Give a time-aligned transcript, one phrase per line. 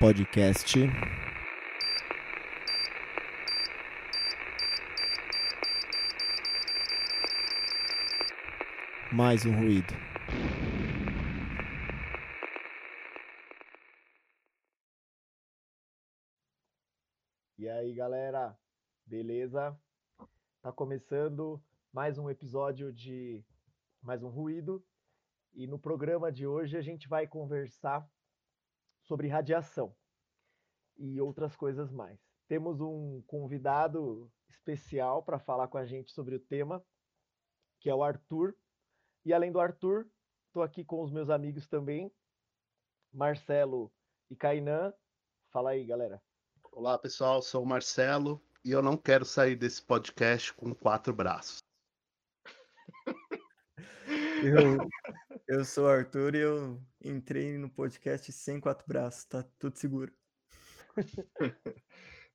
[0.00, 0.76] Podcast.
[9.12, 9.92] Mais um ruído.
[17.58, 18.56] E aí, galera?
[19.04, 19.76] Beleza?
[20.62, 21.60] Tá começando
[21.92, 23.44] mais um episódio de
[24.00, 24.80] mais um ruído.
[25.52, 28.08] E no programa de hoje a gente vai conversar
[29.08, 29.96] sobre radiação
[30.98, 32.20] e outras coisas mais.
[32.46, 36.84] Temos um convidado especial para falar com a gente sobre o tema,
[37.80, 38.54] que é o Arthur.
[39.24, 40.06] E além do Arthur,
[40.46, 42.12] estou aqui com os meus amigos também,
[43.12, 43.90] Marcelo
[44.30, 44.92] e Kainan.
[45.50, 46.22] Fala aí, galera.
[46.70, 47.40] Olá, pessoal.
[47.40, 51.62] Sou o Marcelo e eu não quero sair desse podcast com quatro braços.
[54.42, 54.78] Eu,
[55.48, 60.12] eu sou o Arthur e eu entrei no podcast sem quatro braços, tá tudo seguro.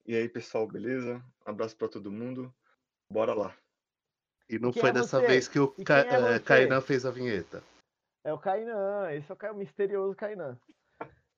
[0.05, 1.23] E aí, pessoal, beleza?
[1.47, 2.53] Um abraço para todo mundo.
[3.09, 3.55] Bora lá.
[4.49, 5.27] E não Quem foi é dessa você?
[5.27, 6.39] vez que o Ca é você?
[6.41, 7.63] Kainan fez a vinheta.
[8.21, 10.59] É o Kainan, esse é o misterioso Kainan.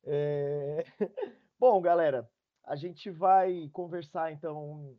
[0.03, 0.83] É,
[1.59, 2.27] Bom, galera,
[2.63, 4.97] a gente vai conversar então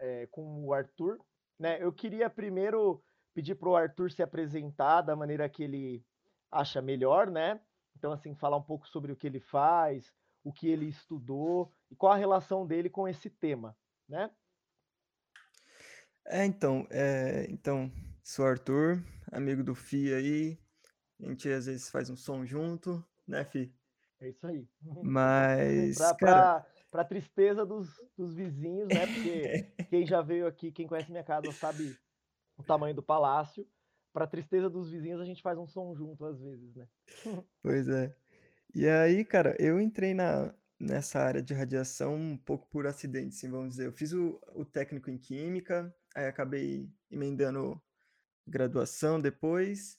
[0.00, 1.20] é, com o Arthur.
[1.56, 1.80] Né?
[1.80, 3.00] Eu queria primeiro
[3.38, 6.04] pedir para o Arthur se apresentar da maneira que ele
[6.50, 7.60] acha melhor, né?
[7.96, 11.94] Então, assim, falar um pouco sobre o que ele faz, o que ele estudou e
[11.94, 13.76] qual a relação dele com esse tema,
[14.08, 14.28] né?
[16.26, 17.92] É, então, é, então,
[18.24, 20.58] sou Arthur, amigo do Fi aí.
[21.20, 23.72] A gente às vezes faz um som junto, né, Fi?
[24.20, 24.66] É isso aí.
[25.00, 29.06] Mas, Pra, cara, pra, pra tristeza dos, dos vizinhos, né?
[29.06, 31.96] Porque quem já veio aqui, quem conhece minha casa, sabe
[32.58, 33.66] o tamanho do palácio.
[34.12, 36.88] Pra tristeza dos vizinhos, a gente faz um som junto às vezes, né?
[37.62, 38.14] pois é.
[38.74, 43.50] E aí, cara, eu entrei na, nessa área de radiação um pouco por acidente, assim,
[43.50, 43.86] vamos dizer.
[43.86, 47.80] Eu fiz o, o técnico em química, aí acabei emendando
[48.46, 49.96] graduação depois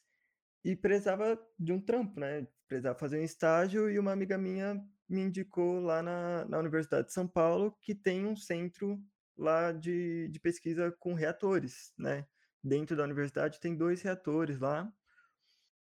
[0.63, 2.47] e precisava de um trampo, né?
[2.67, 7.13] Precisava fazer um estágio e uma amiga minha me indicou lá na, na Universidade de
[7.13, 9.01] São Paulo que tem um centro
[9.37, 12.27] lá de, de pesquisa com reatores, né?
[12.63, 14.91] Dentro da universidade tem dois reatores lá.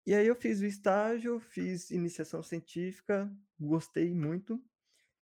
[0.07, 4.63] E aí eu fiz o estágio, fiz iniciação científica, gostei muito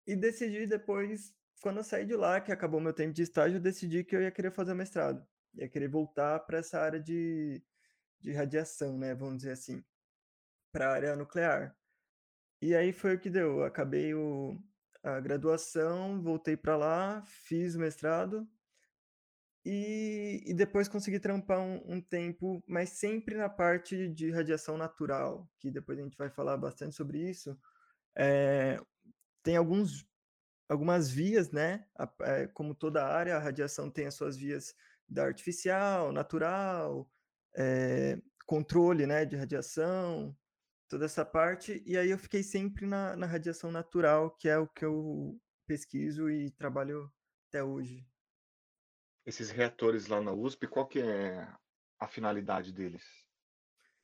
[0.07, 3.61] e decidi depois, quando eu saí de lá, que acabou meu tempo de estágio, eu
[3.61, 5.27] decidi que eu ia querer fazer mestrado.
[5.55, 7.63] Ia querer voltar para essa área de,
[8.21, 9.15] de radiação, né?
[9.15, 9.85] Vamos dizer assim,
[10.73, 11.77] para a área nuclear.
[12.61, 13.59] E aí foi o que deu.
[13.59, 14.59] Eu acabei o,
[15.03, 18.49] a graduação, voltei para lá, fiz o mestrado
[19.65, 25.49] e, e depois consegui trampar um, um tempo, mas sempre na parte de radiação natural,
[25.59, 27.57] que depois a gente vai falar bastante sobre isso.
[28.17, 28.81] É,
[29.43, 30.07] tem alguns
[30.69, 31.87] algumas vias, né?
[32.23, 34.75] É, como toda área, a radiação tem as suas vias
[35.09, 37.11] da artificial, natural,
[37.57, 40.37] é, controle, né, de radiação,
[40.89, 41.83] toda essa parte.
[41.87, 46.31] E aí eu fiquei sempre na, na radiação natural, que é o que eu pesquiso
[46.31, 47.13] e trabalho
[47.49, 48.07] até hoje.
[49.25, 51.49] Esses reatores lá na USP, qual que é
[51.99, 53.05] a finalidade deles?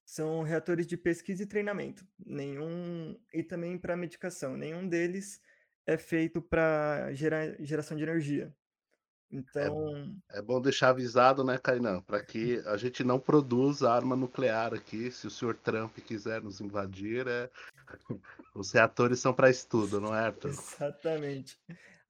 [0.05, 2.07] São reatores de pesquisa e treinamento.
[2.19, 4.57] Nenhum e também para medicação.
[4.57, 5.41] Nenhum deles
[5.87, 8.55] é feito para gerar geração de energia.
[9.31, 14.73] Então, É bom deixar avisado, né, Kainan, para que a gente não produza arma nuclear
[14.73, 15.11] aqui.
[15.11, 17.51] Se o senhor Trump quiser nos invadir, é...
[18.55, 20.49] os reatores são para estudo, não é, Arthur?
[20.49, 21.59] Exatamente.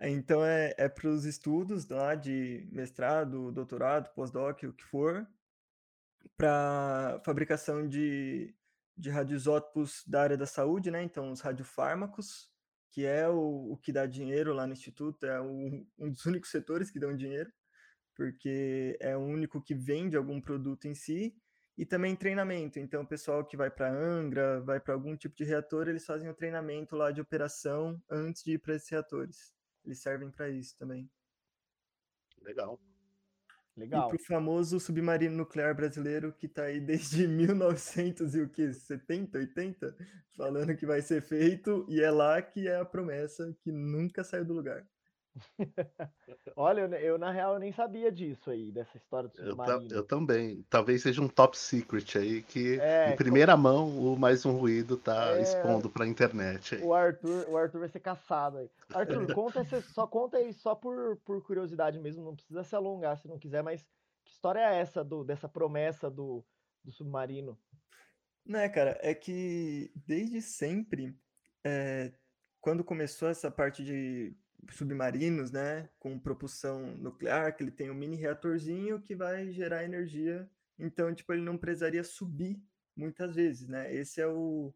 [0.00, 5.26] Então é, é para os estudos lá de mestrado, doutorado, pós-doc, o que for,
[6.36, 8.54] para fabricação de,
[8.96, 11.02] de radioisótopos da área da saúde, né?
[11.02, 12.48] Então os radiofármacos,
[12.90, 16.50] que é o, o que dá dinheiro lá no instituto, é o- um dos únicos
[16.50, 17.52] setores que dão dinheiro,
[18.16, 21.36] porque é o único que vende algum produto em si,
[21.78, 22.78] e também treinamento.
[22.80, 26.30] Então, o pessoal que vai para Angra, vai para algum tipo de reator, eles fazem
[26.30, 29.54] o treinamento lá de operação antes de ir para esses reatores.
[29.88, 31.10] Eles servem para isso também.
[32.42, 32.78] Legal.
[33.74, 34.08] E Legal.
[34.08, 39.38] para o famoso submarino nuclear brasileiro que está aí desde 1900 e o que 70,
[39.38, 39.96] 80,
[40.36, 44.44] falando que vai ser feito e é lá que é a promessa que nunca saiu
[44.44, 44.86] do lugar.
[46.56, 49.72] Olha, eu, eu, na real eu nem sabia disso aí, dessa história do Eu, ta-
[49.72, 49.94] submarino.
[49.94, 50.62] eu também.
[50.68, 54.96] Talvez seja um top secret aí que, É, em primeira mão, o Mais Um Ruído
[54.96, 55.42] tá É.
[55.42, 56.74] expondo para a internet.
[56.74, 56.82] aí.
[56.82, 58.70] O Arthur, o Arthur vai ser caçado aí.
[58.92, 63.16] Arthur, conta esse, só conta aí só por, por curiosidade mesmo, não precisa se alongar
[63.18, 63.82] se não quiser, mas
[64.24, 66.44] que história é essa do, dessa promessa do,
[66.84, 67.58] do submarino?
[68.44, 71.14] Né, cara, é que desde sempre,
[71.64, 72.12] eh,
[72.60, 74.34] quando começou essa parte de
[74.70, 80.48] submarinos, né, com propulsão nuclear, que ele tem um mini reatorzinho que vai gerar energia,
[80.78, 82.62] então, tipo, ele não precisaria subir
[82.96, 83.92] muitas vezes, né?
[83.92, 84.72] Esse é o,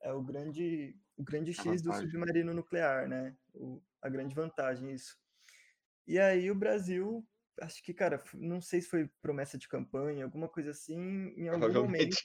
[0.00, 3.36] é o grande, o grande X do submarino nuclear, né?
[3.54, 5.18] O, a grande vantagem, isso.
[6.06, 7.26] E aí o Brasil,
[7.60, 11.72] acho que, cara, não sei se foi promessa de campanha, alguma coisa assim, em algum
[11.72, 12.16] momento,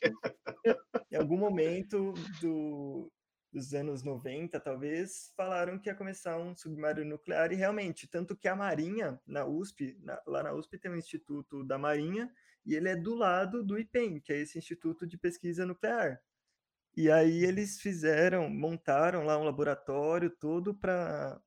[1.12, 3.12] em algum momento do,
[3.54, 8.48] dos anos 90, talvez, falaram que ia começar um submarino nuclear e realmente, tanto que
[8.48, 12.34] a Marinha, na USP, na, lá na USP tem um instituto da Marinha
[12.66, 16.20] e ele é do lado do IPEM, que é esse Instituto de Pesquisa Nuclear.
[16.98, 21.40] E aí eles fizeram, montaram lá um laboratório todo para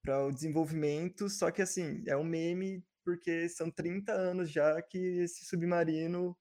[0.00, 4.98] para o desenvolvimento, só que assim, é um meme porque são 30 anos já que
[4.98, 6.36] esse submarino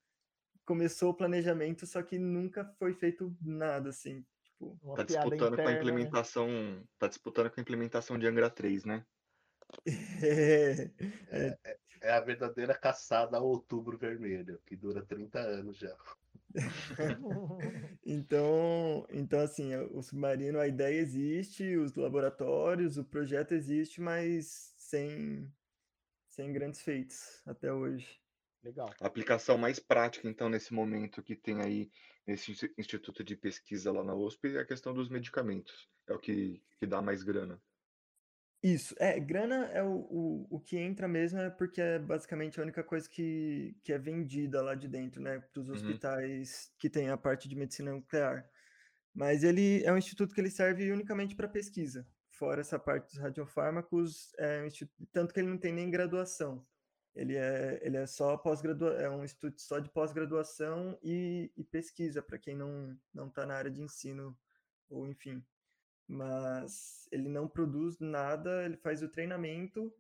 [0.63, 4.25] começou o planejamento, só que nunca foi feito nada assim,
[4.57, 5.77] tipo, tá disputando interna, com a né?
[5.77, 6.83] implementação, né?
[6.97, 9.05] tá disputando com a implementação de Angra 3, né?
[9.85, 10.91] É,
[11.29, 15.95] é, é, é a verdadeira caçada ao outubro vermelho, que dura 30 anos já.
[18.05, 25.51] então, então, assim, o submarino, a ideia existe, os laboratórios, o projeto existe, mas sem,
[26.27, 28.19] sem grandes feitos até hoje.
[28.63, 28.89] Legal.
[28.99, 31.91] A aplicação mais prática, então, nesse momento que tem aí
[32.27, 35.89] nesse instituto de pesquisa lá na USP é a questão dos medicamentos.
[36.07, 37.61] É o que, que dá mais grana.
[38.63, 42.63] Isso, é, grana é o, o, o que entra mesmo é porque é basicamente a
[42.63, 45.99] única coisa que, que é vendida lá de dentro, né, para os Uhum.
[45.99, 48.49] hospitais que tem a parte de medicina nuclear.
[49.13, 52.07] Mas ele é um instituto que ele serve unicamente para pesquisa.
[52.31, 54.69] Fora essa parte dos radiofármacos, é um
[55.11, 56.65] tanto que ele não tem nem graduação.
[57.17, 62.21] Ele é, ele é só pós-graduação, é um instituto só de pós-graduação e, e pesquisa,
[62.21, 64.37] para quem não não está na área de ensino,
[64.89, 65.43] ou enfim
[66.07, 69.93] mas ele não produz nada, ele faz o treinamento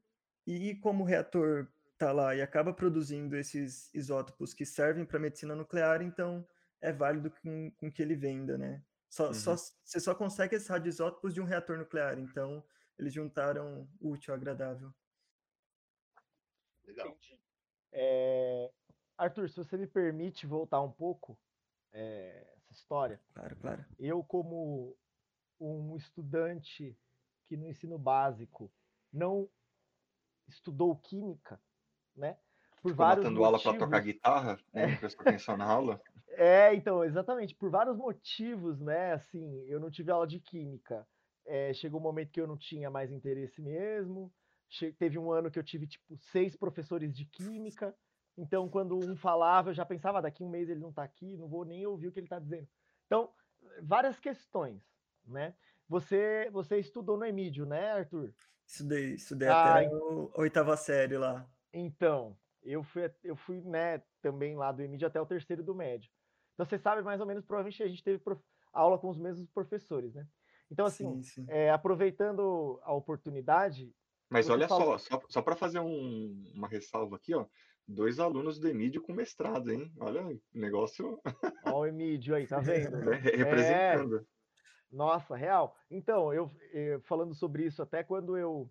[0.45, 5.55] e como o reator está lá e acaba produzindo esses isótopos que servem para medicina
[5.55, 6.47] nuclear, então
[6.79, 8.81] é válido com, com que ele venda, né?
[9.09, 9.33] Só, uhum.
[9.33, 12.63] só, você só consegue esses radioisótopos de um reator nuclear, então
[12.97, 14.93] eles juntaram útil ao agradável.
[16.87, 17.17] Legal.
[17.91, 18.71] É,
[19.17, 21.37] Arthur, se você me permite voltar um pouco
[21.91, 23.19] é, essa história.
[23.33, 23.85] Claro, claro.
[23.99, 24.95] Eu, como
[25.59, 26.97] um estudante
[27.47, 28.71] que no ensino básico
[29.11, 29.49] não
[30.47, 31.59] estudou química,
[32.15, 32.37] né?
[32.81, 33.65] Por Ficou vários matando motivos.
[33.65, 34.93] aula para tocar guitarra, né?
[34.93, 34.95] É.
[34.97, 36.01] Prestou atenção na aula.
[36.39, 39.13] É, então, exatamente, por vários motivos, né?
[39.13, 41.07] Assim, eu não tive aula de química.
[41.43, 44.31] É, chegou um momento que eu não tinha mais interesse mesmo.
[44.97, 47.95] Teve um ano que eu tive, tipo, seis professores de química.
[48.37, 51.37] Então, quando um falava, eu já pensava, ah, daqui um mês ele não está aqui,
[51.37, 52.67] não vou nem ouvir o que ele está dizendo.
[53.05, 53.31] Então,
[53.81, 54.81] várias questões
[55.27, 55.53] né?
[55.87, 58.33] Você, você estudou no Emídio, né, Arthur?
[58.65, 61.47] Estudei, estudei ah, até a oitava série lá.
[61.71, 66.09] Então, eu fui, eu fui, né, também lá do Emídio até o terceiro do médio.
[66.53, 68.21] Então, você sabe mais ou menos, provavelmente a gente teve
[68.73, 70.27] aula com os mesmos professores, né?
[70.69, 71.45] Então, assim, sim, sim.
[71.47, 73.93] É, aproveitando a oportunidade.
[74.29, 77.45] Mas olha só, só, só para fazer um, uma ressalva aqui, ó.
[77.87, 79.89] Dois alunos do Emídio com mestrado, hein?
[79.97, 81.21] Olha, o negócio.
[81.65, 83.13] Olha o Emídio aí, tá vendo?
[83.13, 84.17] É, representando.
[84.17, 84.25] É...
[84.91, 85.75] Nossa, real.
[85.89, 88.69] Então, eu, eu eh, falando sobre isso, até quando eu,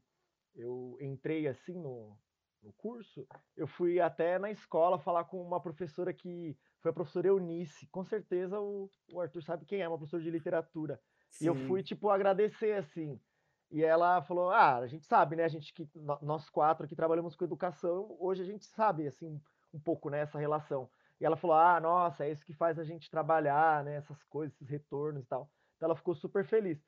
[0.55, 2.19] eu entrei assim no,
[2.63, 3.27] no curso,
[3.57, 7.87] eu fui até na escola falar com uma professora que foi a professora Eunice.
[7.89, 11.01] Com certeza o, o Arthur sabe quem é, uma professora de literatura.
[11.31, 11.45] Sim.
[11.45, 13.21] E eu fui, tipo, agradecer, assim.
[13.71, 15.45] E ela falou: Ah, a gente sabe, né?
[15.45, 15.89] A gente que
[16.23, 19.41] nós quatro aqui trabalhamos com educação, hoje a gente sabe, assim,
[19.73, 20.91] um pouco, né, relação.
[21.21, 23.97] E ela falou: Ah, nossa, é isso que faz a gente trabalhar, né?
[23.97, 25.51] Essas coisas, esses retornos e tal.
[25.77, 26.79] Então ela ficou super feliz.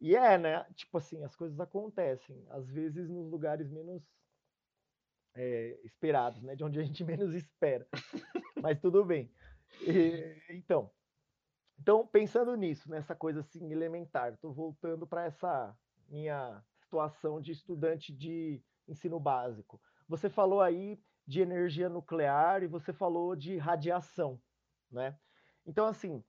[0.00, 0.64] E é, né?
[0.74, 4.02] Tipo assim, as coisas acontecem, às vezes nos lugares menos
[5.34, 6.56] é, esperados, né?
[6.56, 7.86] De onde a gente menos espera.
[8.60, 9.30] Mas tudo bem.
[9.80, 10.90] E, então,
[11.78, 15.76] então, pensando nisso, nessa coisa assim elementar, estou voltando para essa
[16.12, 19.80] minha situação de estudante de ensino básico.
[20.08, 24.40] Você falou aí de energia nuclear e você falou de radiação,
[24.90, 25.18] né?
[25.64, 26.22] Então, assim,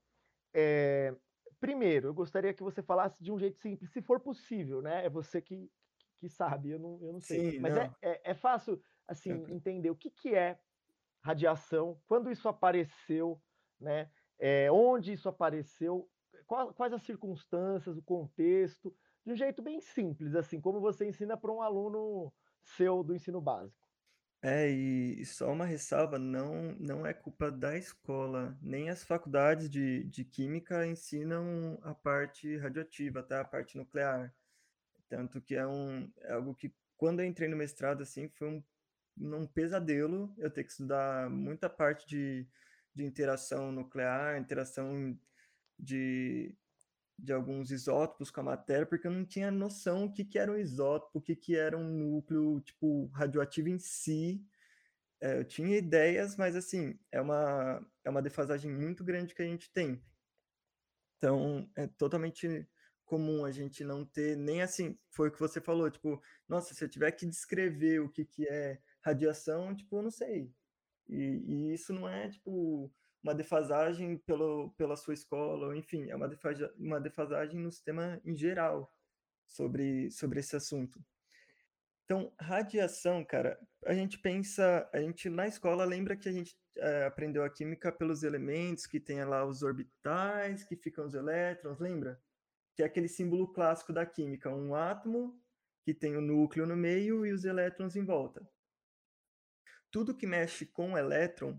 [0.54, 1.16] é,
[1.64, 5.06] Primeiro, eu gostaria que você falasse de um jeito simples, se for possível, né?
[5.06, 5.72] É você que,
[6.18, 7.52] que sabe, eu não, eu não sei.
[7.52, 7.96] Sim, Mas é, não.
[8.02, 10.60] É, é, é, fácil, assim, entender o que, que é
[11.22, 13.42] radiação, quando isso apareceu,
[13.80, 14.12] né?
[14.38, 16.12] É, onde isso apareceu,
[16.46, 18.94] qual, quais as circunstâncias, o contexto,
[19.26, 22.32] de um jeito bem simples, assim, como você ensina para um aluno
[22.64, 23.84] seu do ensino básico.
[24.46, 30.04] É, e, só uma ressalva, não, não é culpa da escola, nem as faculdades de,
[30.04, 33.40] de química ensinam a parte radioativa, tá?
[33.40, 34.34] A parte nuclear.
[35.08, 38.64] Tanto que é, um, é algo que, quando eu entrei no mestrado, assim, foi um,
[39.18, 42.46] um pesadelo eu ter que estudar muita parte de,
[42.94, 45.18] de interação nuclear, interação
[45.80, 46.54] de,
[47.18, 50.52] de alguns isótopos com a matéria, porque eu não tinha noção o que, que era
[50.52, 54.44] um isótopo, o que, que era um núcleo, tipo, radioativo em si.
[55.22, 59.46] É, eu tinha ideias, mas, assim, é uma, é uma defasagem muito grande que a
[59.46, 60.04] gente tem.
[61.18, 62.68] Então, é totalmente
[63.06, 66.84] comum a gente não ter nem assim, foi o que você falou, tipo, nossa, se
[66.84, 70.52] eu tiver que descrever o que, que é radiação, tipo, eu não sei.
[71.08, 72.92] E, e isso não é, tipo,
[73.24, 78.36] uma defasagem pelo, pela sua escola, enfim, é uma, defasagem, uma defasagem no sistema em
[78.36, 78.94] geral
[79.48, 81.04] sobre, sobre esse assunto.
[82.04, 87.06] Então, radiação, cara, a gente pensa, a gente na escola lembra que a gente é,
[87.06, 92.22] aprendeu a química pelos elementos, que tem lá os orbitais, que ficam os elétrons, lembra?
[92.76, 95.40] Que é aquele símbolo clássico da química, um átomo
[95.86, 98.46] que tem o núcleo no meio e os elétrons em volta.
[99.90, 101.58] Tudo que mexe com elétron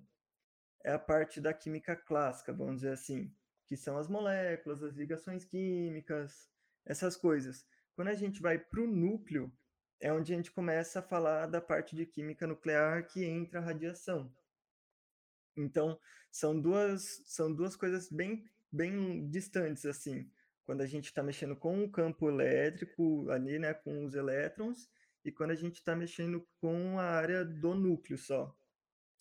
[0.84, 3.34] é a parte da química clássica, vamos dizer assim,
[3.66, 6.48] que são as moléculas, as ligações químicas,
[6.84, 7.66] essas coisas.
[7.96, 9.50] Quando a gente vai para o núcleo,
[9.98, 13.62] é onde a gente começa a falar da parte de química nuclear que entra a
[13.62, 14.30] radiação.
[15.56, 15.98] Então,
[16.30, 20.30] são duas, são duas coisas bem, bem distantes, assim.
[20.66, 24.90] Quando a gente está mexendo com o campo elétrico ali, né, com os elétrons,
[25.24, 28.54] e quando a gente está mexendo com a área do núcleo só.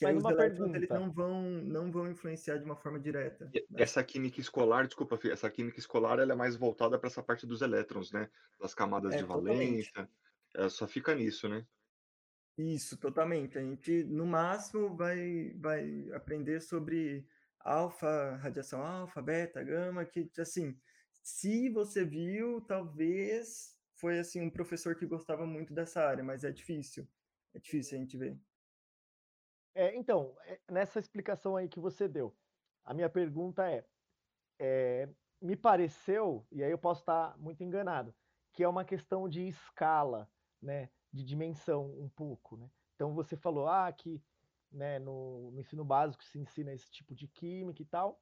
[0.04, 3.46] Que aí Mas uma elétrons eles não vão, não vão influenciar de uma forma direta.
[3.46, 3.62] Né?
[3.76, 7.48] Essa química escolar, desculpa, Fih, essa química escolar ela é mais voltada para essa parte
[7.48, 8.30] dos elétrons, né?
[8.60, 10.10] Das camadas É, de valência.
[10.54, 11.66] Ela só fica nisso, né?
[12.58, 13.58] Isso, totalmente.
[13.58, 17.26] A gente, no máximo, vai, vai aprender sobre
[17.60, 20.78] alfa, radiação alfa, beta, gama, que, assim,
[21.24, 26.52] se você viu, talvez foi, assim, um professor que gostava muito dessa área, mas é
[26.52, 27.08] difícil.
[27.54, 28.38] É difícil a gente ver.
[29.76, 32.38] É, então, é, nessa explicação aí que você deu,
[32.84, 33.88] a minha pergunta é,
[34.60, 35.10] é,
[35.42, 38.16] me pareceu, e aí eu posso estar muito enganado,
[38.52, 42.70] que é uma questão de escala, né, de dimensão um pouco, né?
[42.96, 44.24] Então você falou, ah, que
[44.72, 48.22] né, no, no ensino básico se ensina esse tipo de química e tal,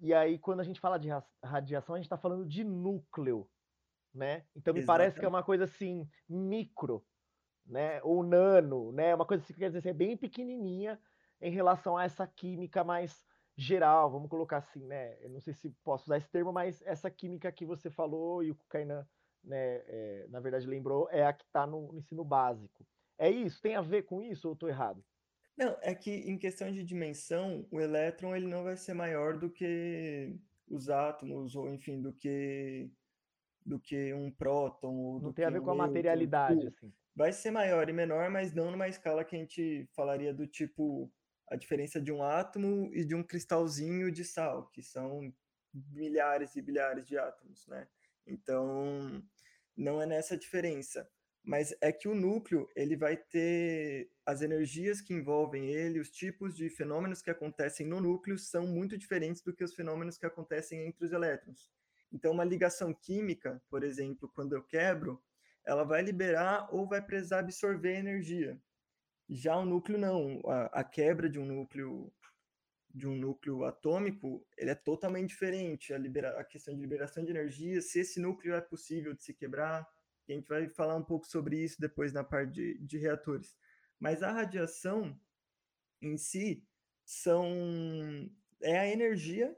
[0.00, 3.50] e aí quando a gente fala de ra- radiação, a gente está falando de núcleo,
[4.12, 4.46] né?
[4.54, 5.28] Então me parece que é Exatamente.
[5.28, 7.06] uma coisa assim, micro,
[7.66, 8.00] né?
[8.02, 9.14] Ou nano, né?
[9.14, 10.98] Uma coisa assim, que quer dizer, é bem pequenininha
[11.40, 13.24] em relação a essa química mais
[13.56, 15.16] geral, vamos colocar assim, né?
[15.22, 18.50] Eu não sei se posso usar esse termo, mas essa química que você falou e
[18.50, 19.06] o Kainan,
[19.42, 22.84] né, é, na verdade lembrou, é a que está no, no ensino básico.
[23.16, 23.60] É isso?
[23.62, 25.04] Tem a ver com isso ou estou errado?
[25.56, 29.48] Não, é que em questão de dimensão, o elétron ele não vai ser maior do
[29.48, 30.36] que
[30.68, 32.90] os átomos, ou enfim, do que
[33.64, 36.68] do que um próton ou Não do tem a ver um com a materialidade, Tipo,
[36.68, 36.92] assim.
[37.14, 41.12] Vai ser maior e menor, mas não numa escala que a gente falaria do tipo
[41.48, 45.32] a diferença de um átomo e de um cristalzinho de sal, que são
[45.72, 47.86] milhares e bilhares de átomos, né?
[48.26, 49.22] Então,
[49.76, 51.08] não é nessa diferença.
[51.42, 56.56] Mas é que o núcleo, ele vai ter as energias que envolvem ele, os tipos
[56.56, 60.86] de fenômenos que acontecem no núcleo são muito diferentes do que os fenômenos que acontecem
[60.86, 61.70] entre os elétrons.
[62.10, 65.22] Então, uma ligação química, por exemplo, quando eu quebro,
[65.66, 68.60] ela vai liberar ou vai precisar absorver energia.
[69.28, 72.12] Já o núcleo não, a, a quebra de um núcleo
[72.94, 75.92] de um núcleo atômico, ele é totalmente diferente.
[75.92, 79.34] A, libera a questão de liberação de energia, se esse núcleo é possível de se
[79.34, 79.84] quebrar,
[80.28, 83.56] a gente vai falar um pouco sobre isso depois na parte de, de reatores.
[83.98, 85.18] Mas a radiação
[86.00, 86.64] em si
[87.04, 88.30] são
[88.62, 89.54] é a energia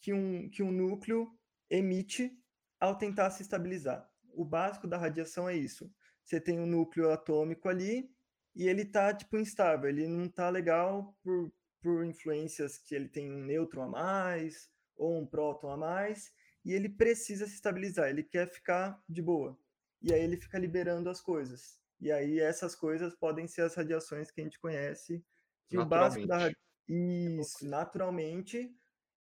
[0.00, 1.36] que um, que um núcleo
[1.70, 2.38] emite
[2.78, 4.08] ao tentar se estabilizar.
[4.36, 5.90] O básico da radiação é isso.
[6.22, 8.10] Você tem um núcleo atômico ali
[8.54, 13.30] e ele tá tipo instável, ele não tá legal por, por influências que ele tem
[13.30, 16.32] um nêutron a mais ou um próton a mais
[16.64, 19.58] e ele precisa se estabilizar, ele quer ficar de boa.
[20.00, 21.78] E aí ele fica liberando as coisas.
[22.00, 25.24] E aí essas coisas podem ser as radiações que a gente conhece,
[25.68, 26.52] que o básico da
[26.88, 27.40] Naturalmente.
[27.40, 28.76] isso, naturalmente,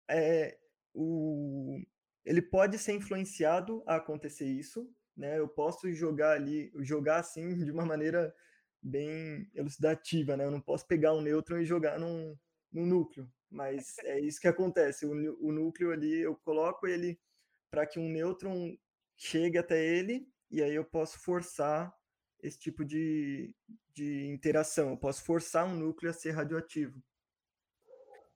[0.08, 0.58] é,
[0.94, 1.80] o,
[2.24, 5.38] ele pode ser influenciado a acontecer isso, né?
[5.38, 8.34] Eu posso jogar ali, jogar assim de uma maneira
[8.80, 10.44] bem elucidativa, né?
[10.44, 12.37] Eu não posso pegar um nêutron e jogar num,
[12.72, 15.04] num núcleo, mas é isso que acontece.
[15.04, 15.12] O,
[15.46, 17.20] o núcleo ali, eu coloco ele
[17.70, 18.76] para que um nêutron
[19.16, 21.92] chegue até ele e aí eu posso forçar
[22.40, 23.52] esse tipo de,
[23.92, 24.90] de interação.
[24.90, 27.02] Eu posso forçar um núcleo a ser radioativo.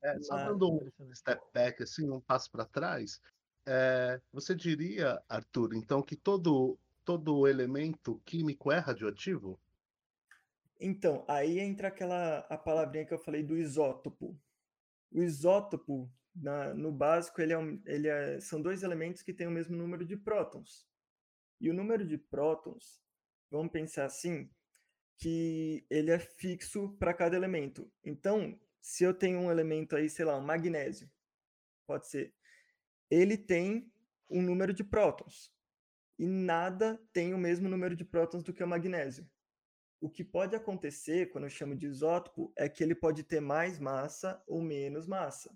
[0.02, 3.20] É, só dando um step back, assim, um passo para trás,
[3.66, 9.58] é, você diria, Arthur, então, que todo, todo elemento químico é radioativo?
[10.80, 14.36] Então, aí entra aquela a palavrinha que eu falei do isótopo.
[15.12, 19.50] O isótopo, na- no básico, ele, é ele é- são dois elementos que têm o
[19.50, 20.86] mesmo número de prótons.
[21.60, 23.00] E o número de prótons,
[23.50, 24.50] vamos pensar assim,
[25.18, 27.90] que ele é fixo para cada elemento.
[28.04, 31.08] Então, se eu tenho um elemento aí, sei lá, um magnésio,
[31.86, 32.34] pode ser,
[33.12, 33.92] ele tem
[34.30, 35.52] um número de prótons.
[36.18, 39.28] E nada tem o mesmo número de prótons do que o magnésio.
[40.00, 43.78] O que pode acontecer quando eu chamo de isótopo é que ele pode ter mais
[43.78, 45.54] massa ou menos massa.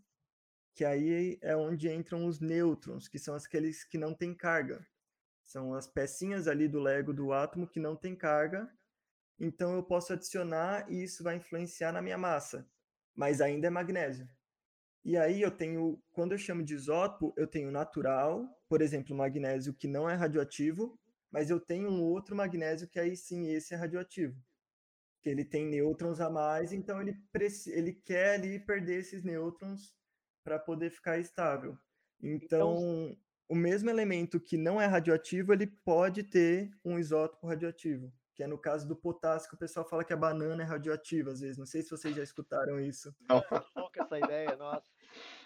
[0.74, 4.86] Que aí é onde entram os nêutrons, que são aqueles que não têm carga.
[5.42, 8.70] São as pecinhas ali do Lego do átomo que não tem carga.
[9.40, 12.68] Então eu posso adicionar e isso vai influenciar na minha massa.
[13.14, 14.28] Mas ainda é magnésio.
[15.06, 19.72] E aí eu tenho, quando eu chamo de isótopo, eu tenho natural, por exemplo, magnésio
[19.72, 20.98] que não é radioativo,
[21.30, 24.36] mas eu tenho um outro magnésio que aí sim esse é radioativo.
[25.22, 27.16] Que ele tem nêutrons a mais, então ele,
[27.68, 29.94] ele quer ali perder esses nêutrons
[30.42, 31.78] para poder ficar estável.
[32.20, 33.16] Então,
[33.48, 38.48] o mesmo elemento que não é radioativo, ele pode ter um isótopo radioativo, que é
[38.48, 41.56] no caso do potássio, que o pessoal fala que a banana é radioativa, às vezes.
[41.56, 43.14] Não sei se vocês já escutaram isso.
[43.28, 43.40] Não.
[43.76, 44.95] Louca essa ideia, nossa.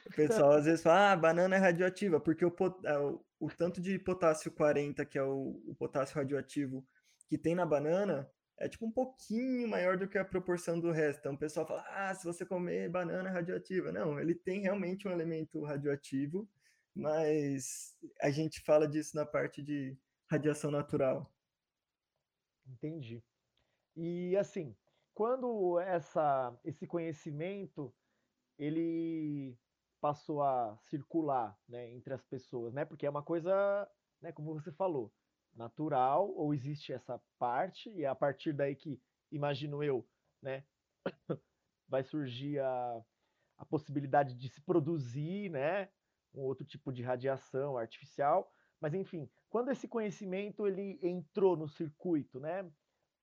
[0.07, 2.55] O pessoal às vezes fala, ah, banana é radioativa, porque o,
[2.87, 6.85] ah, o, o tanto de potássio 40, que é o, o potássio radioativo
[7.29, 11.21] que tem na banana, é tipo um pouquinho maior do que a proporção do resto.
[11.21, 13.91] Então o pessoal fala, ah, se você comer banana é radioativa.
[13.91, 16.49] Não, ele tem realmente um elemento radioativo,
[16.95, 19.97] mas a gente fala disso na parte de
[20.31, 21.33] radiação natural.
[22.67, 23.23] Entendi.
[23.97, 24.77] E assim,
[25.15, 27.93] quando essa, esse conhecimento
[28.61, 29.59] ele
[30.01, 32.85] passou a circular, né, entre as pessoas, né?
[32.85, 33.89] Porque é uma coisa,
[34.21, 35.13] né, como você falou,
[35.55, 39.01] natural, ou existe essa parte, e é a partir daí que,
[39.33, 40.09] imagino eu,
[40.43, 40.65] né,
[41.89, 43.05] vai surgir a,
[43.59, 45.91] a possibilidade de se produzir, né,
[46.35, 48.53] um outro tipo de radiação artificial.
[48.81, 52.71] Mas enfim, quando esse conhecimento ele entrou no circuito, né,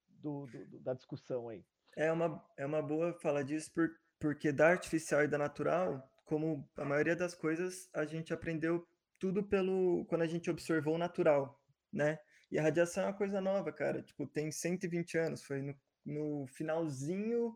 [0.07, 1.65] do, do- da discussão aí.
[1.95, 6.67] É uma, é uma boa falar disso, por, porque da artificial e da natural, como
[6.75, 8.85] a maioria das coisas, a gente aprendeu
[9.19, 11.59] tudo pelo quando a gente observou o natural,
[11.91, 12.19] né?
[12.51, 14.01] E a radiação é uma coisa nova, cara.
[14.01, 15.75] Tipo, tem 120 anos, foi no,
[16.05, 17.55] no finalzinho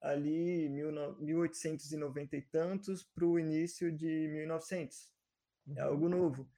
[0.00, 5.10] ali, mil no- 1890 e tantos, para o início de 1900.
[5.76, 5.88] É Uhum.
[5.88, 6.50] algo novo.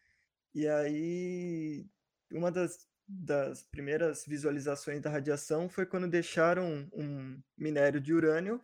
[0.55, 1.87] E aí,
[2.33, 8.61] uma das, das primeiras visualizações da radiação foi quando deixaram um minério de urânio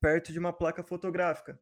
[0.00, 1.58] perto de uma placa fotográfica.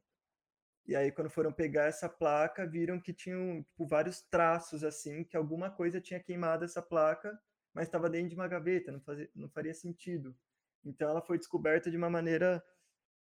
[0.86, 5.36] E aí, quando foram pegar essa placa, viram que tinham tipo, vários traços, assim, que
[5.36, 7.36] alguma coisa tinha queimado essa placa,
[7.74, 10.36] mas estava dentro de uma gaveta, não, fazia, não faria sentido.
[10.84, 12.62] Então, ela foi descoberta de uma maneira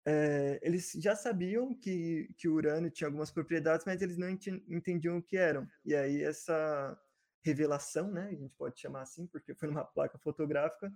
[0.05, 4.63] é, eles já sabiam que, que o urânio tinha algumas propriedades, mas eles não enten-
[4.69, 5.67] entendiam o que eram.
[5.83, 6.97] E aí essa
[7.43, 10.93] revelação, né, a gente pode chamar assim, porque foi numa placa fotográfica,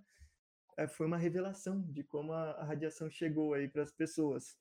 [0.89, 4.58] foi uma revelação de como a, radiação chegou aí para as pessoas.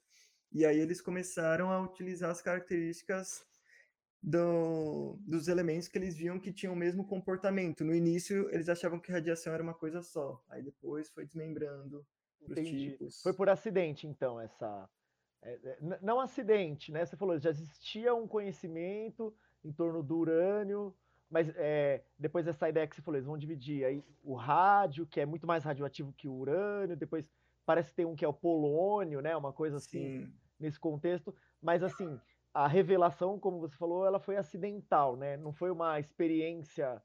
[0.53, 3.47] E aí eles começaram a utilizar as características
[4.23, 7.85] do, dos elementos que eles viam que tinham o mesmo comportamento.
[7.85, 10.43] No início, eles achavam que radiação era uma coisa só.
[10.49, 12.05] Aí depois foi desmembrando
[12.41, 13.23] os tipos.
[13.23, 14.89] Foi por acidente, então, essa.
[15.43, 17.05] é, é, não acidente, né?
[17.05, 20.95] Você falou, já existia um conhecimento em torno do urânio,
[21.31, 25.21] mas é, depois dessa ideia que você falou, eles vão dividir aí o rádio, que
[25.21, 27.31] é muito mais radioativo que o urânio, depois
[27.67, 29.37] parece que tem um que é o polônio, né?
[29.37, 30.33] Uma coisa assim, Sim.
[30.59, 32.21] nesse contexto, mas assim,
[32.55, 35.37] a revelação, como você falou, ela foi acidental, né?
[35.37, 37.03] Não foi uma experiência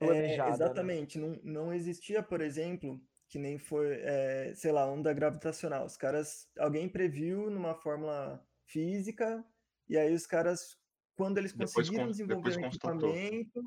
[0.00, 0.50] É, planejada.
[0.50, 0.54] né?
[0.54, 1.18] exatamente.
[1.18, 5.86] Não, não existia, por exemplo, que nem foi, é, sei lá, onda gravitacional.
[5.86, 9.44] Os caras, alguém previu numa fórmula física,
[9.88, 10.76] e aí os caras,
[11.14, 13.62] quando eles Depois conseguiram con- desenvolver depois um equipamento,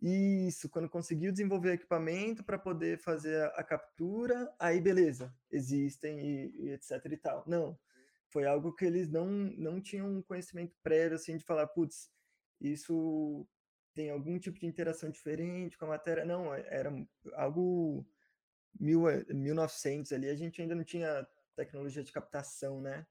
[0.00, 6.66] isso, quando conseguiu desenvolver equipamento para poder fazer a, a captura, aí beleza, existem e,
[6.66, 7.44] e etc e tal.
[7.46, 7.78] Não,
[8.28, 12.10] foi algo que eles não, não tinham um conhecimento prévio, assim, de falar, putz,
[12.60, 13.46] isso
[13.94, 16.24] tem algum tipo de interação diferente com a matéria.
[16.24, 16.92] Não, é- era
[17.34, 18.04] algo
[18.78, 23.06] mil, eh, 1900 ali, a gente ainda não tinha tecnologia de captação, né?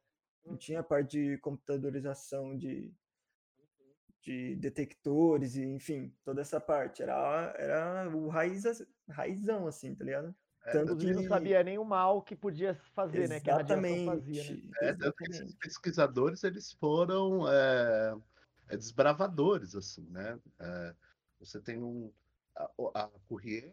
[0.45, 2.93] Não tinha a parte de computadorização de,
[4.23, 7.03] de detectores e, enfim, toda essa parte.
[7.03, 8.63] Era, era o raiz,
[9.07, 10.33] raizão, assim, tá ligado?
[10.65, 14.05] É, tanto que não sabia nem o mal que podia fazer, exatamente, né?
[14.05, 14.61] Que a fazia, né?
[14.81, 18.15] É, tanto que esses pesquisadores, eles foram é,
[18.69, 20.39] é, desbravadores, assim, né?
[20.59, 20.95] É,
[21.39, 22.09] você tem um...
[22.55, 23.09] A, a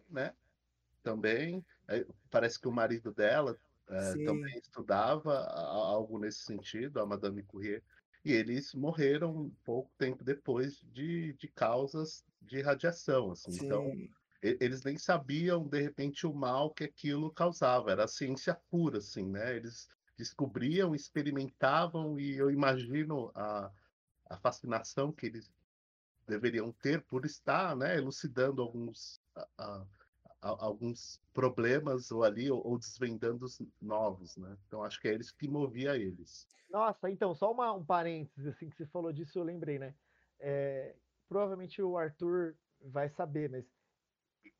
[0.09, 0.35] né?
[1.03, 1.65] Também,
[2.29, 3.57] parece que o marido dela
[4.25, 7.83] também estudava algo nesse sentido, a Madame Courrier,
[8.25, 13.53] e eles morreram pouco tempo depois de, de causas de radiação, assim.
[13.53, 13.67] Sim.
[13.67, 13.93] Então,
[14.43, 17.91] eles nem sabiam, de repente, o mal que aquilo causava.
[17.91, 19.57] Era ciência pura, assim, né?
[19.57, 23.71] Eles descobriam, experimentavam, e eu imagino a,
[24.29, 25.51] a fascinação que eles
[26.27, 29.87] deveriam ter por estar, né, elucidando alguns, a, a,
[30.41, 34.57] alguns problemas ou ali, ou, ou desvendando os novos, né?
[34.67, 36.47] Então, acho que é eles que movia eles.
[36.71, 39.95] Nossa, então, só uma, um parênteses, assim, que você falou disso, eu lembrei, né?
[40.39, 40.97] É,
[41.29, 43.65] provavelmente o Arthur vai saber, mas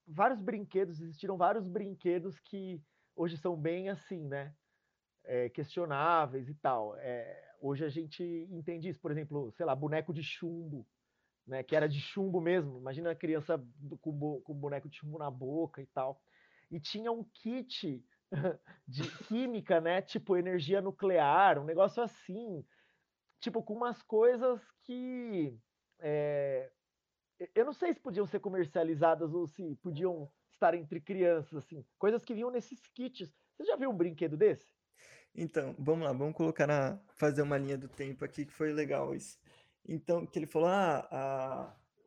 [0.07, 2.83] vários brinquedos, existiram vários brinquedos que
[3.15, 4.55] hoje são bem assim, né?
[5.25, 6.97] É, questionáveis e tal.
[6.97, 10.87] É, hoje a gente entende isso, por exemplo, sei lá, boneco de chumbo,
[11.51, 11.63] né?
[11.63, 12.79] Que era de chumbo mesmo.
[12.79, 13.63] Imagina a criança
[14.01, 16.23] com, com boneco de chumbo na boca e tal.
[16.71, 18.03] E tinha um kit
[18.87, 20.01] de química, né?
[20.01, 22.65] Tipo energia nuclear, um negócio assim,
[23.41, 25.59] tipo com umas coisas que
[25.99, 26.71] é,
[27.55, 32.25] eu não sei se podiam ser comercializadas ou se podiam estar entre crianças, assim, coisas
[32.25, 33.33] que vinham nesses kits.
[33.57, 34.69] Você já viu um brinquedo desse?
[35.35, 39.15] Então, vamos lá, vamos colocar na fazer uma linha do tempo aqui que foi legal
[39.15, 39.39] isso.
[39.91, 41.09] Então, que ele falou, ah,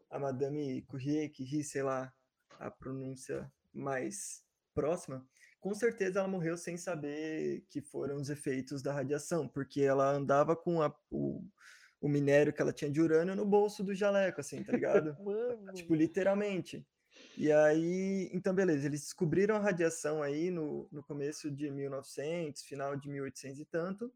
[0.10, 2.14] a, a Madame Courrier, que ri, sei lá,
[2.58, 4.42] a pronúncia mais
[4.74, 5.28] próxima,
[5.60, 10.56] com certeza ela morreu sem saber que foram os efeitos da radiação, porque ela andava
[10.56, 11.44] com a, o,
[12.00, 15.16] o minério que ela tinha de urânio no bolso do jaleco, assim, tá ligado?
[15.76, 16.88] Tipo, literalmente.
[17.38, 22.96] E aí, então, beleza, eles descobriram a radiação aí no, no começo de 1900, final
[22.96, 24.14] de 1800 e tanto.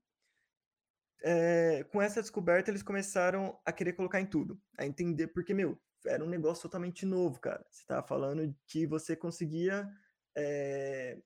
[1.24, 5.80] É, com essa descoberta, eles começaram a querer colocar em tudo, a entender, porque, meu,
[6.06, 7.66] era um negócio totalmente novo, cara.
[7.70, 9.90] Você tava falando que você conseguia.
[10.36, 11.18] É,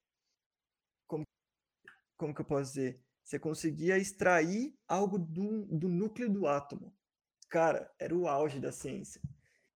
[1.08, 1.26] como,
[2.18, 3.02] como que eu posso dizer?
[3.24, 6.94] Você conseguia extrair algo do, do núcleo do átomo.
[7.50, 9.22] Cara, era o auge da ciência.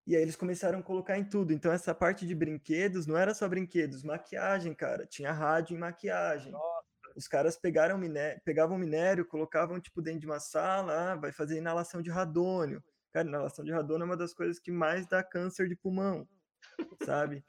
[0.08, 1.52] E aí eles começaram a colocar em tudo.
[1.52, 5.06] Então essa parte de brinquedos não era só brinquedos, maquiagem, cara.
[5.06, 6.52] Tinha rádio e maquiagem.
[6.52, 6.75] Nossa.
[7.16, 11.58] Os caras pegaram minério, pegavam minério, colocavam tipo dentro de uma sala, ah, vai fazer
[11.58, 12.84] inalação de radônio.
[13.14, 16.28] Cara, inalação de radônio é uma das coisas que mais dá câncer de pulmão,
[17.06, 17.44] sabe?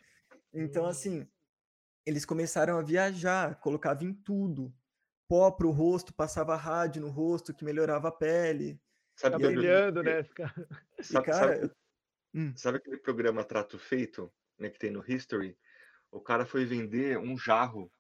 [0.53, 1.29] Então assim,
[2.07, 4.73] eles começaram a viajar, colocava em tudo
[5.29, 8.81] pó pro rosto, passava rádio no rosto que melhorava a pele.
[9.17, 10.23] Sabe, tá brilhando, né?
[10.23, 10.53] Fica...
[11.01, 11.73] Sabe, cara, sabe,
[12.35, 12.53] hum.
[12.57, 15.59] sabe, aquele programa Trato Feito, né, que tem no History?
[16.11, 17.91] O cara foi vender um jarro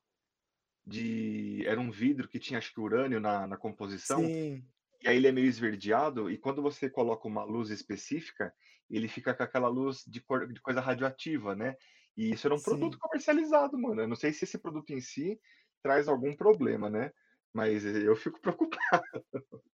[0.86, 1.64] de.
[1.66, 4.20] Era um vidro que tinha, acho que, urânio na, na composição.
[4.20, 4.64] Sim.
[5.02, 8.52] E aí ele é meio esverdeado, e quando você coloca uma luz específica,
[8.88, 11.76] ele fica com aquela luz de, cor, de coisa radioativa, né?
[12.16, 12.64] E isso era um Sim.
[12.64, 14.00] produto comercializado, mano.
[14.00, 15.38] Eu não sei se esse produto em si
[15.82, 17.12] traz algum problema, né?
[17.52, 19.24] Mas eu fico preocupado.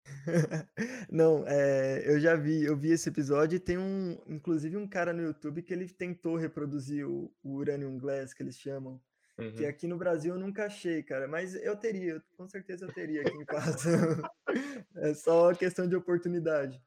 [1.10, 5.12] Não, é, eu já vi, eu vi esse episódio e tem um, inclusive um cara
[5.12, 9.00] no YouTube que ele tentou reproduzir o, o Uranium Glass, que eles chamam.
[9.40, 9.52] Uhum.
[9.54, 13.22] Que aqui no Brasil eu nunca achei, cara, mas eu teria, com certeza eu teria
[13.22, 14.22] aqui em casa.
[14.96, 16.76] é só questão de oportunidade.
[16.76, 16.82] É,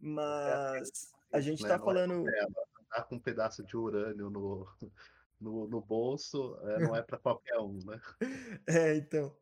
[0.00, 1.68] mas a gente né?
[1.68, 2.28] tá falando.
[2.28, 2.46] É,
[2.90, 4.66] tá com um pedaço de urânio no,
[5.40, 8.00] no, no bolso é, não é para qualquer um, né?
[8.66, 9.36] É, então.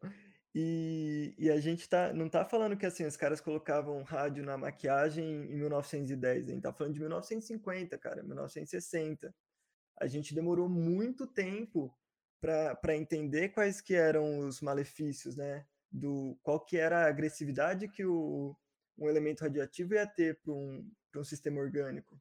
[0.54, 4.58] E, e a gente tá, não tá falando que assim, os caras colocavam rádio na
[4.58, 9.34] maquiagem em 1910, a gente tá falando de 1950, cara, 1960.
[9.98, 11.94] A gente demorou muito tempo
[12.42, 15.64] para entender quais que eram os malefícios, né?
[15.90, 18.56] Do, qual que era a agressividade que o,
[18.98, 22.20] um elemento radioativo ia ter para um, um sistema orgânico.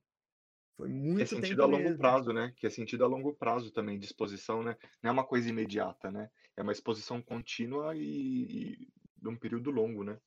[0.78, 1.98] Foi muito é sentido a longo mesmo.
[1.98, 2.54] prazo, né?
[2.56, 4.78] Que é sentido a longo prazo também, de exposição, né?
[5.02, 6.30] Não é uma coisa imediata, né?
[6.56, 10.20] É uma exposição contínua e, e de um período longo, né?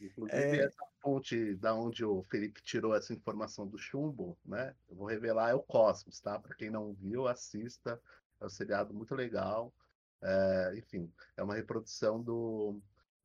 [0.00, 0.64] Inclusive, é...
[0.64, 4.74] essa fonte da onde o Felipe tirou essa informação do chumbo, né?
[4.88, 6.38] Eu vou revelar, é o Cosmos, tá?
[6.38, 8.00] Para quem não viu, assista.
[8.44, 9.72] É um seriado muito legal.
[10.22, 12.80] É, enfim, é uma reprodução do,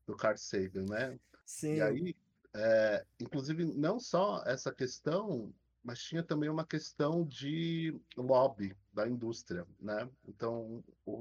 [0.06, 1.18] do Carl Sagan, né?
[1.44, 1.74] Sim.
[1.76, 2.16] E aí,
[2.54, 5.52] é, inclusive, não só essa questão
[5.82, 10.08] mas tinha também uma questão de lobby da indústria, né?
[10.28, 11.12] Então, o,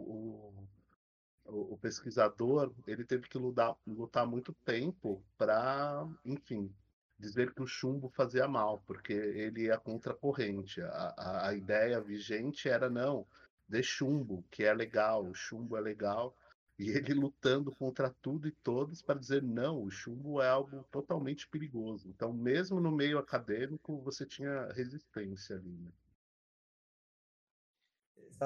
[1.45, 6.73] o, o pesquisador ele teve que lutar, lutar muito tempo para, enfim,
[7.17, 10.81] dizer que o chumbo fazia mal, porque ele ia contra a corrente.
[10.81, 13.25] A, a, a ideia vigente era não,
[13.69, 16.35] de chumbo, que é legal, o chumbo é legal,
[16.77, 21.47] e ele lutando contra tudo e todos para dizer não, o chumbo é algo totalmente
[21.47, 22.09] perigoso.
[22.09, 25.69] Então, mesmo no meio acadêmico, você tinha resistência ali.
[25.69, 25.91] Né?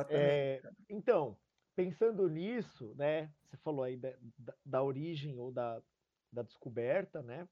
[0.09, 1.37] É, então,
[1.75, 5.81] pensando nisso, né, você falou aí da, da, da origem ou da,
[6.31, 7.47] da descoberta, né?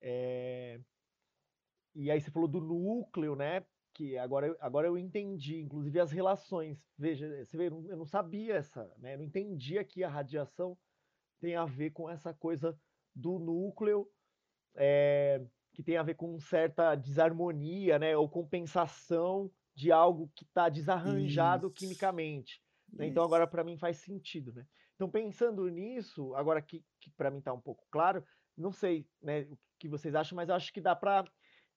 [0.00, 0.80] É,
[1.94, 3.64] e aí você falou do núcleo, né?
[3.94, 6.84] Que agora, agora eu entendi, inclusive as relações.
[6.98, 9.14] Veja, você vê, eu não sabia essa, né?
[9.14, 10.76] Eu não entendia que a radiação
[11.40, 12.78] tem a ver com essa coisa
[13.14, 14.10] do núcleo,
[14.74, 15.40] é,
[15.72, 18.16] que tem a ver com certa desarmonia, né?
[18.16, 21.74] Ou compensação de algo que está desarranjado Isso.
[21.74, 22.60] quimicamente.
[22.92, 23.06] Né?
[23.06, 24.66] Então agora para mim faz sentido, né?
[24.94, 28.24] Então pensando nisso, agora que, que para mim está um pouco claro,
[28.56, 31.24] não sei, né, o que vocês acham, mas acho que dá para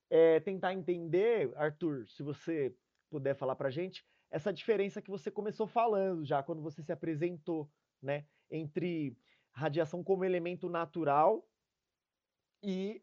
[0.09, 2.75] é, tentar entender, Arthur, se você
[3.09, 7.69] puder falar para gente, essa diferença que você começou falando já quando você se apresentou,
[8.01, 9.17] né, entre
[9.53, 11.47] radiação como elemento natural
[12.61, 13.01] e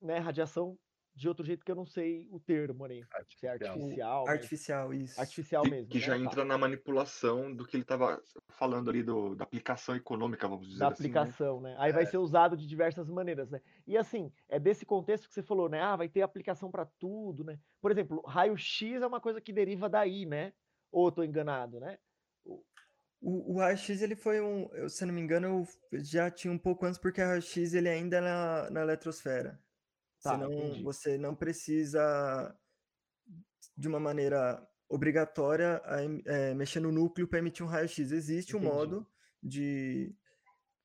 [0.00, 0.78] né, radiação
[1.20, 3.02] de outro jeito que eu não sei o termo, né?
[3.38, 4.26] Se é artificial.
[4.26, 5.20] Artificial, isso.
[5.20, 5.88] Artificial que, mesmo.
[5.88, 6.04] Que né?
[6.04, 6.18] já tá.
[6.18, 10.78] entra na manipulação do que ele estava falando ali do, da aplicação econômica, vamos dizer
[10.78, 11.12] da assim.
[11.12, 11.72] Da aplicação, né?
[11.72, 11.76] né?
[11.78, 11.92] Aí é.
[11.92, 13.60] vai ser usado de diversas maneiras, né?
[13.86, 15.82] E assim, é desse contexto que você falou, né?
[15.82, 17.58] Ah, vai ter aplicação para tudo, né?
[17.82, 20.54] Por exemplo, raio-x é uma coisa que deriva daí, né?
[20.90, 21.98] Ou eu tô enganado, né?
[23.20, 26.86] O, o raio-x, ele foi um, eu, se não me engano, já tinha um pouco
[26.86, 29.60] antes, porque o raio-x ele ainda é na, na eletrosfera.
[30.22, 30.82] Tá, Senão entendi.
[30.82, 32.54] você não precisa,
[33.76, 35.80] de uma maneira obrigatória,
[36.26, 38.12] é, mexer no núcleo para emitir um raio-x.
[38.12, 38.66] Existe entendi.
[38.66, 39.06] um modo
[39.42, 40.14] de,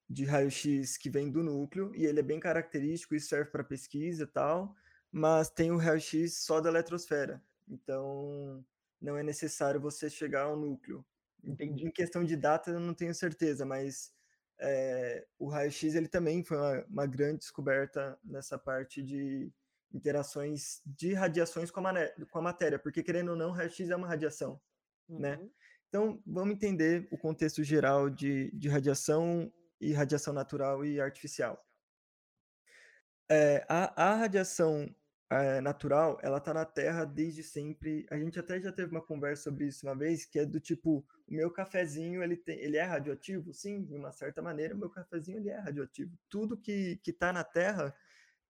[0.09, 4.23] de raio-x que vem do núcleo, e ele é bem característico, isso serve para pesquisa
[4.23, 4.73] e tal,
[5.11, 7.43] mas tem o raio-x só da eletrosfera.
[7.67, 8.63] Então,
[9.01, 11.05] não é necessário você chegar ao núcleo.
[11.43, 11.85] Entendi.
[11.85, 14.14] Em questão de data, eu não tenho certeza, mas
[14.59, 19.51] é, o raio-x ele também foi uma, uma, grande descoberta nessa parte de
[19.93, 21.93] interações de radiações com a,
[22.29, 24.59] com a matéria, porque querendo ou não, o raio-x é uma radiação,
[25.09, 25.35] né?
[25.35, 25.43] uhum.
[25.43, 25.49] né?
[25.87, 31.63] Então, vamos entender o contexto geral de, de radiação e radiação natural e artificial.
[33.29, 34.93] É, a, a radiação
[35.29, 38.05] é, natural, ela tá na Terra desde sempre.
[38.09, 41.05] A gente até já teve uma conversa sobre isso uma vez, que é do tipo,
[41.27, 43.53] o meu cafezinho, ele, tem, ele é radioativo?
[43.53, 46.15] Sim, de uma certa maneira, o meu cafezinho ele é radioativo.
[46.29, 47.95] Tudo que, que tá na Terra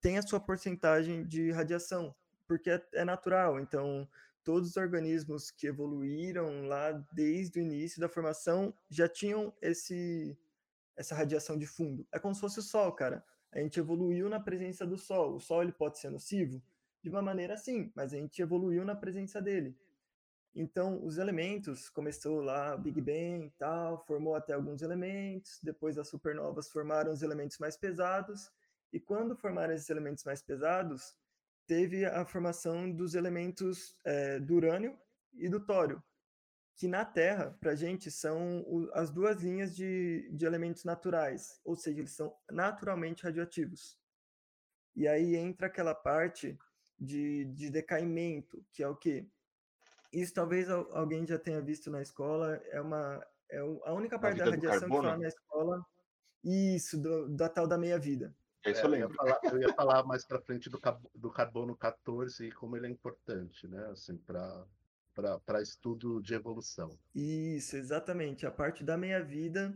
[0.02, 2.14] tem a sua porcentagem de radiação,
[2.48, 3.60] porque é, é natural.
[3.60, 4.08] Então,
[4.44, 10.38] todos os organismos que evoluíram lá desde o início da formação já tinham esse
[10.98, 12.08] essa radiação de fundo.
[12.10, 13.22] É como se fosse o Sol, cara
[13.56, 15.36] a gente evoluiu na presença do Sol.
[15.36, 16.62] O Sol ele pode ser nocivo?
[17.02, 19.78] De uma maneira sim, mas a gente evoluiu na presença dele.
[20.54, 26.70] Então, os elementos, começou lá Big Bang tal, formou até alguns elementos, depois as supernovas
[26.70, 28.52] formaram os elementos mais pesados,
[28.92, 31.16] e quando formaram esses elementos mais pesados,
[31.66, 34.98] teve a formação dos elementos é, do urânio
[35.34, 36.02] e do tório,
[36.76, 41.60] que na Terra, para a gente, são o, as duas linhas de, de elementos naturais,
[41.64, 43.98] ou seja, eles são naturalmente radioativos.
[44.96, 46.58] E aí entra aquela parte
[47.00, 49.26] de, de decaimento, que é o quê?
[50.12, 54.46] Isso talvez alguém já tenha visto na escola, é uma é a única parte da
[54.46, 55.86] radiação que fala na escola,
[56.44, 58.36] isso, do, da tal da meia-vida.
[58.66, 60.80] É isso é, eu, eu, ia falar, eu ia falar mais para frente do,
[61.14, 64.66] do carbono 14 e como ele é importante, né, assim, para
[65.16, 66.98] para estudo de evolução.
[67.14, 69.74] Isso, exatamente, a parte da meia-vida.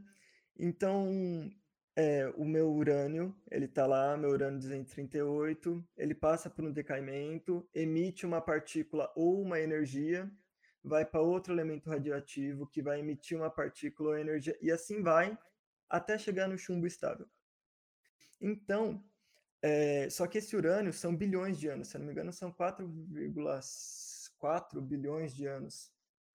[0.58, 1.50] Então,
[1.96, 7.68] é, o meu urânio, ele está lá, meu urânio 238, ele passa por um decaimento,
[7.74, 10.30] emite uma partícula ou uma energia,
[10.84, 15.38] vai para outro elemento radioativo que vai emitir uma partícula ou energia, e assim vai
[15.90, 17.28] até chegar no chumbo estável.
[18.40, 19.04] Então,
[19.62, 23.42] é, só que esse urânio são bilhões de anos, se não me engano, são 4,5
[24.40, 25.92] 4 bilhões de anos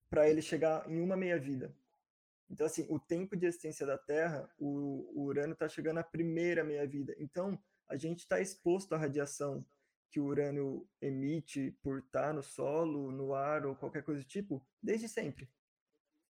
[0.08, 1.74] para ele chegar em uma meia-vida.
[2.48, 7.14] Então, assim, o tempo de existência da Terra, o, o está chegando à primeira meia-vida.
[7.18, 9.66] Então, a gente está exposto à radiação
[10.10, 14.26] que o urânio emite por estar tá no solo, no ar ou qualquer coisa do
[14.26, 15.50] tipo, desde sempre.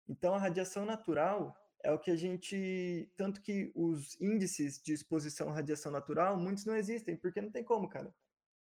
[0.08, 3.12] Então, a radiação natural é o que a gente.
[3.18, 7.64] Tanto que os índices de exposição à radiação natural, muitos não existem, porque não tem
[7.64, 8.14] como, cara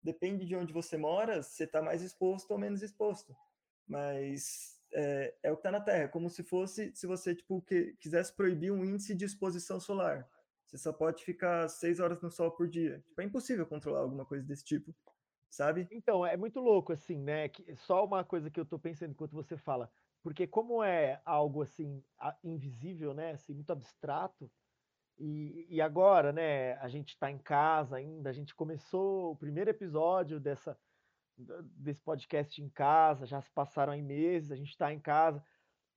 [0.07, 3.35] depende de onde você mora, você está mais exposto ou menos exposto.
[3.85, 7.61] Mas é, é o que está na Terra, é como se fosse, se você tipo,
[7.61, 10.25] que, quisesse proibir um índice de exposição solar.
[10.65, 13.03] Você só pode ficar seis horas no sol por dia.
[13.07, 14.95] Tipo, é impossível controlar alguma coisa desse tipo,
[15.49, 15.87] sabe?
[15.91, 17.49] Então, é muito louco, assim, né?
[17.49, 19.91] Que só uma coisa que eu tô pensando enquanto você fala.
[20.23, 22.01] Porque como é algo, assim,
[22.43, 23.31] invisível, né?
[23.31, 24.49] Assim, muito abstrato.
[25.19, 26.73] E, e agora, né?
[26.75, 28.29] A gente está em casa ainda.
[28.29, 30.77] A gente começou o primeiro episódio dessa,
[31.37, 33.25] desse podcast em casa.
[33.25, 34.51] Já se passaram aí meses.
[34.51, 35.43] A gente está em casa.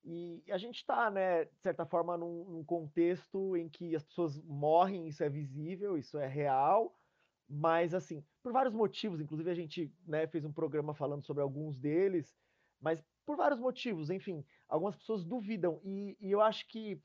[0.05, 4.41] E a gente está, né, de certa forma, num, num, contexto em que as pessoas
[4.45, 6.97] morrem, isso é visível, isso é real,
[7.47, 11.77] mas, assim, por vários motivos, inclusive a gente né, fez um programa falando sobre alguns
[11.77, 12.35] deles,
[12.81, 17.03] mas por vários motivos, enfim, algumas pessoas duvidam, e, e eu acho que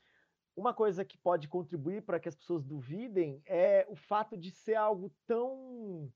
[0.56, 4.76] uma coisa que pode contribuir para que as pessoas duvidem é o fato de ser
[4.76, 6.12] algo tão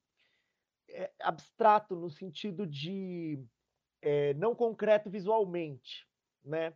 [0.89, 3.43] é, abstrato, no sentido de
[4.01, 6.09] é, não concreto visualmente
[6.43, 6.73] né?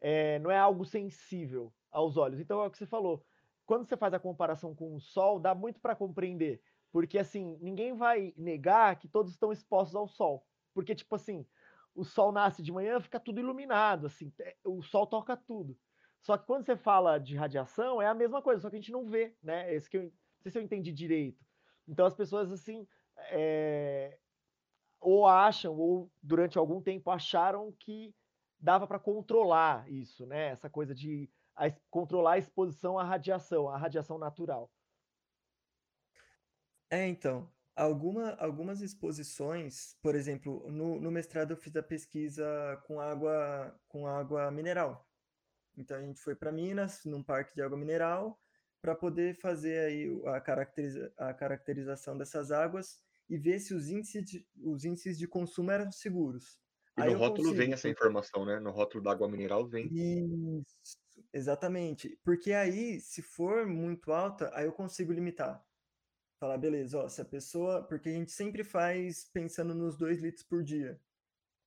[0.00, 2.40] É, não é algo sensível aos olhos.
[2.40, 3.24] Então é o que você falou.
[3.66, 7.94] Quando você faz a comparação com o Sol, dá muito para compreender, porque assim ninguém
[7.94, 11.46] vai negar que todos estão expostos ao Sol, porque tipo assim
[11.94, 14.32] o Sol nasce de manhã, fica tudo iluminado, assim,
[14.64, 15.76] o Sol toca tudo.
[16.20, 18.92] Só que quando você fala de radiação, é a mesma coisa, só que a gente
[18.92, 19.72] não vê, né?
[19.74, 21.44] Esse que eu, não sei se eu entendi direito.
[21.86, 22.86] Então as pessoas assim
[23.30, 24.18] é,
[25.00, 28.14] ou acham ou durante algum tempo acharam que
[28.58, 30.48] dava para controlar isso, né?
[30.48, 34.70] Essa coisa de a, controlar a exposição à radiação, à radiação natural.
[36.90, 42.46] É, então, alguma, algumas exposições, por exemplo, no, no mestrado eu fiz a pesquisa
[42.86, 45.07] com água, com água mineral.
[45.78, 48.38] Então a gente foi para Minas, num parque de água mineral,
[48.82, 54.24] para poder fazer aí a, caracteriza, a caracterização dessas águas e ver se os índices
[54.24, 56.58] de, os índices de consumo eram seguros.
[56.96, 57.54] E Aí no rótulo consigo.
[57.54, 58.58] vem essa informação, né?
[58.58, 59.88] No rótulo da água mineral vem.
[59.88, 60.98] Isso,
[61.32, 62.18] exatamente.
[62.24, 65.64] Porque aí, se for muito alta, aí eu consigo limitar.
[66.40, 67.84] Falar, beleza, ó, se a pessoa.
[67.84, 71.00] Porque a gente sempre faz pensando nos 2 litros por dia.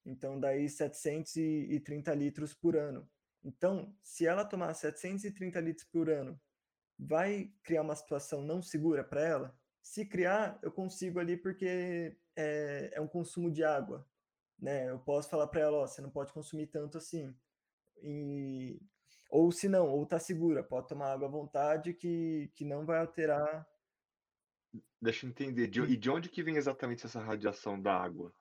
[0.05, 3.09] Então, daí 730 litros por ano.
[3.43, 6.39] Então, se ela tomar 730 litros por ano,
[6.97, 9.59] vai criar uma situação não segura para ela?
[9.81, 14.07] Se criar, eu consigo ali porque é, é um consumo de água
[14.61, 14.89] né?
[14.89, 17.35] Eu posso falar para ela, ó, você não pode consumir tanto assim.
[18.03, 18.79] E
[19.29, 22.99] ou se não, ou tá segura, pode tomar água à vontade que, que não vai
[22.99, 23.65] alterar.
[25.01, 28.33] Deixa eu entender, de, e de onde que vem exatamente essa radiação da água?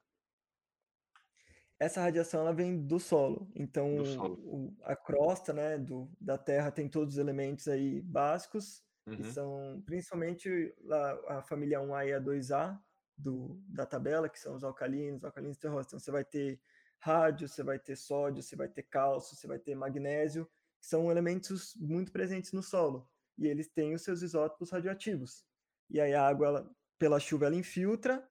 [1.81, 3.51] Essa radiação ela vem do solo.
[3.55, 4.35] Então, do solo.
[4.45, 9.17] O, a crosta né, do, da Terra tem todos os elementos aí básicos, uhum.
[9.17, 12.79] que são principalmente a, a família 1A e a 2A,
[13.17, 15.87] do, da tabela, que são os alcalinos, alcalinos terrosos.
[15.87, 16.61] Então, você vai ter
[16.99, 20.47] rádio, você vai ter sódio, você vai ter cálcio, você vai ter magnésio,
[20.79, 23.09] que são elementos muito presentes no solo.
[23.39, 25.47] E eles têm os seus isótopos radioativos.
[25.89, 28.29] E aí a água, ela, pela chuva, ela infiltra,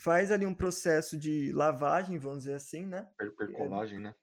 [0.00, 3.06] faz ali um processo de lavagem, vamos dizer assim, né?
[3.18, 4.14] Per percolagem, é, né?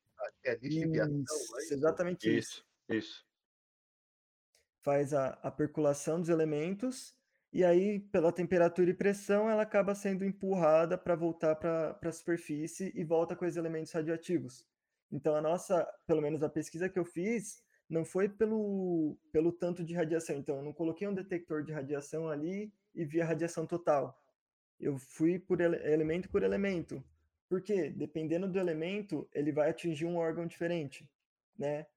[0.44, 2.66] É lixiviação, isso, exatamente isso.
[2.90, 3.28] Isso, isso.
[4.82, 7.16] Faz a, a percolação dos elementos
[7.54, 12.92] e aí, pela temperatura e pressão, ela acaba sendo empurrada para voltar para a superfície
[12.94, 14.66] e volta com os elementos radioativos.
[15.12, 19.84] Então, a nossa, pelo menos a pesquisa que eu fiz, não foi pelo, pelo tanto
[19.84, 20.36] de radiação.
[20.36, 24.20] Então, eu não coloquei um detector de radiação ali e vi a radiação total.
[24.80, 27.04] Eu fui por ele, elemento por elemento.
[27.50, 31.10] Porque, dependendo do elemento, ele vai atingir um órgão diferente,
[31.58, 31.88] né?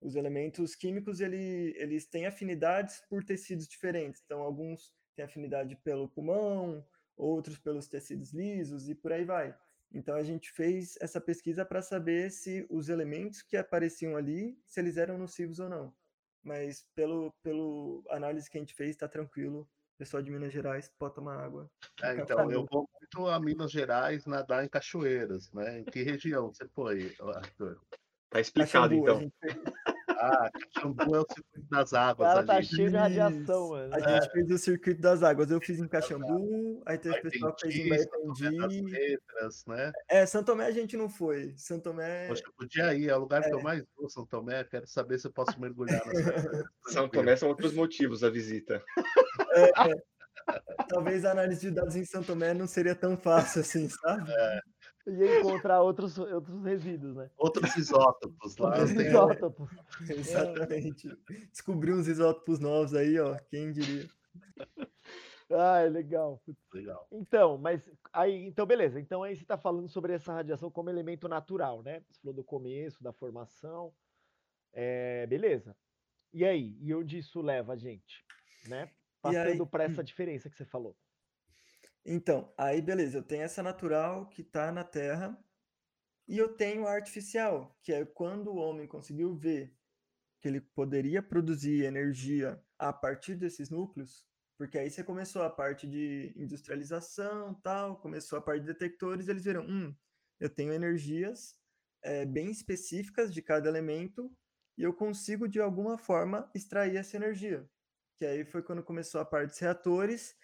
[0.00, 4.22] Os elementos químicos, ele, eles têm afinidades por tecidos diferentes.
[4.24, 6.84] Então, alguns tem afinidade pelo pulmão,
[7.16, 9.54] outros pelos tecidos lisos e por aí vai.
[9.92, 14.80] Então a gente fez essa pesquisa para saber se os elementos que apareciam ali, se
[14.80, 15.94] eles eram nocivos ou não.
[16.42, 19.68] Mas pelo pelo análise que a gente fez, está tranquilo.
[20.00, 21.70] O pessoal de Minas Gerais pode tomar água.
[22.02, 25.80] É, então, eu vou muito a Minas Gerais nadar em cachoeiras, né?
[25.80, 27.78] Em que região você foi, Arthur?
[28.30, 29.32] Tá explicado, Caxambu, então.
[30.08, 32.28] Ah, Caxambu é o circuito das águas.
[32.28, 33.94] O cara tá cheio de radiação, mano.
[33.94, 34.14] A é.
[34.14, 35.50] gente fez o circuito das águas.
[35.50, 38.82] Eu fiz em Caxambu, aí teve o pessoal que fez em Baependi.
[38.82, 39.92] Letras, né?
[40.08, 41.52] É, São Tomé a gente não foi.
[41.56, 42.28] São Tomé.
[42.28, 43.48] Poxa, eu podia ir, é o lugar é.
[43.48, 44.62] que eu mais vou, São Tomé.
[44.64, 46.70] Quero saber se eu posso mergulhar nessa.
[46.86, 48.82] São Tomé são outros motivos a visita.
[49.52, 50.02] É, é.
[50.88, 54.30] Talvez a análise de dados em São Tomé não seria tão fácil assim, sabe?
[54.32, 54.60] É
[55.06, 57.30] ia encontrar outros, outros resíduos, né?
[57.36, 58.68] Outros isótopos lá.
[58.70, 59.70] Outros isótopos.
[60.10, 61.08] Exatamente.
[61.50, 63.36] Descobrir uns isótopos novos aí, ó.
[63.48, 64.08] Quem diria?
[65.50, 66.40] Ah, é legal.
[66.72, 67.08] Legal.
[67.10, 69.00] Então, mas aí, então beleza.
[69.00, 72.02] Então aí você está falando sobre essa radiação como elemento natural, né?
[72.08, 73.92] Você falou do começo, da formação.
[74.72, 75.74] É, beleza.
[76.32, 76.76] E aí?
[76.80, 78.24] E onde isso leva a gente?
[78.68, 78.90] né?
[79.22, 80.04] Passando para essa hum.
[80.04, 80.96] diferença que você falou.
[82.04, 85.38] Então, aí beleza, eu tenho essa natural que está na Terra
[86.26, 89.76] e eu tenho a artificial, que é quando o homem conseguiu ver
[90.40, 95.86] que ele poderia produzir energia a partir desses núcleos, porque aí você começou a parte
[95.86, 99.94] de industrialização, tal, começou a parte de detectores, eles viram, hum,
[100.38, 101.54] eu tenho energias
[102.02, 104.34] eh, bem específicas de cada elemento
[104.78, 107.68] e eu consigo de alguma forma extrair essa energia.
[108.20, 110.36] Que aí foi quando começou a parte dos reatores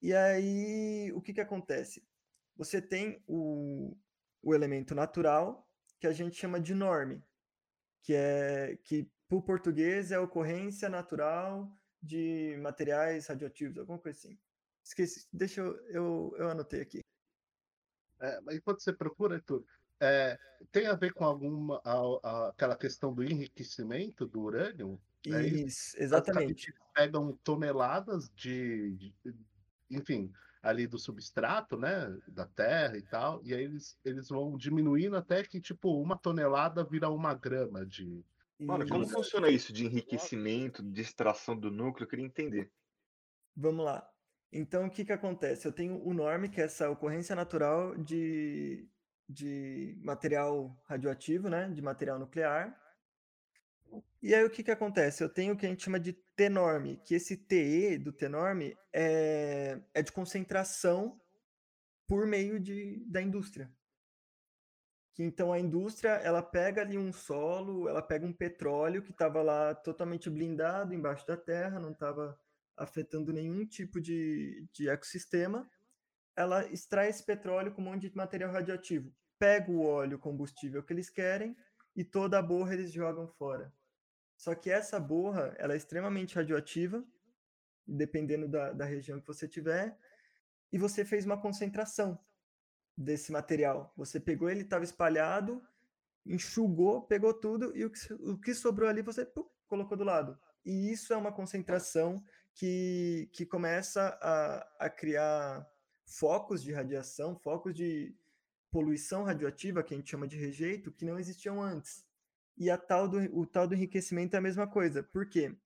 [0.00, 2.08] e aí, o que que acontece?
[2.54, 3.96] Você tem o,
[4.40, 7.20] o elemento natural, que a gente chama de norme,
[8.00, 14.38] que é que por português é ocorrência natural de materiais radioativos, alguma coisa assim.
[14.84, 17.00] Esqueci, deixa eu, eu, eu anotei aqui.
[18.20, 19.64] É, mas enquanto você procura, Arthur,
[19.98, 20.38] é,
[20.70, 25.02] tem a ver com alguma a- a- aquela questão do enriquecimento do urânio?
[25.26, 25.94] É isso?
[25.98, 26.72] Exatamente.
[26.94, 29.14] Pegam toneladas de, de-
[29.90, 35.16] enfim, ali do substrato, né, da terra e tal, e aí eles, eles vão diminuindo
[35.16, 38.24] até que, tipo, uma tonelada vira uma grama de...
[38.58, 39.14] Mano, como Isso.
[39.14, 42.04] funciona isso de enriquecimento, de extração do núcleo?
[42.04, 42.70] Eu queria entender.
[43.56, 44.06] Vamos lá.
[44.52, 45.66] Então, o que que acontece?
[45.66, 48.86] Eu tenho o norme, que é essa ocorrência natural de,
[49.26, 51.70] de material radioativo, né?
[51.70, 52.78] De material nuclear.
[54.22, 55.22] E aí, o que que acontece?
[55.22, 59.80] Eu tenho o que a gente chama de T-norme, que esse TE do T-norme é,
[59.94, 61.20] é de concentração
[62.06, 63.72] por meio de, da indústria.
[65.14, 69.42] Que então a indústria, ela pega ali um solo, ela pega um petróleo que estava
[69.42, 72.38] lá totalmente blindado embaixo da terra, não estava
[72.76, 75.68] afetando nenhum tipo de, de ecossistema,
[76.36, 80.92] ela extrai esse petróleo com um monte de material radioativo, pega o óleo combustível que
[80.92, 81.56] eles querem
[81.94, 83.72] e toda a borra eles jogam fora.
[84.40, 87.04] Só que essa borra, ela é extremamente radioativa,
[87.86, 89.94] dependendo da, da região que você tiver,
[90.72, 92.18] e você fez uma concentração
[92.96, 93.92] desse material.
[93.98, 95.62] Você pegou ele, estava espalhado,
[96.24, 100.40] enxugou, pegou tudo e o que, o que sobrou ali você pum, colocou do lado.
[100.64, 102.24] E isso é uma concentração
[102.54, 105.70] que, que começa a, a criar
[106.06, 108.16] focos de radiação, focos de
[108.70, 112.08] poluição radioativa, que a gente chama de rejeito, que não existiam antes.
[112.60, 115.02] E a tal do, o tal do enriquecimento é a mesma coisa.
[115.02, 115.56] Por quê?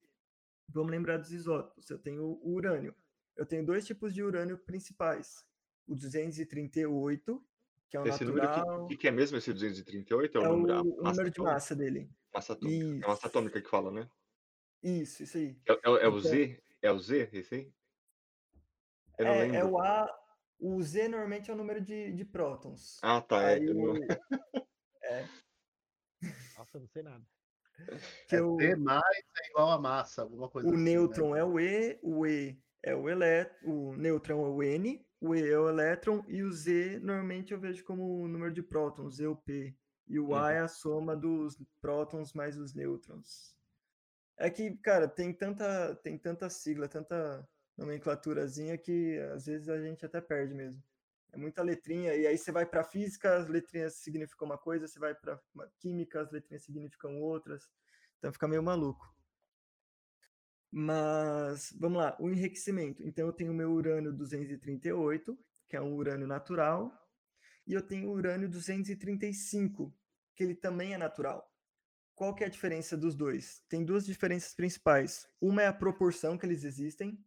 [0.69, 1.89] Vamos lembrar dos isótopos.
[1.89, 2.95] Eu tenho o urânio.
[3.35, 5.45] Eu tenho dois tipos de urânio principais.
[5.85, 7.45] O 238,
[7.89, 10.37] que é o Esse natural, o que, que é mesmo esse 238?
[10.37, 12.09] É o é o, número, a o massa número de massa dele.
[12.33, 12.85] Massa atômica.
[12.85, 13.27] É massa Isso.
[13.27, 14.09] atômica que fala, né?
[14.81, 15.59] Isso, isso aí.
[15.67, 16.63] É, é- é o Então- Z?
[16.81, 17.73] É o Z, esse aí?
[19.19, 20.09] Eu É, é o A.
[20.57, 22.99] O Z normalmente é o número de, de prótons.
[23.03, 23.41] Ah, tá.
[23.51, 23.93] É, Aí eu não-
[26.77, 27.25] eu não sei nada.
[28.27, 30.91] que É o, D mais é igual a massa, alguma coisa o assim, né?
[30.91, 35.35] nêutron é o E, o E é o elétron, o nêutron é o N, o
[35.35, 39.15] E é o elétron e o Z normalmente eu vejo como o número de prótons,
[39.15, 39.75] Z ou P.
[40.07, 43.55] E o A é a soma dos prótons mais os nêutrons.
[44.37, 47.47] É que, cara, tem tanta, tem tanta sigla, tanta
[47.77, 50.83] nomenclaturazinha que às vezes a gente até perde mesmo.
[51.35, 54.97] É muita letrinha, e aí você vai para física, as letrinhas significam uma coisa, você
[54.97, 55.37] vai para
[55.79, 57.69] química, as letrinhas significam outras.
[58.17, 59.13] Então fica meio maluco.
[60.71, 63.03] Mas, vamos lá, o enriquecimento.
[63.03, 66.89] Então eu tenho meu urânio 238, que é um urânio natural,
[67.67, 69.93] e eu tenho o urânio 235,
[70.37, 71.53] que ele também é natural.
[72.13, 73.61] Qual que é a diferença dos dois?
[73.67, 75.27] Tem duas diferenças principais.
[75.41, 77.21] Uma é a proporção que eles existem.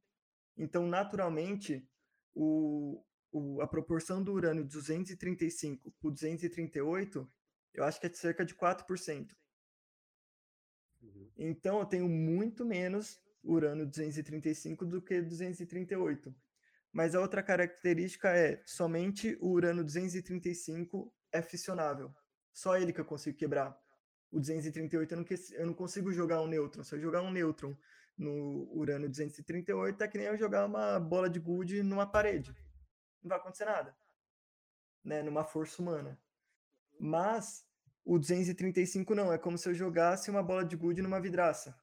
[0.56, 1.86] Então, naturalmente,
[2.34, 7.30] o, o- a proporção do urânio 235 por 238,
[7.74, 9.36] eu acho que é de cerca de 4%.
[11.00, 11.30] Uhum.
[11.36, 16.34] Então, eu tenho muito menos urânio 235 do que 238.
[16.92, 22.12] Mas a outra característica é somente o urânio 235 é fissionável.
[22.52, 23.78] Só ele que eu consigo quebrar.
[24.30, 26.82] O 238 eu não, que- eu não consigo jogar um nêutron.
[26.82, 27.76] Se eu jogar um nêutron
[28.16, 32.52] no urânio 238, é que nem eu jogar uma bola de gude numa parede.
[33.22, 33.96] Não vai acontecer nada.
[35.04, 35.22] Né?
[35.22, 36.20] Numa força humana.
[36.98, 37.66] Mas
[38.04, 41.78] o 235 não, é como se eu jogasse uma bola de gude numa vidraça.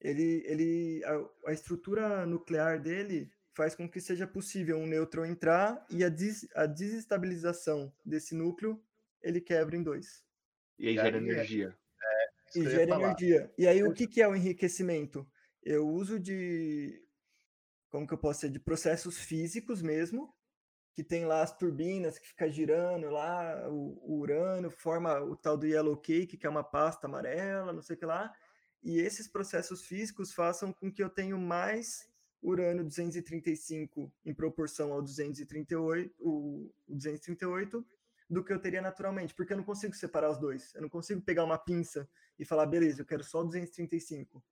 [0.00, 5.86] Ele, ele, a, a estrutura nuclear dele faz com que seja possível um nêutron entrar
[5.90, 8.82] e a, des, a desestabilização desse núcleo
[9.22, 10.24] ele quebra em dois.
[10.78, 11.78] E aí E gera é- energia.
[12.48, 13.52] Isso E gera energia.
[13.56, 15.26] E aí, o que, que é o enriquecimento?
[15.62, 17.01] Eu uso de,
[17.92, 20.34] como que eu posso dizer, de processos físicos mesmo,
[20.94, 25.58] que tem lá as turbinas que fica girando lá, o, o urânio, forma o tal
[25.58, 28.34] do yellow cake, que é uma pasta amarela, não sei o que lá,
[28.82, 32.10] e esses processos físicos façam com que eu tenha mais
[32.42, 37.86] urânio 235 em proporção ao 238, o 238
[38.28, 40.74] do que eu teria naturalmente, porque eu não consigo separar os dois.
[40.74, 44.42] Eu não consigo pegar uma pinça e falar, beleza, eu quero só 235.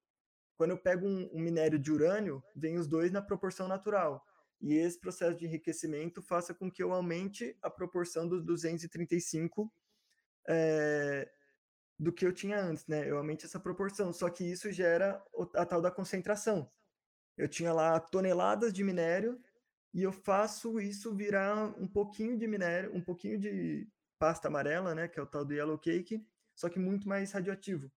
[0.60, 4.22] Quando eu pego um, um minério de urânio, vem os dois na proporção natural.
[4.60, 9.72] E esse processo de enriquecimento faça com que eu aumente a proporção dos 235
[10.46, 11.26] é,
[11.98, 13.10] do que eu tinha antes, né?
[13.10, 14.12] Eu aumente essa proporção.
[14.12, 16.70] Só que isso gera a tal da concentração.
[17.38, 19.40] Eu tinha lá toneladas de minério
[19.94, 23.88] e eu faço isso virar um pouquinho de minério, um pouquinho de
[24.18, 25.08] pasta amarela, né?
[25.08, 26.22] Que é o tal do yellow cake,
[26.54, 27.90] só que muito mais radioativo.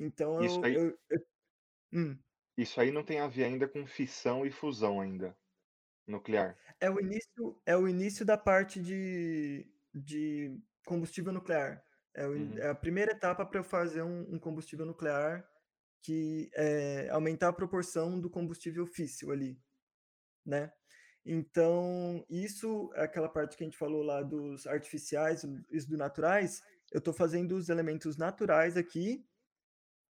[0.00, 1.26] Então Isso eu, aí, eu, eu-
[1.92, 2.18] hum.
[2.56, 5.36] isso aí não tem a ver ainda com fissão e fusão ainda,
[6.06, 6.58] nuclear.
[6.80, 11.82] É o início, é o início da parte de, de combustível nuclear.
[12.14, 12.58] É, o Uhum.
[12.58, 15.48] é a primeira etapa para eu fazer um, um combustível nuclear
[16.02, 19.58] que é aumentar a proporção do combustível físsil ali,
[20.46, 20.72] né?
[21.24, 26.62] Então, isso é aquela parte que a gente falou lá dos artificiais, os do naturais.
[26.92, 29.26] Eu estou fazendo os elementos naturais aqui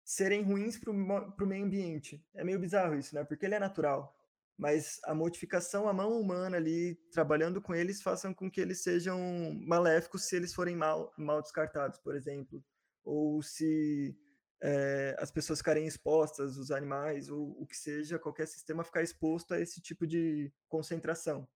[0.04, 2.24] serem ruins para o meio ambiente.
[2.34, 3.24] É meio bizarro isso, né?
[3.24, 4.14] Porque ele é natural.
[4.58, 9.20] Mas a modificação à mão humana ali, trabalhando com eles, façam com que eles sejam
[9.66, 12.64] maléficos se eles forem mal, mal descartados, por exemplo.
[13.04, 14.16] Ou se
[14.62, 19.54] eh, as pessoas ficarem expostas, os animais, ou o que seja, qualquer sistema ficar exposto
[19.54, 21.48] a esse tipo de concentração.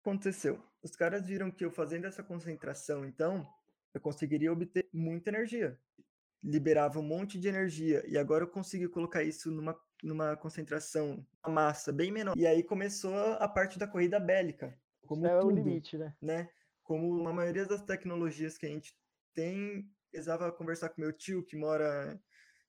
[0.00, 0.62] Aconteceu.
[0.82, 3.46] Os caras viram que eu fazendo essa concentração, então,
[3.92, 5.78] eu conseguiria obter muita energia
[6.42, 11.54] liberava um monte de energia e agora eu consegui colocar isso numa, numa concentração, uma
[11.54, 12.36] massa bem menor.
[12.36, 16.14] E aí começou a parte da corrida bélica, como é o tudo, limite, né?
[16.20, 16.48] né?
[16.82, 18.96] Como a maioria das tecnologias que a gente
[19.34, 22.20] tem, precisava conversar com meu tio que mora,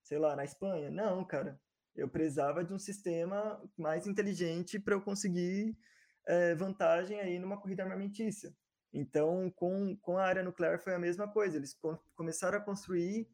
[0.02, 0.90] sei lá, na Espanha.
[0.90, 1.60] Não, cara,
[1.96, 5.78] eu precisava de um sistema mais inteligente para eu conseguir
[6.26, 8.54] eh, vantagem aí numa corrida armamentícia.
[8.92, 11.58] Então, com, com a área nuclear foi a mesma coisa.
[11.58, 13.28] Eles co- começaram a construir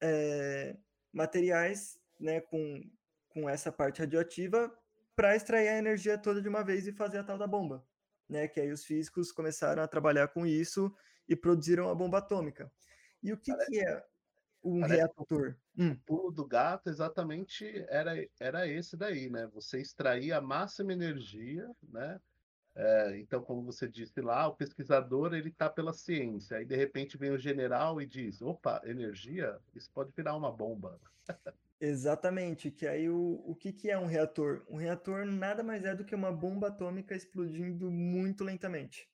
[0.00, 0.76] eh,
[1.12, 2.82] materiais né, com,
[3.28, 4.72] com essa parte radioativa
[5.14, 7.86] para extrair a energia toda de uma vez e fazer a tal da bomba.
[8.28, 8.48] Né?
[8.48, 10.94] Que aí os físicos começaram a trabalhar com isso
[11.28, 12.70] e produziram a bomba atômica.
[13.22, 14.04] E o que, que é
[14.62, 15.56] um parece- reator?
[15.78, 19.46] Hum, O pulo do gato exatamente era, era esse daí, né?
[19.48, 22.20] Você extrair a máxima energia, né?
[22.76, 26.58] É, então, como você disse lá, o pesquisador ele está pela ciência.
[26.58, 31.00] Aí de repente vem o general e diz: opa, energia, isso pode virar uma bomba.
[31.80, 34.62] Exatamente, que aí o, o que, que é um reator?
[34.68, 39.08] Um reator nada mais é do que uma bomba atômica explodindo muito lentamente.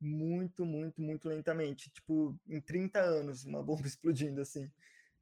[0.00, 1.90] Muito, muito, muito lentamente.
[1.90, 4.70] Tipo, em 30 anos, uma bomba explodindo assim.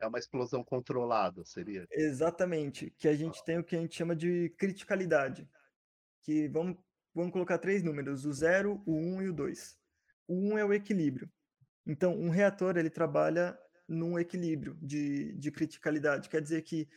[0.01, 1.87] É uma explosão controlada, seria?
[1.91, 5.49] Exatamente, que a gente tem o que a gente chama de criticalidade.
[6.23, 6.77] Que vamos,
[7.15, 9.79] vamos colocar três números, o 0, o 1 um e o 2.
[10.29, 11.31] O 1 um é o equilíbrio.
[11.87, 13.59] Então, um reator ele trabalha
[13.89, 16.29] num equilíbrio de, de criticalidade.
[16.29, 16.89] Quer dizer que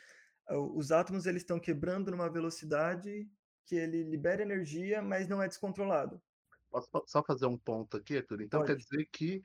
[0.48, 3.30] ah, os átomos eles estão quebrando numa velocidade
[3.66, 6.22] que ele libera energia, mas não é descontrolado.
[6.70, 8.42] Posso só fazer um ponto aqui, Arthur?
[8.42, 8.84] Então quer Pode.
[8.84, 9.42] dizer que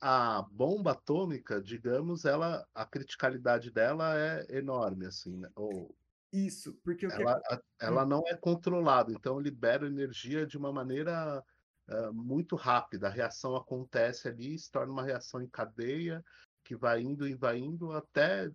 [0.00, 5.50] a bomba atômica, digamos, ela, a criticalidade dela é enorme, assim, né?
[5.56, 5.96] Ou
[6.32, 7.40] Isso, porque o que ela,
[7.80, 11.42] ela não é controlada, então libera energia de uma maneira
[11.88, 13.08] ah, muito rápida.
[13.08, 16.22] A reação acontece ali, se torna uma reação em cadeia
[16.62, 18.46] que vai indo e vai indo até,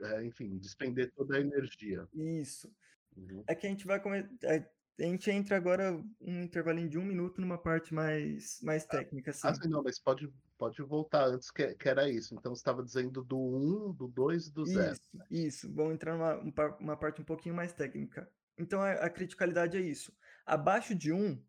[0.00, 2.06] eh, enfim, despender toda a energia.
[2.14, 2.72] isso
[3.16, 3.44] Uhum.
[3.46, 4.26] é que a gente vai come...
[4.42, 4.66] é,
[4.98, 9.48] a gente entra agora um intervalinho de um minuto numa parte mais mais técnica assim.
[9.48, 10.32] Ah, sim, não, mas pode,
[10.62, 12.36] pode voltar antes que, que era isso.
[12.36, 14.92] Então você estava dizendo do 1, do 2 e do 0.
[14.92, 15.72] Isso, isso.
[15.74, 18.30] Vamos entrar numa um uma parte um pouquinho mais técnica.
[18.56, 20.16] Então, a, a criticalidade é isso.
[20.46, 21.42] Abaixo de 1,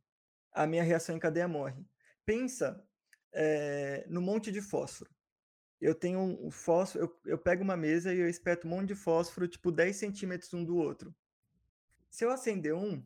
[0.51, 1.85] a minha reação em cadeia morre.
[2.25, 2.83] Pensa
[3.31, 5.11] eh, no monte de fósforo.
[5.79, 8.87] Eu tenho um, um fósforo, eu, eu pego uma mesa e eu espeto um monte
[8.87, 11.13] de fósforo, tipo 10 centímetros um do outro.
[12.09, 13.03] Se eu acender um,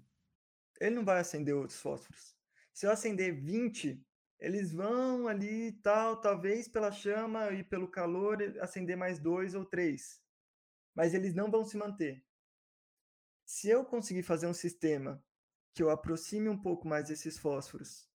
[0.79, 2.33] ele não vai acender outros fósforos.
[2.71, 4.06] Se eu acender 20,
[4.39, 9.65] eles vão ali tal, talvez pela chama e pelo calor eh, acender mais dois ou
[9.65, 10.21] três.
[10.93, 12.23] Mas eles não vão se manter.
[13.45, 15.23] Se eu conseguir fazer um sistema
[15.73, 18.07] que eu aproxime um pouco mais esses fósforos,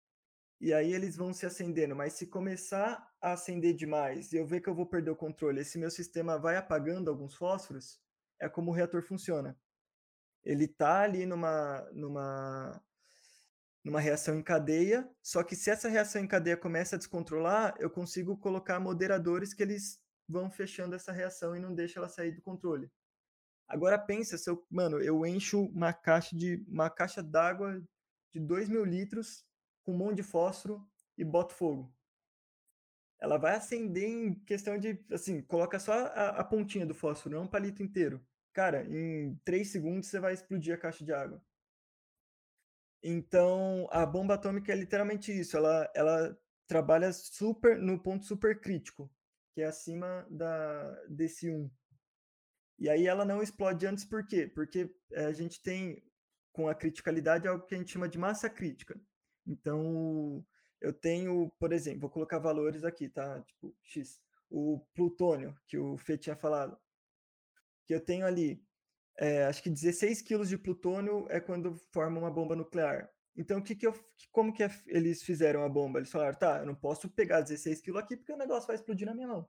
[0.60, 4.60] e aí eles vão se acendendo, mas se começar a acender demais e eu ver
[4.60, 8.00] que eu vou perder o controle, esse meu sistema vai apagando alguns fósforos,
[8.38, 9.58] é como o reator funciona.
[10.44, 12.80] Ele tá ali numa, numa,
[13.84, 17.90] numa reação em cadeia, só que se essa reação em cadeia começa a descontrolar, eu
[17.90, 22.42] consigo colocar moderadores que eles vão fechando essa reação e não deixa ela sair do
[22.42, 22.90] controle.
[23.68, 27.82] Agora pensa, se eu, mano, eu encho uma caixa de uma caixa d'água
[28.30, 29.44] de 2 mil litros
[29.82, 31.92] com um monte de fósforo e boto fogo.
[33.18, 37.44] Ela vai acender em questão de, assim, coloca só a, a pontinha do fósforo, não
[37.44, 38.20] um palito inteiro.
[38.52, 41.42] Cara, em 3 segundos você vai explodir a caixa de água.
[43.02, 45.56] Então, a bomba atômica é literalmente isso.
[45.56, 49.10] Ela, ela trabalha super no ponto super crítico,
[49.52, 51.70] que é acima da, desse 1.
[52.78, 54.46] E aí ela não explode antes por quê?
[54.46, 56.02] Porque a gente tem,
[56.52, 59.00] com a criticalidade, algo que a gente chama de massa crítica.
[59.46, 60.44] Então,
[60.80, 63.40] eu tenho, por exemplo, vou colocar valores aqui, tá?
[63.42, 64.20] Tipo, X.
[64.50, 66.76] O plutônio, que o Fê tinha falado.
[67.86, 68.62] Que eu tenho ali,
[69.18, 73.10] é, acho que 16 quilos de plutônio é quando forma uma bomba nuclear.
[73.36, 73.94] Então, que que eu,
[74.30, 75.98] como que eles fizeram a bomba?
[75.98, 79.06] Eles falaram, tá, eu não posso pegar 16 quilos aqui porque o negócio vai explodir
[79.06, 79.48] na minha mão,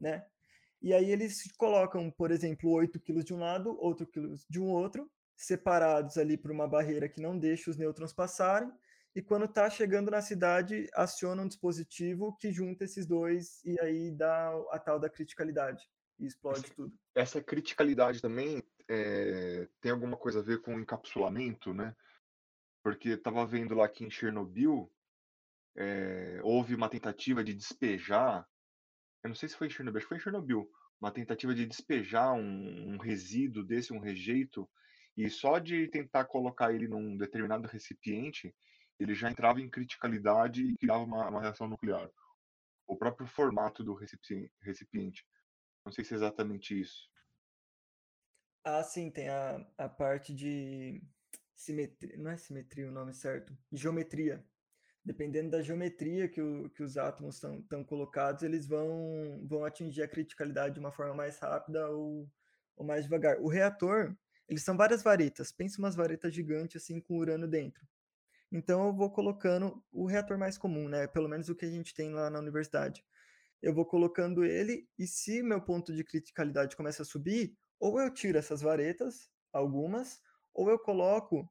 [0.00, 0.24] né?
[0.80, 4.68] E aí eles colocam, por exemplo, 8 quilos de um lado, 8 quilos de um
[4.68, 8.72] outro, separados ali por uma barreira que não deixa os nêutrons passarem,
[9.14, 14.12] e quando está chegando na cidade, aciona um dispositivo que junta esses dois e aí
[14.12, 15.82] dá a tal da criticalidade
[16.20, 16.98] e explode essa, tudo.
[17.16, 21.94] Essa criticalidade também é, tem alguma coisa a ver com encapsulamento, né?
[22.82, 24.90] Porque estava vendo lá que em Chernobyl
[25.76, 28.46] é, houve uma tentativa de despejar
[29.22, 30.70] eu não sei se foi em Chernobyl, acho que foi em Chernobyl,
[31.00, 34.68] uma tentativa de despejar um, um resíduo desse, um rejeito,
[35.16, 38.54] e só de tentar colocar ele num determinado recipiente,
[38.98, 42.08] ele já entrava em criticalidade e criava uma, uma reação nuclear.
[42.86, 45.24] O próprio formato do recipiente.
[45.84, 47.08] Não sei se é exatamente isso.
[48.70, 51.02] Ah, sim, tem a, a parte de
[51.54, 54.44] simetria, não é simetria o nome certo, geometria
[55.08, 60.08] dependendo da geometria que, o, que os átomos estão colocados, eles vão, vão atingir a
[60.08, 62.30] criticalidade de uma forma mais rápida ou,
[62.76, 63.40] ou mais devagar.
[63.40, 64.14] O reator,
[64.46, 65.50] eles são várias varetas.
[65.50, 67.86] Pensa umas varetas gigantes assim com urânio dentro.
[68.52, 71.06] Então eu vou colocando o reator mais comum, né?
[71.06, 73.02] Pelo menos o que a gente tem lá na universidade.
[73.62, 78.12] Eu vou colocando ele e se meu ponto de criticalidade começa a subir, ou eu
[78.12, 80.20] tiro essas varetas, algumas,
[80.52, 81.48] ou eu coloco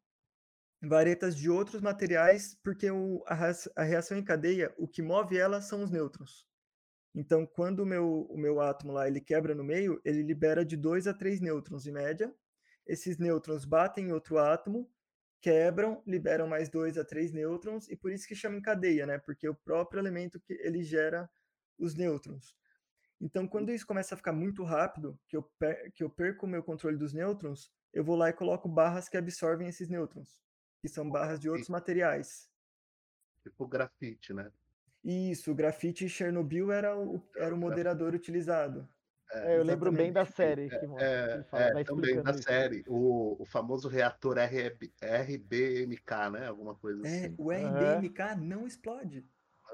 [0.81, 5.83] varetas de outros materiais, porque o, a, reação em cadeia, o que move ela são
[5.83, 6.45] os nêutrons.
[7.15, 10.77] Então, quando o meu, o meu átomo lá ele quebra no meio, ele libera de
[10.77, 12.33] 2 a 3 nêutrons em média.
[12.85, 14.87] Esses nêutrons batem em outro átomo,
[15.41, 19.17] quebram, liberam mais 2 a 3 nêutrons, e por isso que chama em cadeia, né?
[19.17, 21.27] Porque é o próprio elemento que ele gera
[21.77, 22.55] os nêutrons.
[23.19, 26.49] Então, quando isso começa a ficar muito rápido, que eu, per que eu perco o
[26.49, 30.39] meu controle dos nêutrons, eu vou lá e coloco barras que absorvem esses nêutrons
[30.81, 32.49] que são barras de outros materiais.
[33.43, 34.51] Tipo grafite, né?
[35.03, 38.87] Isso, o grafite em Chernobyl era o, era o moderador utilizado.
[39.31, 40.69] É, é eu lembro bem da série.
[40.69, 42.43] Que, é, que fala, é, também da isso.
[42.43, 42.83] série.
[42.87, 46.47] O, o famoso reator RB, RBMK, né?
[46.47, 47.35] Alguma coisa é, assim.
[47.37, 49.25] O RBMK não explode.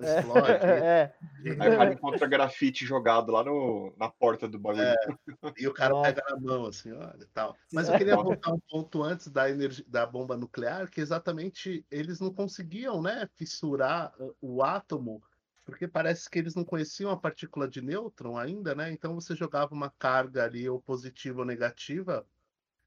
[0.02, 0.44] É, explode.
[0.84, 1.14] É.
[1.60, 4.84] Aí o cara encontra grafite jogado lá no, na porta do bagulho.
[4.84, 4.96] É,
[5.58, 6.14] e o cara Nossa.
[6.14, 7.56] pega na mão, assim, olha, tal.
[7.72, 12.20] Mas eu queria voltar um ponto antes da, energia, da bomba nuclear, que exatamente eles
[12.20, 15.22] não conseguiam, né, fissurar o átomo,
[15.66, 18.92] porque parece que eles não conheciam a partícula de nêutron ainda, né?
[18.92, 22.26] Então você jogava uma carga ali, ou positiva ou negativa,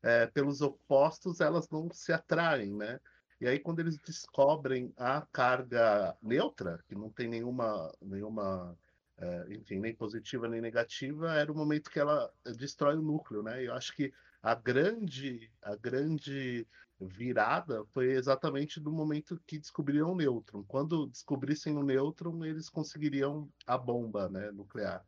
[0.03, 3.01] é, pelos opostos elas não se atraem, né?
[3.41, 8.77] E aí, quando eles descobrem a carga neutra, que não tem nenhuma, nenhuma
[9.19, 13.65] é, enfim, nem positiva nem negativa, era o momento que ela destrói o núcleo, né?
[13.65, 14.13] Eu acho que
[14.43, 16.67] a grande, a grande
[17.01, 20.65] virada foi exatamente do momento que descobriram o nêutron.
[20.65, 25.05] Quando descobrissem o nêutron, eles conseguiriam a bomba né, nuclear.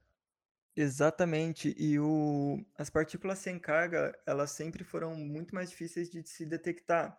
[0.76, 1.74] Exatamente.
[1.78, 2.64] E o...
[2.76, 7.18] as partículas sem carga, elas sempre foram muito mais difíceis de se detectar.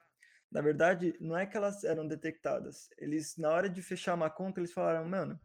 [0.51, 2.89] Na verdade, não é que elas eram detectadas.
[2.97, 5.39] Eles, na hora de fechar uma conta, eles falaram, mano,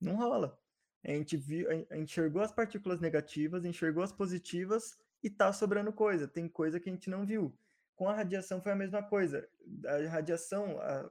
[0.00, 0.58] não rola.
[1.04, 6.26] A gente, viu, a enxergou as partículas negativas, enxergou as positivas e tá sobrando coisa.
[6.26, 7.56] Tem coisa que a gente não viu.
[7.94, 9.48] Com a radiação foi a mesma coisa.
[9.86, 11.10] A radiação, a,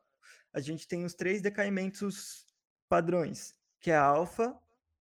[0.54, 2.46] a gente tem os três decaimentos
[2.90, 4.60] padrões, que é a alfa,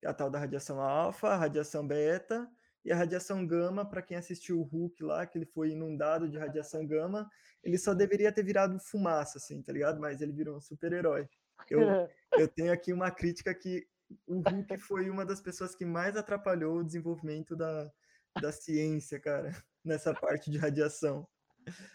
[0.06, 2.52] a tal da radiação alfa, a radiação beta
[2.86, 6.38] e a radiação gama, para quem assistiu o Hulk lá, que ele foi inundado de
[6.38, 7.30] radiação gama,
[7.64, 10.00] ele só deveria ter virado fumaça, assim, tá ligado?
[10.00, 11.28] Mas ele virou um super-herói.
[11.70, 11.80] Eu,
[12.38, 13.88] eu tenho aqui uma crítica que
[14.28, 17.90] o Hulk foi uma das pessoas que mais atrapalhou o desenvolvimento da,
[18.42, 19.52] da ciência, cara,
[19.84, 21.26] nessa parte de radiação.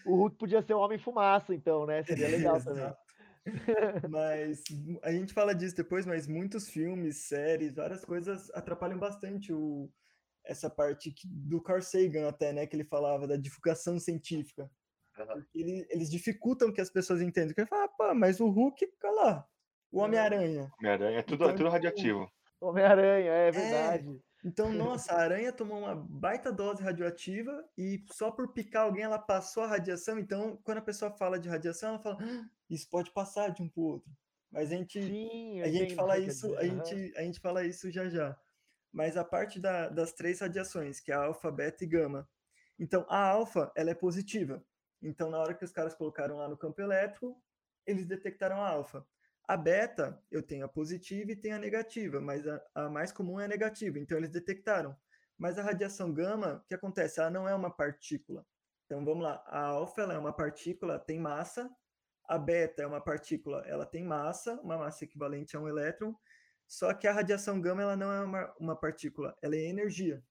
[0.07, 2.03] O Hulk podia ser um homem fumaça, então, né?
[2.03, 2.91] Seria legal também.
[4.09, 4.63] Mas
[5.03, 9.91] a gente fala disso depois, mas muitos filmes, séries, várias coisas atrapalham bastante o,
[10.49, 12.67] essa parte que, do Carl Sagan até, né?
[12.67, 14.71] Que ele falava da divulgação científica.
[15.15, 17.55] Porque ele, eles dificultam que as pessoas entendam.
[17.55, 19.47] Que ele fala, ah, pá, mas o Hulk, fica lá.
[19.91, 20.71] O Homem-Aranha.
[20.79, 22.31] Homem-Aranha é tudo, é Então, tudo radiativo.
[22.61, 24.21] Homem-Aranha, é verdade.
[24.45, 29.19] Então, nossa, a aranha tomou uma baita dose radioativa e só por picar alguém ela
[29.19, 30.19] passou a radiação.
[30.19, 33.69] Então, quando a pessoa fala de radiação, ela fala, "Ah, isso pode passar de um
[33.69, 34.11] pro outro.
[34.51, 37.91] Mas a gente, Sim, a gente o fala isso, a gente, a gente fala isso
[37.91, 38.37] já já.
[38.99, 42.29] Mas a parte da- das três radiações, que é a alfa, beta e gama.
[42.77, 44.61] Então, a alfa, ela é positiva.
[45.01, 47.41] Então, na hora que os caras colocaram lá no campo elétrico,
[47.87, 49.07] eles detectaram a alfa.
[49.47, 53.39] A beta, eu tenho a positiva e tenho a negativa, mas a, a mais comum
[53.39, 54.97] é a negativa, então eles detectaram.
[55.39, 57.21] Mas a radiação gama, o que acontece?
[57.21, 58.45] Ela não é uma partícula.
[58.85, 61.71] Então vamos lá, a alfa é uma partícula, tem massa,
[62.25, 66.17] a beta é uma partícula, ela tem massa, uma massa equivalente a um elétron,
[66.69, 70.23] só que a radiação gama ela não é uma, uma partícula, ela é energia,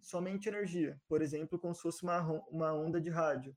[0.00, 1.00] somente energia.
[1.08, 3.56] Por exemplo, como se fosse uma, uma onda de rádio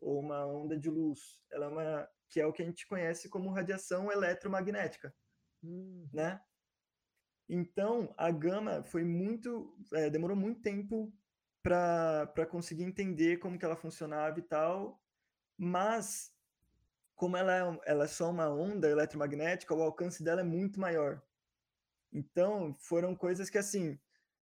[0.00, 1.40] ou uma onda de luz.
[1.50, 5.14] Ela é uma, que é o que a gente conhece como radiação eletromagnética
[5.62, 6.40] Hum, né?
[7.48, 11.12] Então, a gama foi muito, eh, demorou muito tempo
[11.62, 15.00] para para conseguir entender como que ela funcionava e tal,
[15.58, 16.32] mas
[17.16, 21.22] como ela é, ela é só uma onda eletromagnética, o alcance dela é muito maior.
[22.12, 23.98] Então, foram coisas que, assim,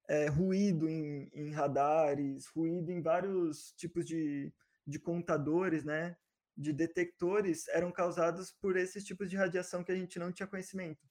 [0.09, 4.53] eh, ruído em, em radares, ruído em vários tipos de,
[4.87, 6.17] de computadores, né?
[6.57, 11.09] De detectores, eram causados por esses tipos de radiação que a gente não tinha conhecimento.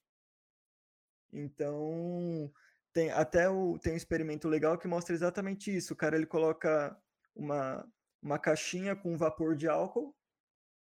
[1.32, 2.52] Então,
[2.94, 5.94] tem até o, tem um experimento legal que mostra exatamente isso.
[5.94, 6.96] O cara ele coloca
[7.36, 7.86] uma,
[8.22, 10.16] uma caixinha com vapor de álcool,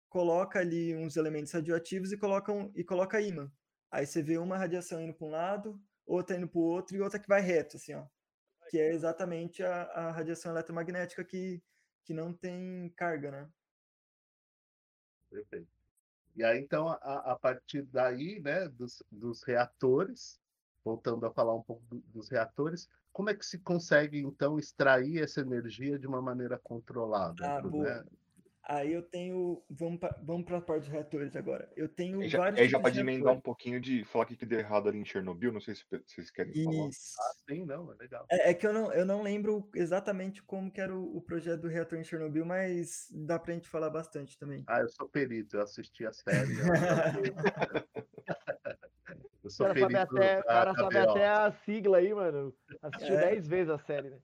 [0.07, 3.51] coloca ali uns elementos radioativos e coloca, um, e coloca ímã.
[3.94, 7.02] Aí você vê uma radiação indo para um lado, outra indo para o outro e
[7.02, 8.08] outra que vai reto, assim, ó.
[8.70, 11.64] Que é exatamente a, a radiação eletromagnética que,
[12.06, 13.50] que não tem carga, né?
[15.30, 15.68] Perfeito.
[16.36, 20.41] E aí, então, a, a partir daí, né, dos, dos reatores,
[20.84, 25.22] voltando a falar um pouco do- dos reatores, como é que se consegue, então, extrair
[25.24, 27.36] essa energia de uma maneira controlada?
[27.46, 28.04] Ah, Bruno, boa.
[28.04, 28.06] né?
[28.66, 29.61] Aí eu tenho.
[29.70, 31.70] Vamos para vamos a parte dos reatores agora.
[31.76, 34.45] Eu tenho já, vários aí já pode emendar um pouquinho de falar o que que
[34.45, 35.51] deu errado ali em Chernobyl.
[35.51, 36.88] Não sei se vocês querem falar.
[36.89, 37.14] Isso.
[37.20, 38.26] Ah, sim, não, é legal.
[38.32, 41.61] É, é que eu não, eu não lembro exatamente como que era o, o projeto
[41.61, 44.64] do reator em Chernobyl, mas dá pra gente falar bastante também.
[44.68, 46.53] Ah, eu sou perito, eu assisti a série.
[46.53, 46.64] eu
[49.43, 52.55] Eu O sou cara sabe perito até, o cara sabe até a sigla aí, mano.
[52.82, 53.30] Assistiu É.
[53.32, 54.20] 10 vezes a série, né?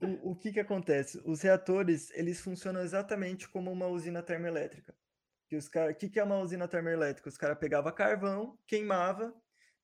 [0.00, 1.22] O, o que que acontece?
[1.24, 4.94] Os reatores, eles funcionam exatamente como uma usina termoelétrica.
[5.48, 7.28] Que os cara, que que é uma usina termoelétrica?
[7.28, 9.34] Os caras pegavam carvão, queimava,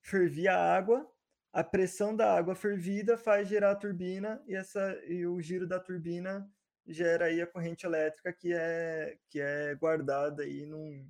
[0.01, 1.09] fervia a água,
[1.51, 5.79] a pressão da água fervida faz girar a turbina e, essa, e o giro da
[5.79, 6.49] turbina
[6.85, 11.09] gera aí a corrente elétrica que é, que é guardada aí num,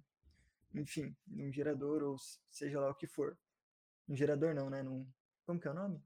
[0.73, 2.17] enfim, num gerador ou
[2.49, 3.37] seja lá o que for.
[4.07, 4.81] Um gerador não, né?
[4.81, 5.07] Num,
[5.45, 6.01] como que é o nome?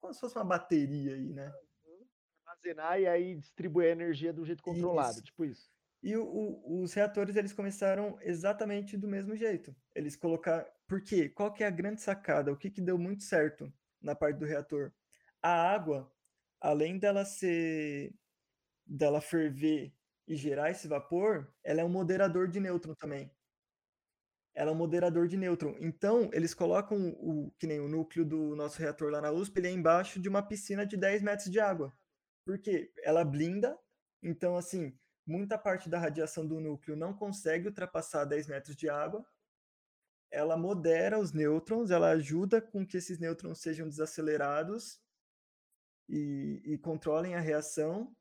[0.00, 1.52] Como se fosse uma bateria aí, né?
[2.46, 5.22] Armazenar e aí distribuir a energia do jeito controlado, Isso.
[5.22, 5.70] tipo isso.
[6.02, 9.74] E o- o- os reatores eles começaram exatamente do mesmo jeito.
[9.94, 10.66] Eles colocaram.
[10.86, 11.30] Por quê?
[11.30, 12.52] Qual que é a grande sacada?
[12.52, 14.92] O que, que deu muito certo na parte do reator?
[15.40, 16.12] A água,
[16.60, 18.14] além dela ser.
[18.86, 19.94] dela ferver
[20.28, 23.30] e gerar esse vapor, ela é um moderador de nêutron também.
[24.54, 25.76] Ela é um moderador de nêutron.
[25.80, 29.68] Então, eles colocam o que nem o núcleo do nosso reator lá na USP, ele
[29.68, 31.92] é embaixo de uma piscina de 10 metros de água.
[32.46, 32.92] Por quê?
[33.02, 33.76] Ela blinda.
[34.22, 34.96] Então, assim,
[35.26, 39.26] muita parte da radiação do núcleo não consegue ultrapassar 10 metros de água.
[40.30, 45.00] Ela modera os nêutrons, ela ajuda com que esses nêutrons sejam desacelerados
[46.08, 48.14] e, e controlem a reação.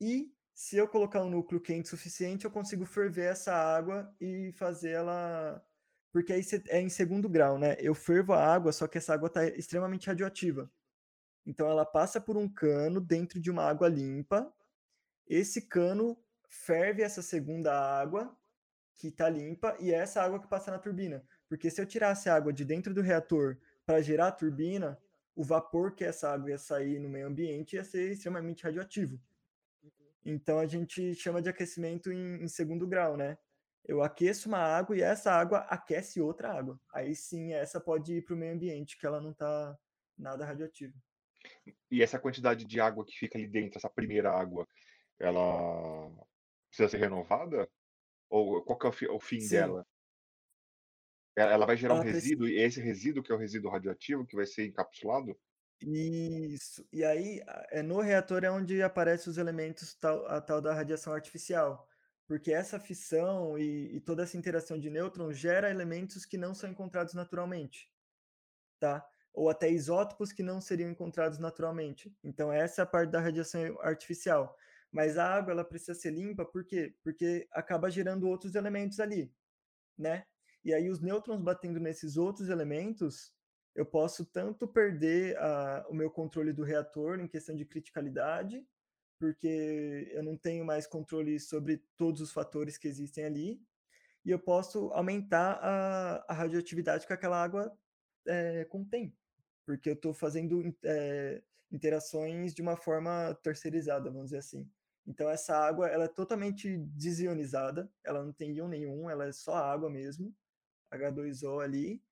[0.00, 4.90] E se eu colocar um núcleo quente suficiente, eu consigo ferver essa água e fazer
[4.90, 5.64] ela.
[6.12, 7.76] Porque aí é em segundo grau, né?
[7.78, 10.70] Eu fervo a água, só que essa água está extremamente radioativa.
[11.46, 14.52] Então ela passa por um cano dentro de uma água limpa.
[15.26, 16.16] Esse cano
[16.48, 18.36] ferve essa segunda água
[18.94, 21.24] que está limpa e é essa água que passa na turbina.
[21.48, 24.98] Porque se eu tirasse a água de dentro do reator para gerar a turbina,
[25.34, 29.18] o vapor que essa água ia sair no meio ambiente ia ser extremamente radioativo.
[30.24, 33.36] Então a gente chama de aquecimento em, em segundo grau, né?
[33.84, 36.80] Eu aqueço uma água e essa água aquece outra água.
[36.94, 39.76] Aí sim, essa pode ir para o meio ambiente, que ela não está
[40.16, 40.94] nada radioativa.
[41.90, 44.68] E essa quantidade de água que fica ali dentro, essa primeira água,
[45.18, 46.08] ela
[46.68, 47.68] precisa ser renovada?
[48.30, 49.48] Ou qual que é o, fi- o fim Sim.
[49.48, 49.86] dela?
[51.34, 53.70] Ela vai gerar um Ela preci- resíduo, e é esse resíduo que é o resíduo
[53.70, 55.38] radioativo que vai ser encapsulado?
[55.84, 56.86] Isso.
[56.92, 61.12] E aí, é no reator é onde aparecem os elementos tal, a tal da radiação
[61.12, 61.88] artificial.
[62.26, 66.70] Porque essa fissão e, e toda essa interação de nêutrons gera elementos que não são
[66.70, 67.90] encontrados naturalmente,
[68.80, 69.04] tá?
[69.34, 72.14] Ou até isótopos que não seriam encontrados naturalmente.
[72.22, 74.56] Então, essa é a parte da radiação artificial.
[74.90, 76.94] Mas a água, ela precisa ser limpa, por quê?
[77.02, 79.34] Porque acaba gerando outros elementos ali,
[79.98, 80.26] né?
[80.64, 83.34] E aí, os nêutrons batendo nesses outros elementos,
[83.74, 88.66] eu posso tanto perder a- o meu controle do reator em questão de criticalidade,
[89.18, 93.62] porque eu não tenho mais controle sobre todos os fatores que existem ali,
[94.24, 97.76] e eu posso aumentar a, a radioatividade que aquela água
[98.26, 99.16] eh, contém,
[99.66, 104.70] porque eu estou fazendo eh, interações de uma forma terceirizada, vamos dizer assim.
[105.06, 109.54] Então essa água ela é totalmente desionizada, ela não tem íon nenhum, ela é só
[109.56, 110.34] água mesmo,
[110.90, 112.02] H2O ali,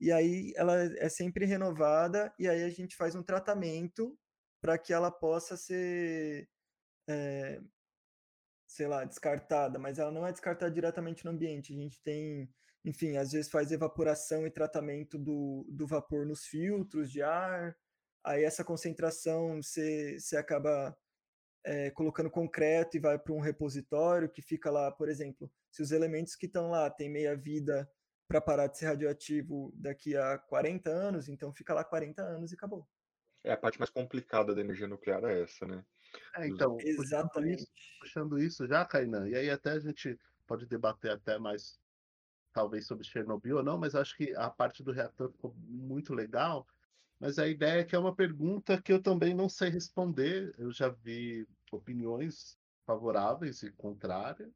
[0.00, 4.16] e aí ela é sempre renovada, e aí a gente faz um tratamento
[4.60, 6.48] para que ela possa ser,
[7.08, 7.60] eh,
[8.68, 11.72] sei lá, descartada, mas ela não é descartada diretamente no ambiente.
[11.72, 12.50] A gente tem,
[12.84, 17.76] enfim, às vezes faz evaporação e tratamento do, do vapor nos filtros de ar,
[18.24, 20.96] aí essa concentração você, você acaba
[21.64, 25.92] eh, colocando concreto e vai para um repositório que fica lá, por exemplo, se os
[25.92, 27.88] elementos que estão lá têm meia vida
[28.28, 32.54] para parar de ser radioativo daqui a 40 anos, então fica lá 40 anos e
[32.54, 32.86] acabou.
[33.44, 35.84] É a parte mais complicada da energia nuclear é essa, né?
[36.36, 37.62] É, então, puxando Exatamente.
[37.62, 41.78] isso, puxando isso já, Kainan, e aí até a gente pode debater até mais,
[42.52, 46.66] talvez, sobre Chernobyl ou não, mas acho que a parte do reator ficou muito legal.
[47.18, 50.54] Mas a ideia é que é uma pergunta que eu também não sei responder.
[50.58, 54.52] Eu já vi opiniões favoráveis e contrárias,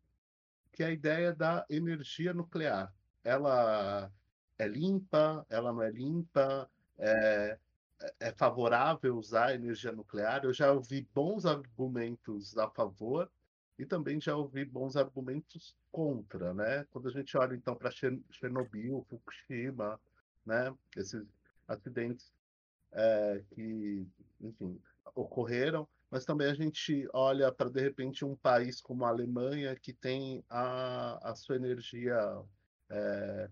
[0.73, 2.95] que é a ideia da energia nuclear.
[3.25, 4.11] Ela
[4.59, 7.59] é limpa, ela não é limpa, é,
[8.19, 10.45] é favorável usar energia nuclear.
[10.45, 13.31] Eu já ouvi bons argumentos a favor
[13.79, 16.85] e também já ouvi bons argumentos contra, né?
[16.91, 19.99] Quando a gente olha então para Chernobyl, Fukushima,
[20.45, 20.75] né?
[20.97, 21.27] Esses
[21.67, 22.33] acidentes
[22.93, 24.07] é, que,
[24.41, 24.81] enfim,
[25.15, 29.93] ocorreram, mas também a gente olha para de repente um país como a Alemanha que
[29.93, 32.19] tem a, a sua energia
[32.91, 33.51] é,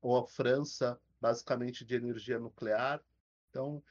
[0.00, 3.02] ou a França basicamente de energia nuclear.
[3.50, 3.82] Então,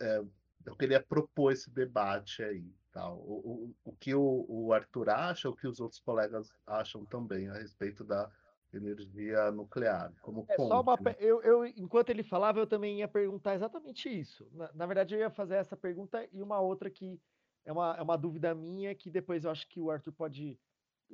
[0.00, 0.22] é,
[0.66, 2.74] eu queria propor esse debate aí.
[2.92, 3.10] Tá?
[3.12, 7.48] O, o, o que o, o Arthur acha, o que os outros colegas acham também
[7.48, 8.30] a respeito da
[8.72, 11.14] energia nuclear, como É, só uma, né?
[11.18, 14.48] eu, eu, enquanto ele falava, eu também ia perguntar exatamente isso.
[14.52, 17.20] Na, na verdade, eu ia fazer essa pergunta e uma outra que
[17.64, 20.58] é uma, é uma dúvida minha, que depois eu acho que o Arthur pode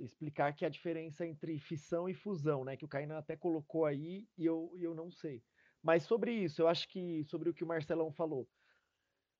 [0.00, 2.76] explicar, que é a diferença entre fissão e fusão, né?
[2.76, 5.42] Que o Kainan até colocou aí e eu, eu não sei.
[5.82, 8.48] Mas sobre isso, eu acho que sobre o que o Marcelão falou.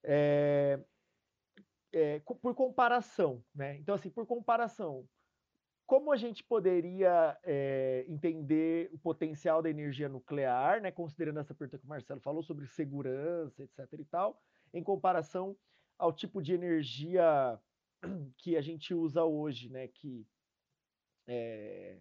[0.03, 0.83] É,
[1.93, 3.77] é, por comparação, né?
[3.79, 5.09] Então, assim, por comparação,
[5.91, 11.81] como a gente poderia eh, entender o potencial da energia nuclear, né, considerando essa pergunta
[11.81, 13.99] que o Marcelo falou sobre segurança, etc.
[13.99, 14.41] e tal,
[14.73, 15.57] em comparação
[15.99, 17.59] ao tipo de energia
[18.39, 20.25] que a gente usa hoje, né, que
[21.27, 21.99] é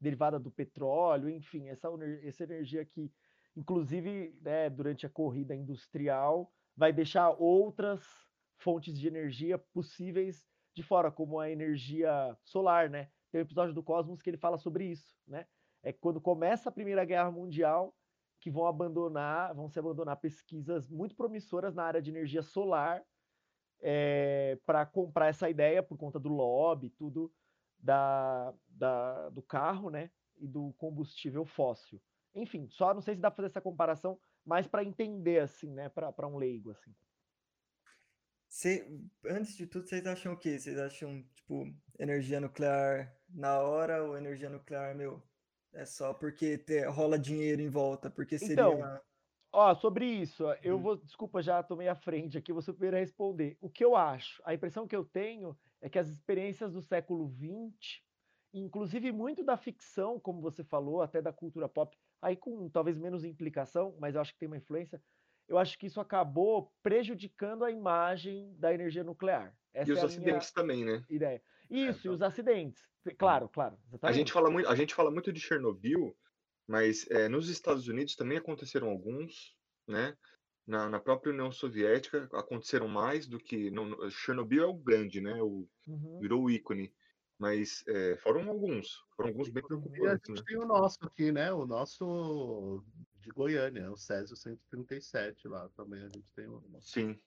[0.00, 1.88] derivada do petróleo, enfim, essa,
[2.22, 3.12] essa energia que,
[3.56, 8.04] inclusive, né, durante a corrida industrial, vai deixar outras
[8.56, 13.10] fontes de energia possíveis de fora, como a energia solar, né?
[13.30, 15.46] Tem um episódio do Cosmos que ele fala sobre isso, né?
[15.82, 17.94] É quando começa a Primeira Guerra Mundial
[18.40, 23.04] que vão abandonar, vão se abandonar pesquisas muito promissoras na área de energia solar
[24.64, 27.32] para comprar essa ideia por conta do lobby, tudo
[27.78, 30.10] da, da, do carro, né?
[30.36, 32.02] E do combustível fóssil.
[32.34, 35.88] Enfim, só não sei se dá para fazer essa comparação, mas para entender assim, né?
[35.88, 36.94] Para um leigo assim.
[38.48, 38.86] Cê-
[39.26, 40.58] antes de tudo, vocês acham o quê?
[40.58, 41.64] Vocês acham, tipo,
[41.98, 45.22] energia nuclear na hora ou energia nuclear, meu,
[45.72, 48.10] é só porque te- rola dinheiro em volta?
[48.10, 49.02] Porque Então, seria.
[49.52, 50.80] Ó, sobre isso, eu Hum.
[50.80, 52.62] vou, desculpa, já tomei a frente aqui, vou
[52.96, 53.58] a responder.
[53.60, 57.28] O que eu acho, a impressão que eu tenho é que as experiências do século
[57.28, 58.02] XX,
[58.52, 63.24] inclusive muito da ficção, como você falou, até da cultura pop, aí com talvez menos
[63.24, 65.02] implicação, mas eu acho que tem uma influência,
[65.48, 69.56] eu acho que isso acabou prejudicando a imagem da energia nuclear.
[69.72, 71.04] Essa E os é acidentes também, né?
[71.08, 71.42] ideia.
[71.70, 72.28] Isso, e os também.
[72.28, 72.82] acidentes.
[73.18, 76.14] Claro, claro, A gente fala muito, a gente fala muito de Chernobyl,
[76.66, 79.56] mas eh, nos Estados Unidos também aconteceram alguns,
[79.86, 80.14] né?
[80.68, 85.20] Na, na própria União Soviética aconteceram mais do que no, no- Chernobyl é o grande,
[85.20, 85.42] né?
[85.42, 86.20] O, Uhum.
[86.20, 86.94] virou o ícone.
[87.38, 90.44] Mas é, foram alguns, foram alguns bem E a preocupantes, gente né?
[90.44, 91.52] tem o nosso aqui, né?
[91.52, 92.84] O nosso
[93.20, 96.02] de Goiânia, o Césio 137 lá também.
[96.04, 96.88] A gente tem o nosso.
[96.92, 97.20] Sim.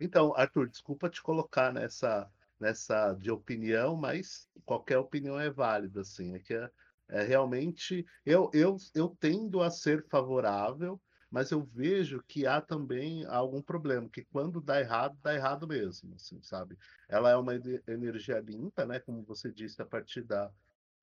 [0.00, 6.34] Então, Arthur, desculpa te colocar nessa, nessa de opinião, mas qualquer opinião é válida, assim.
[6.34, 6.70] É que é,
[7.08, 11.00] é realmente eu, eu, eu tendo a ser favorável,
[11.30, 16.14] mas eu vejo que há também algum problema, que quando dá errado, dá errado mesmo,
[16.14, 16.76] assim, sabe?
[17.08, 19.00] Ela é uma ene- energia limpa, né?
[19.00, 20.50] Como você disse, a partir da,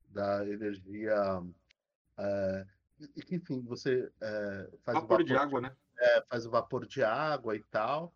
[0.09, 1.15] da energia.
[3.25, 5.75] que, enfim, você eh, faz o Vapor de vapor água, né?
[5.99, 8.13] é, faz o vapor de água e tal.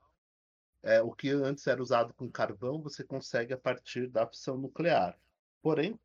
[0.82, 5.18] É, o que antes era usado com carvão, você consegue a partir da fissão nuclear.
[5.62, 6.00] Porém,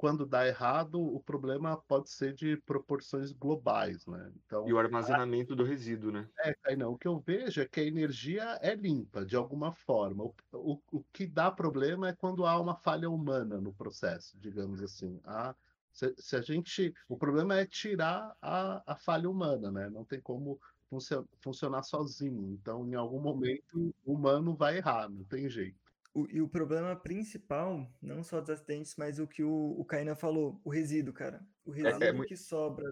[0.00, 4.32] quando dá errado, o problema pode ser de proporções globais, né?
[4.36, 6.30] Então, E o armazenamento do resíduo, né?
[6.42, 10.24] é, Kainan, o que eu vejo é que a energia é limpa, de alguma forma.
[10.24, 14.82] O, o, o que dá problema é quando há uma falha humana no processo, digamos
[14.82, 15.20] assim.
[15.24, 15.54] A,
[15.92, 19.90] se, se a gente, o problema é tirar a, a falha humana, né?
[19.90, 22.52] Não tem como funcio- funcionar sozinho.
[22.54, 25.79] Então, em algum momento, o humano vai errar, não tem jeito.
[26.14, 29.50] O- e o problema principal, não só dos acidentes, mas o que o,
[29.80, 31.48] o Kainan falou, o resíduo, cara.
[31.64, 31.70] O
[32.02, 32.84] é resíduo mui- que sobra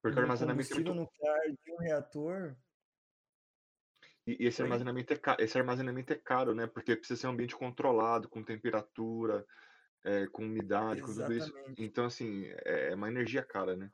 [0.00, 0.92] Porque o armazenamento é muito.
[0.94, 2.56] nuclear de um reator,
[4.26, 6.66] E e esse armazenamento é, ca- esse armazenamento é caro, né?
[6.66, 9.46] Porque precisa ser um ambiente controlado, com temperatura,
[10.04, 11.52] é, com umidade, com tudo isso.
[11.52, 11.78] exatamente.
[11.78, 13.92] Então, assim, é é uma energia cara, né?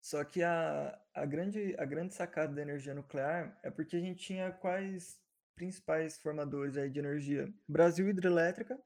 [0.00, 4.20] Só que a, a grande, a grande sacada da energia nuclear é porque a gente
[4.24, 5.20] tinha quais
[5.58, 7.52] principais formadores aí de energia?
[7.68, 8.78] Brasil Hidrelétrica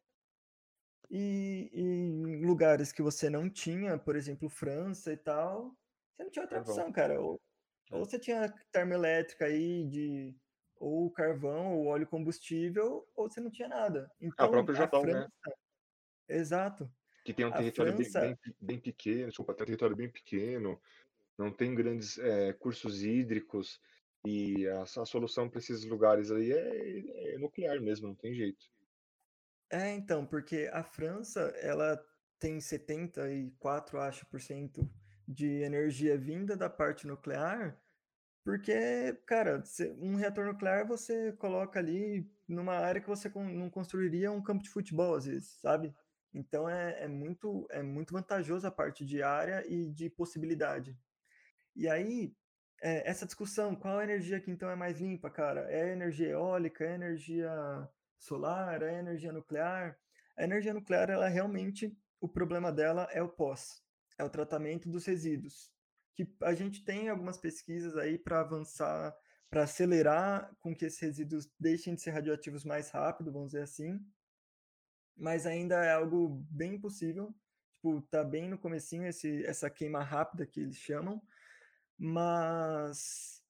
[1.11, 5.77] e, e em lugares que você não tinha, por exemplo, França e tal,
[6.15, 6.77] você não tinha outra Carvão.
[6.77, 7.21] opção, cara.
[7.21, 7.41] Ou,
[7.91, 7.97] É.
[7.99, 10.37] ou você tinha termoelétrica aí de
[10.77, 14.11] ou carvão ou óleo combustível, ou você não tinha nada.
[14.37, 15.27] Ah, o Então, próprio a Japão, né?
[15.27, 15.57] França,
[16.29, 16.93] exato.
[17.25, 19.97] Que tem um A território bem, França, bem, pe- bem pequeno, desculpa, tem um território
[19.97, 20.81] bem pequeno,
[21.39, 23.81] não tem grandes é, cursos hídricos,
[24.25, 28.67] e a, a solução para esses lugares aí é, é nuclear mesmo, não tem jeito.
[29.71, 31.99] É, então, porque a França, ela
[32.39, 34.89] tem 74, acho, por cento
[35.27, 37.81] de energia vinda da parte nuclear,
[38.45, 39.63] porque, cara,
[39.99, 44.71] um reator nuclear você coloca ali numa área que você não construiria um campo de
[44.71, 45.95] futebol, às vezes, sabe?
[46.35, 50.99] Então é, é muito, é muito vantajoso a parte de área e de possibilidade.
[51.77, 52.35] E aí,
[52.83, 55.61] é, essa discussão, qual a energia que então é mais limpa, cara?
[55.71, 59.97] É a energia eólica, é a energia solar, é a energia nuclear?
[60.37, 63.81] A energia nuclear, ela realmente, o problema dela é o pós,
[64.19, 65.73] é o tratamento dos resíduos.
[66.15, 69.15] Que a gente tem algumas pesquisas aí para avançar,
[69.49, 74.05] para acelerar com que esses resíduos deixem de ser radioativos mais rápido, vamos dizer assim,
[75.17, 77.33] mas ainda é algo bem possível.
[77.75, 81.23] Tipo, tá bem no comecinho esse, essa queima rápida que eles chamam,
[82.05, 83.43] mas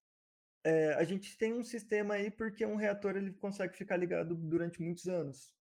[0.65, 4.83] é, a gente tem um sistema aí porque um reator ele consegue ficar ligado durante
[4.83, 5.55] muitos anos.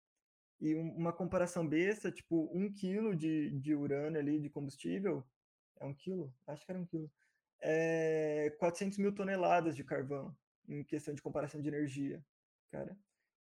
[0.62, 5.24] E um- uma comparação besta, tipo, um quilo de, de urânio ali, de combustível,
[5.80, 6.34] é um quilo?
[6.48, 7.12] Acho que era um quilo.
[7.62, 10.36] É 400 mil toneladas de carvão,
[10.70, 12.24] em questão de comparação de energia,
[12.72, 12.98] cara.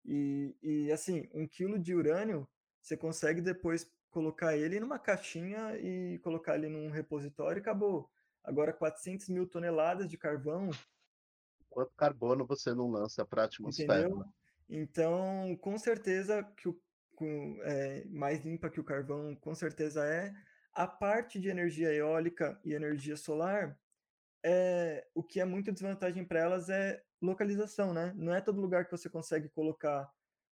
[0.05, 2.49] E, e assim, um quilo de urânio,
[2.83, 8.11] você consegue depois colocar ele numa caixinha e colocar ele num repositório e acabou.
[8.45, 10.71] Agora, 400 mil toneladas de carvão,
[11.69, 14.01] Quanto carbono você não lança para a atmosfera?
[14.01, 14.25] entendeu?
[14.69, 16.79] Então, com certeza que o
[17.15, 20.33] com, é, mais limpa que o carvão, com certeza é.
[20.73, 23.79] A parte de energia eólica e energia solar,
[24.43, 28.13] é, o que é muito desvantagem para elas é localização, né?
[28.17, 30.11] Não é todo lugar que você consegue colocar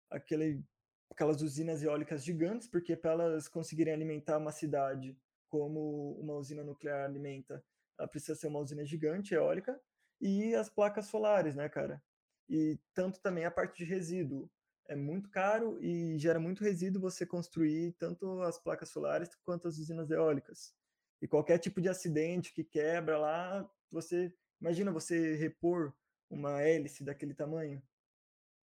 [0.09, 0.63] aquele,
[1.09, 5.17] aquelas usinas eólicas gigantes, porque para elas conseguirem alimentar uma cidade
[5.47, 7.63] como uma usina nuclear alimenta,
[8.07, 9.79] precisa ser uma usina gigante eólica
[10.21, 12.01] e as placas solares, né, cara?
[12.49, 14.49] E tanto também a parte de resíduo.
[14.87, 19.77] É muito caro e gera muito resíduo você construir tanto as placas solares quanto as
[19.77, 20.73] usinas eólicas.
[21.21, 25.93] E qualquer tipo de acidente que quebra lá, você imagina você repor
[26.29, 27.81] uma hélice daquele tamanho.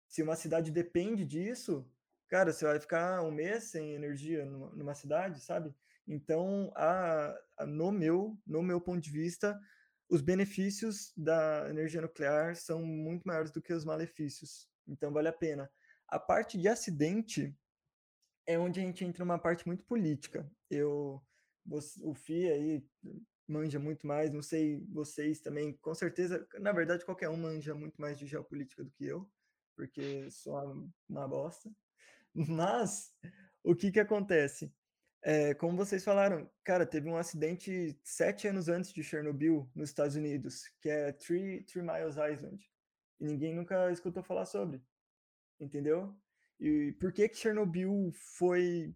[0.08, 1.88] Se uma cidade depende disso,
[2.28, 5.74] cara, você vai ficar um mês sem energia numa, cidade, sabe?
[6.10, 9.58] Então, a, a- no meu, no meu ponto de vista,
[10.08, 14.68] os benefícios da energia nuclear são muito maiores do que os malefícios.
[14.88, 15.70] Então, vale a pena.
[16.08, 17.56] A parte de acidente
[18.46, 20.50] é onde a gente entra numa parte muito política.
[20.68, 21.22] Eu,
[21.64, 22.86] você- o FI aí
[23.48, 28.00] manja muito mais, não sei vocês também, com certeza, na verdade qualquer um manja muito
[28.00, 29.28] mais de geopolítica do que eu,
[29.76, 31.70] porque sou uma, uma bosta.
[32.34, 33.12] Mas
[33.64, 34.72] o que que acontece?
[35.22, 40.16] É, como vocês falaram, cara, teve um acidente sete anos antes de Chernobyl, nos Estados
[40.16, 42.64] Unidos, que é Three, Three Miles Island.
[43.20, 44.82] E ninguém nunca escutou falar sobre.
[45.60, 46.16] Entendeu?
[46.58, 48.94] E por que que Chernobyl foi.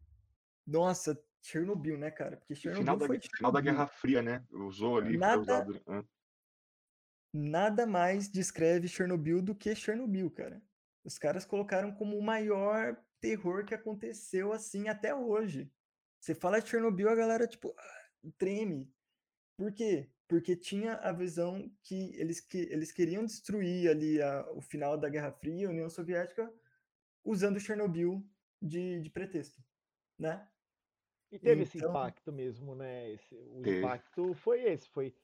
[0.66, 2.38] Nossa, Chernobyl, né, cara?
[2.38, 3.72] Porque Chernobyl Final da, foi final da Chernobyl.
[3.72, 4.44] Guerra Fria, né?
[4.50, 6.04] Usou ali, Nada, ah.
[7.32, 10.62] nada mais descreve Chernobyl do que Chernobyl, cara.
[11.04, 15.70] Os caras colocaram como o maior terror que aconteceu assim até hoje.
[16.24, 17.74] Você fala de Chernobyl, a galera, tipo,
[18.38, 18.90] treme.
[19.58, 20.08] Por quê?
[20.26, 25.10] Porque tinha a visão que eles, que, eles queriam destruir ali a- o final da
[25.10, 26.50] Guerra Fria, a União Soviética,
[27.22, 28.26] usando Chernobyl
[28.60, 29.62] de, de pretexto,
[30.18, 30.48] né?
[31.30, 33.10] E teve esse Então, impacto mesmo, né?
[33.10, 33.80] Esse- o Teve.
[33.80, 35.14] impacto foi esse, foi,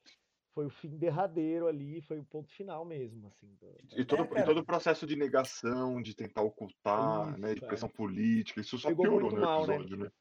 [0.53, 3.55] foi o fim derradeiro ali, foi o ponto final mesmo, assim.
[3.55, 7.48] do- E todo, é, e todo o processo de negação, de tentar ocultar, né?
[7.48, 7.68] De Isso, é.
[7.68, 9.76] pressão política, isso só Pegou piorou no mal, né?
[9.76, 10.07] episódio, né?
[10.07, 10.19] É.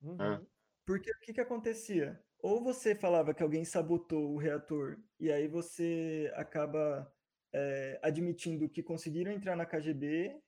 [0.00, 0.46] Uhum.
[0.86, 2.24] porque o que que acontecia?
[2.40, 7.12] Ou você falava que alguém sabotou o reator e aí você acaba
[7.52, 10.40] é, admitindo que conseguiram entrar na KGB,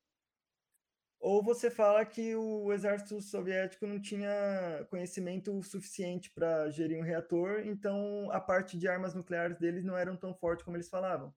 [1.18, 7.60] ou você fala que o exército soviético não tinha conhecimento suficiente para gerir um reator,
[7.66, 11.34] então a parte de armas nucleares deles não eram tão forte como eles falavam.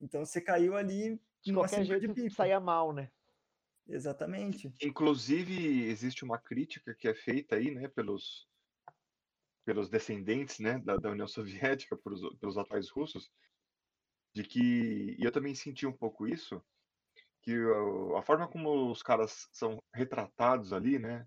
[0.00, 2.34] Então você caiu ali De qualquer de jeito bico.
[2.34, 3.10] saía mal, né?
[3.88, 4.72] Exatamente.
[4.82, 8.48] Inclusive, existe uma crítica que é feita aí, né, pelos,
[9.64, 13.30] pelos descendentes, né, da, da União Soviética, pelos, pelos atuais russos,
[14.34, 16.62] de que, e eu também senti um pouco isso,
[17.42, 17.54] que
[18.16, 21.26] a forma como os caras são retratados ali, né,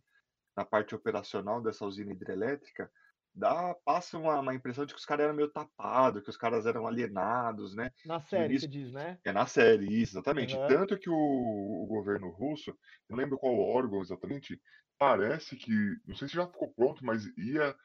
[0.55, 2.91] na parte operacional dessa usina hidrelétrica,
[3.39, 6.65] dá, passa uma, uma impressão de que os caras eram meio tapados, que os caras
[6.65, 7.91] eram alienados, né?
[8.05, 9.17] Na série, você diz, né?
[9.23, 10.55] é na série, isso, exatamente.
[10.55, 10.67] Aham.
[10.67, 12.77] Tanto que o, o governo russo,
[13.09, 14.61] não lembro qual órgão exatamente,
[14.97, 15.71] parece que,
[16.05, 17.75] não sei se já ficou pronto, mas ia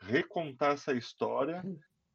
[0.00, 1.62] recontar essa história,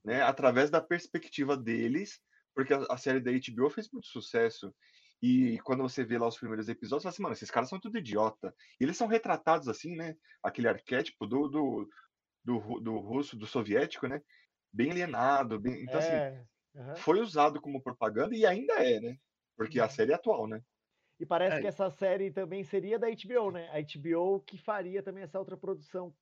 [0.04, 2.20] né, através da perspectiva deles,
[2.54, 4.74] porque a, a série da HBO fez muito sucesso.
[5.22, 7.80] E quando você vê lá os primeiros episódios, você fala assim, mano, esses caras são
[7.80, 8.54] tudo idiota.
[8.80, 10.16] E eles são retratados assim, né?
[10.44, 11.90] Aquele arquétipo do, do,
[12.46, 14.22] do, do russo, do soviético, né?
[14.74, 15.84] Bem alienado, bem...
[15.84, 16.48] Então, assim, É.
[16.76, 17.06] aham.
[17.06, 19.18] foi usado como propaganda e ainda é, né?
[19.58, 19.90] Porque a Uhum.
[19.90, 20.62] série é atual, né?
[21.20, 23.68] E parece É, que essa série também seria da HBO, né?
[23.70, 26.16] A HBO que faria também essa outra produção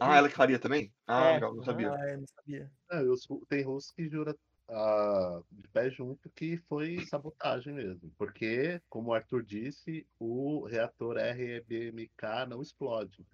[0.00, 0.94] Ah, ela que faria também?
[1.06, 1.92] Ah, É, legal, não sabia.
[1.92, 2.72] Ah, eu não sabia.
[2.92, 3.04] é,
[3.48, 4.36] tem russo que jura
[4.68, 8.12] ah, de pé junto que foi sabotagem mesmo.
[8.18, 13.26] Porque, como o Arthur disse, o reator RBMK não explode.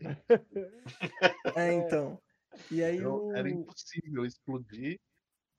[1.54, 1.74] É, É.
[1.74, 2.23] então.
[2.70, 5.00] E aí Então era o, impossível explodir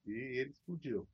[0.06, 1.08] e ele explodiu.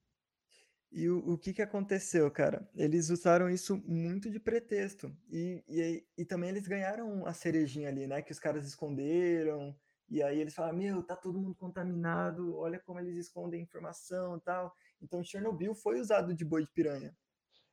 [0.91, 2.69] E o, o que que aconteceu, cara?
[2.75, 5.15] Eles usaram isso muito de pretexto.
[5.29, 8.21] E, e, e também eles ganharam a cerejinha ali, né?
[8.21, 9.73] Que os caras esconderam.
[10.09, 14.41] E aí eles falaram, meu, tá todo mundo contaminado, olha como eles escondem informação e
[14.41, 14.75] tal.
[15.01, 17.15] Então Chernobyl foi usado de boi de piranha.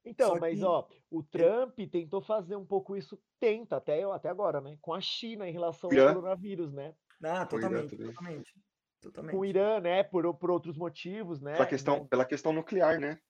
[0.04, 4.28] Então, Só mas que ó, o Trump tentou fazer um pouco isso, tenta até, até
[4.28, 4.78] agora, né?
[4.80, 6.94] Com a China em relação ao coronavírus, né?
[7.22, 7.98] Ah, totalmente, também.
[8.00, 8.52] totalmente.
[9.26, 9.44] Com o Totalmente.
[9.44, 10.02] Irã, né?
[10.02, 11.66] Por, por outros motivos, Pela né?
[11.66, 12.08] questão, né?
[12.08, 13.20] pela questão nuclear, né?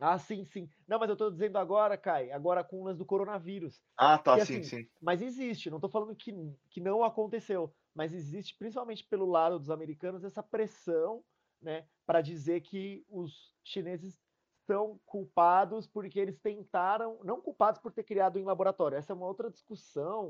[0.00, 0.68] Ah, sim, sim.
[0.86, 3.82] Não, mas eu tô dizendo agora, Kai, agora com o lance do coronavírus.
[3.96, 4.88] Ah, tá, Que sim, assim, sim.
[5.00, 6.32] mas existe, não tô falando que,
[6.70, 11.24] que não aconteceu, mas existe principalmente pelo lado dos americanos essa pressão,
[11.60, 14.20] né, para dizer que os chineses
[14.66, 18.96] são culpados porque eles tentaram, não culpados por ter criado em laboratório.
[18.98, 20.28] Essa é uma outra discussão,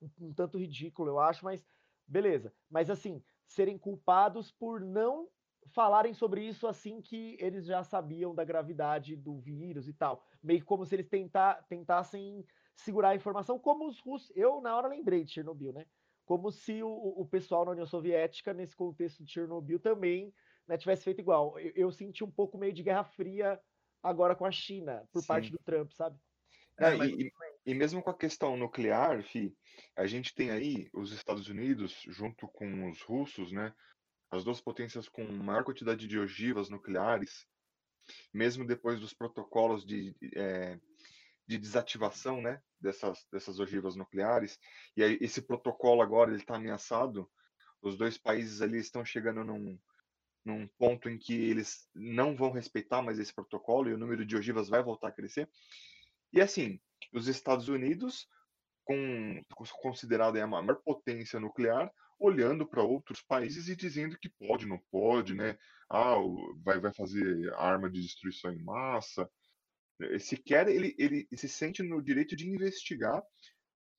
[0.00, 1.64] um, um tanto ridícula, eu acho, mas
[2.06, 2.54] beleza.
[2.70, 5.28] Mas assim, serem culpados por não
[5.72, 10.24] falarem sobre isso assim que eles já sabiam da gravidade do vírus e tal.
[10.42, 12.44] Meio que como se eles tentar, tentassem
[12.76, 14.30] segurar a informação, como os russos.
[14.36, 15.86] Eu, na hora, lembrei de Chernobyl, né?
[16.24, 20.32] Como se o, o pessoal na União Soviética, nesse contexto de Chernobyl, também
[20.66, 21.58] né, tivesse feito igual.
[21.58, 23.60] Eu, eu senti um pouco meio de Guerra Fria
[24.02, 25.52] agora com a China, por parte Sim.
[25.52, 26.18] do Trump, sabe?
[26.78, 27.30] É, É, mas e,
[27.66, 29.56] e- mesmo com a questão nuclear, fi,
[29.96, 33.74] a gente tem aí os Estados Unidos junto com os russos, né?
[34.30, 37.46] As duas potências com maior quantidade de ogivas nucleares,
[38.32, 40.78] mesmo depois dos protocolos de, eh,
[41.46, 42.60] de desativação, né?
[42.80, 44.58] Dessas, dessas ogivas nucleares.
[44.96, 47.30] E aí esse protocolo agora está ameaçado.
[47.82, 49.78] Os dois países ali estão chegando num,
[50.44, 54.36] num ponto em que eles não vão respeitar mais esse protocolo e o número de
[54.36, 55.48] ogivas vai voltar a crescer.
[56.32, 56.80] E assim,
[57.12, 58.26] os Estados Unidos,
[58.84, 59.40] com,
[59.80, 64.78] considerado aí a maior potência nuclear, olhando para outros países e dizendo que pode, não
[64.90, 65.56] pode, né?
[65.90, 66.16] Ah,
[66.62, 69.28] vai, vai fazer arma de destruição em massa.
[70.20, 73.22] sequer ele, ele se sente no direito de investigar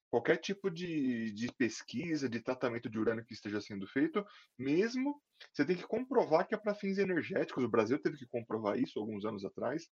[0.09, 4.25] qualquer tipo de, de pesquisa, de tratamento de urânio que esteja sendo feito,
[4.57, 5.21] mesmo
[5.51, 7.63] você tem que comprovar que é para fins energéticos.
[7.63, 9.89] O Brasil teve que comprovar isso alguns anos atrás.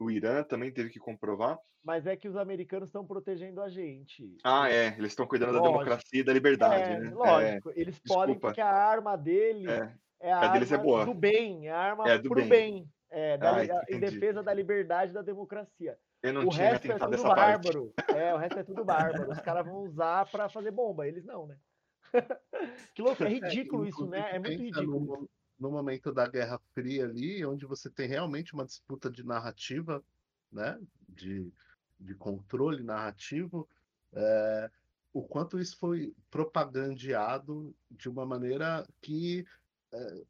[0.00, 1.58] O Irã também teve que comprovar.
[1.84, 4.34] Mas é que os americanos estão protegendo a gente.
[4.42, 4.88] Ah, é.
[4.98, 5.64] Eles estão cuidando lógico.
[5.66, 7.10] da democracia e da liberdade, é, né?
[7.10, 7.70] Lógico.
[7.70, 7.72] É.
[7.76, 8.48] Eles podem, Desculpa.
[8.48, 9.92] porque a arma dele É.
[10.20, 11.04] é a A deles é arma boa.
[11.04, 12.48] do bem, é a arma É, do pro bem.
[12.48, 12.88] bem.
[13.10, 15.98] É, da, Ah, li- em defesa da liberdade e da democracia.
[16.22, 17.64] Eu não o tinha resto é tudo essa parte.
[17.70, 17.92] bárbaro.
[18.14, 19.30] É, o resto é tudo bárbaro.
[19.30, 21.56] Os caras vão usar pra fazer bomba, eles não, né?
[22.94, 24.30] que louco, é ridículo isso, né?
[24.32, 25.28] É muito ridículo.
[25.60, 30.02] No, momento da Guerra Fria ali, onde você tem realmente uma disputa de narrativa,
[30.50, 30.80] né?
[31.08, 31.52] De,
[31.98, 33.68] de controle narrativo,
[34.12, 34.70] é,
[35.12, 39.44] o quanto isso foi propagandeado de uma maneira que
[39.92, 40.22] é,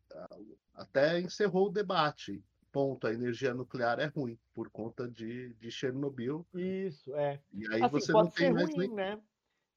[0.74, 2.42] até encerrou o debate.
[2.72, 6.46] Ponto, a energia nuclear é ruim por conta de, de Chernobyl.
[6.54, 7.40] Isso, é.
[7.52, 8.94] E aí assim, você não tem mais ruim, nem.
[8.94, 9.20] né?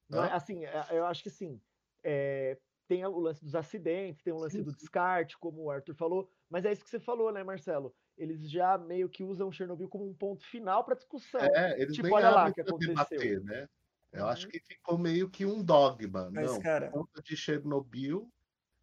[0.08, 1.60] Não assim, é- eu acho que sim.
[2.02, 2.56] é,
[2.86, 6.28] tem o lance dos acidentes, tem o lance Sim, do descarte, como o Arthur falou,
[6.48, 7.94] mas é isso que você falou, né, Marcelo?
[8.16, 11.48] Eles já meio que usam Chernobyl como um ponto final para discussão.
[11.56, 13.24] É, eles Tipo, nem olha lá o que aconteceu.
[13.24, 13.66] debater, né?
[14.12, 14.48] Eu acho Uhum.
[14.48, 16.30] que ficou meio que um dogma.
[16.30, 18.32] Mas, não, cara- por conta de Chernobyl,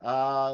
[0.02, 0.54] ah,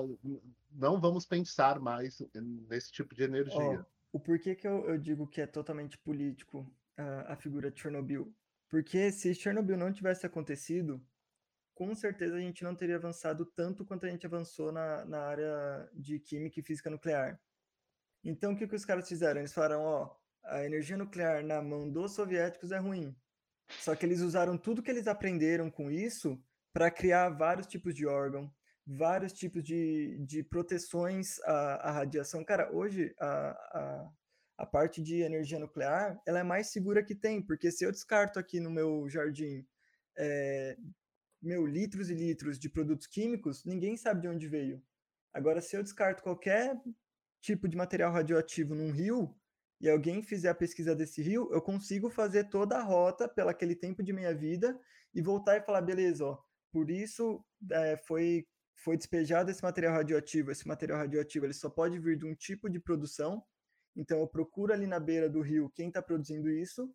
[0.72, 3.80] não vamos pensar mais nesse tipo de energia.
[3.80, 6.66] Ó, o porquê que eu, eu digo que é totalmente político
[6.98, 8.36] a, a figura de Chernobyl?
[8.70, 11.06] Porque se Chernobyl não tivesse acontecido,
[11.78, 15.88] com certeza a gente não teria avançado tanto quanto a gente avançou na, na área
[15.94, 17.40] de química e física nuclear.
[18.24, 19.42] Então, o que, que os caras fizeram?
[19.42, 23.16] Eles falaram, ó, a energia nuclear na mão dos soviéticos é ruim.
[23.70, 26.42] Só que eles usaram tudo que eles aprenderam com isso
[26.74, 28.52] para criar vários tipos de órgão,
[28.84, 32.44] vários tipos de, de proteções à, à radiação.
[32.44, 34.12] Cara, hoje a, a,
[34.58, 38.40] a parte de energia nuclear ela é mais segura que tem, porque se eu descarto
[38.40, 39.64] aqui no meu jardim
[40.18, 40.76] é,
[41.42, 44.82] meu litros e litros de produtos químicos, ninguém sabe de onde veio.
[45.34, 46.80] Agora, se eu descarto qualquer
[47.42, 49.36] tipo de material radioativo num rio
[49.80, 53.76] e alguém fizer a pesquisa desse rio, eu consigo fazer toda a rota pelo aquele
[53.76, 54.80] tempo de meia-vida
[55.14, 56.38] e voltar e falar, beleza, ó,
[56.72, 58.46] por isso é, foi
[58.84, 60.52] foi despejado esse material radioativo.
[60.52, 63.44] Esse material radioativo ele só pode vir de um tipo de produção.
[63.96, 66.94] Então eu procuro ali na beira do rio quem está produzindo isso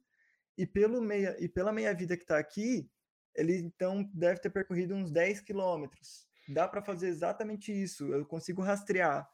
[0.57, 2.89] e pelo meia e pela meia vida que está aqui,
[3.35, 6.27] ele então deve ter percorrido uns 10 quilômetros.
[6.49, 8.13] Dá para fazer exatamente isso.
[8.13, 9.29] Eu consigo rastrear.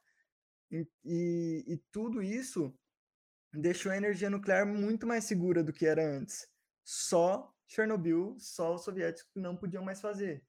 [0.71, 2.75] E, e, e tudo isso
[3.53, 6.47] deixou a energia nuclear muito mais segura do que era antes.
[6.85, 10.43] Só Chernobyl, só os soviéticos não podiam mais fazer.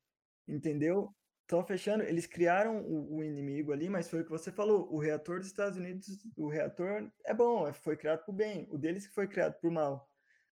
[0.48, 1.14] Entendeu?
[1.46, 4.88] Então, fechando, eles criaram o, o inimigo ali, mas foi o que você falou.
[4.94, 6.08] O reator dos Estados Unidos,
[6.38, 8.68] o reator é bom, é- foi criado por bem.
[8.70, 10.08] O deles foi criado por mal.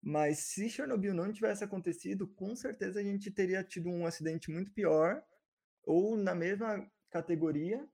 [0.06, 4.70] Mas se Chernobyl não tivesse acontecido, com certeza a gente teria tido um acidente muito
[4.70, 5.24] pior,
[5.82, 7.88] ou na mesma categoria,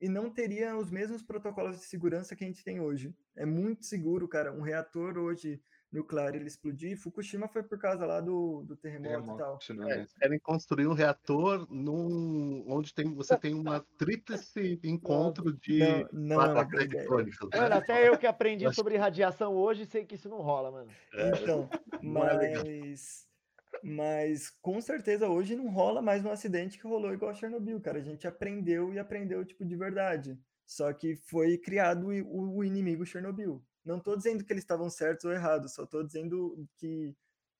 [0.00, 3.14] e não teria os mesmos protocolos de segurança que a gente tem hoje.
[3.36, 4.52] É muito seguro, cara.
[4.52, 6.96] Um reator hoje nuclear ele explodir.
[6.98, 9.58] Fukushima foi por causa lá do, do terremoto, e tal.
[9.58, 9.92] tsunami.
[9.92, 15.78] É, querem construir um reator num, onde tem, você tem uma tríplice encontro de
[16.12, 16.88] Não, não é ideia.
[16.88, 17.48] tectônicas.
[17.50, 17.58] né?
[17.60, 20.90] Mano, até eu que aprendi Acho- sobre radiação hoje sei que isso não rola, mano.
[21.12, 21.68] Então,
[22.02, 23.26] não é mas,
[23.82, 27.98] mas com certeza hoje não rola mais um acidente que rolou igual a Chernobyl, cara.
[27.98, 30.38] A gente aprendeu e aprendeu tipo de verdade.
[30.66, 33.62] Só que foi criado o inimigo Chernobyl.
[33.86, 37.14] Não tô dizendo que eles estavam certos ou errados, só tô dizendo que,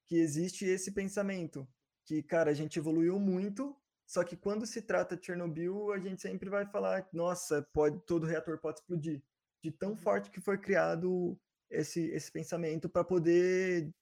[0.07, 1.67] que existe esse pensamento.
[2.05, 3.77] Que, cara, a gente evoluiu muito,
[4.07, 8.27] só que quando se trata de Chernobyl, a gente sempre vai falar, nossa, pode, todo
[8.27, 9.23] reator pode explodir.
[9.63, 11.39] De tão forte que foi criado
[11.71, 13.93] esse, esse pensamento para poder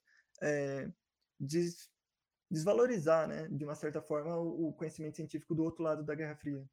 [0.42, 0.90] é,
[1.38, 1.90] des-
[2.50, 6.36] desvalorizar, né, de uma certa forma, o, o conhecimento científico do outro lado da Guerra
[6.36, 6.64] Fria.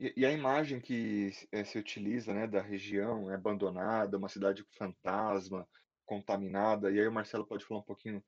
[0.00, 5.68] E, a imagem que eh, se utiliza, né, da região é abandonada, uma cidade fantasma,
[6.06, 6.90] contaminada.
[6.90, 8.24] E aí o Marcelo pode falar um pouquinho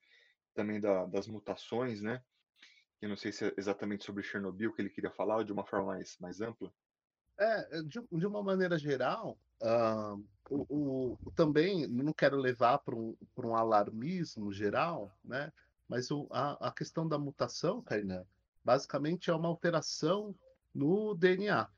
[0.55, 2.23] também da- das mutações, né?
[3.01, 5.65] Eu não sei se é exatamente sobre Chernobyl que ele queria falar, ou de uma
[5.65, 6.70] forma mais, mais ampla.
[7.39, 10.15] É, de, de uma maneira geral, ah,
[10.51, 15.51] o, o- também não quero levar para um, um alarmismo geral, né?
[15.89, 18.27] Mas o- a, a questão da mutação, Kainan,
[18.62, 20.35] basicamente é uma alteração
[20.74, 21.69] no DNA,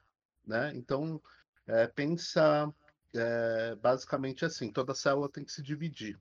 [0.46, 0.72] né?
[0.74, 1.20] Então,
[1.66, 2.72] é, pensa
[3.14, 6.18] é, basicamente assim, toda célula tem que se dividir,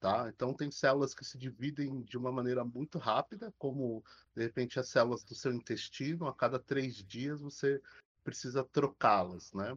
[0.00, 0.28] tá?
[0.28, 4.02] Então tem células que se dividem de uma maneira muito rápida, como
[4.34, 7.80] de repente as células do seu intestino, a cada três dias você
[8.24, 9.76] precisa trocá-las, né?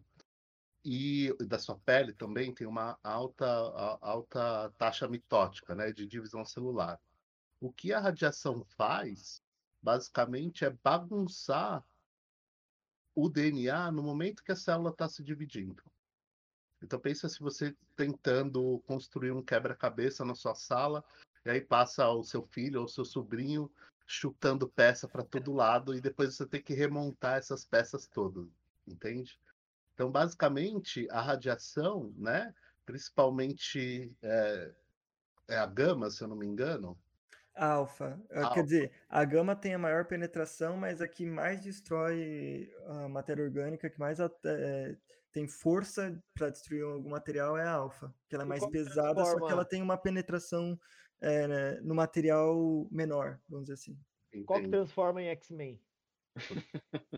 [0.89, 3.45] e da sua pele também tem uma alta,
[3.99, 6.97] alta taxa mitótica, né, de divisão celular.
[7.59, 9.43] O que a radiação faz,
[9.87, 11.81] basicamente, é bagunçar
[13.15, 15.81] o DNA no momento que a célula está se dividindo.
[16.83, 21.05] Então pensa se você tentando construir um quebra-cabeça na sua sala,
[21.45, 23.71] e aí passa o seu filho ou seu sobrinho
[24.05, 28.45] chutando peça para todo lado e depois você tem que remontar essas peças todas,
[28.85, 29.39] entende?
[29.93, 32.53] Então basicamente a radiação, né,
[32.85, 34.73] principalmente é,
[35.47, 36.99] é a gama, se eu não me engano,
[37.57, 38.21] Alfa.
[38.31, 43.09] Ah, Quer dizer, a gama tem a maior penetração, mas a que mais destrói a
[43.09, 44.95] matéria orgânica, que mais é,
[45.31, 48.13] tem força para destruir algum material é a alfa.
[48.29, 50.79] Que ela é mais pesada, só que ela tem uma penetração
[51.21, 53.99] é, no material menor, vamos dizer assim.
[54.45, 55.81] Qual que transforma em X-Men?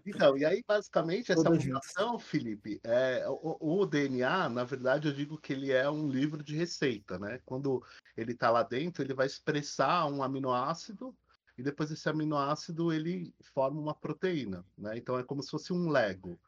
[0.06, 5.38] Então, e aí basicamente essa mutação, Felipe, é, o, o, DNA, na verdade, eu digo
[5.38, 7.40] que ele é um livro de receita, né?
[7.46, 7.84] Quando
[8.18, 11.16] ele está lá dentro, ele vai expressar um aminoácido
[11.58, 14.98] e depois esse aminoácido ele forma uma proteína, né?
[14.98, 16.40] Então é como se fosse um Lego.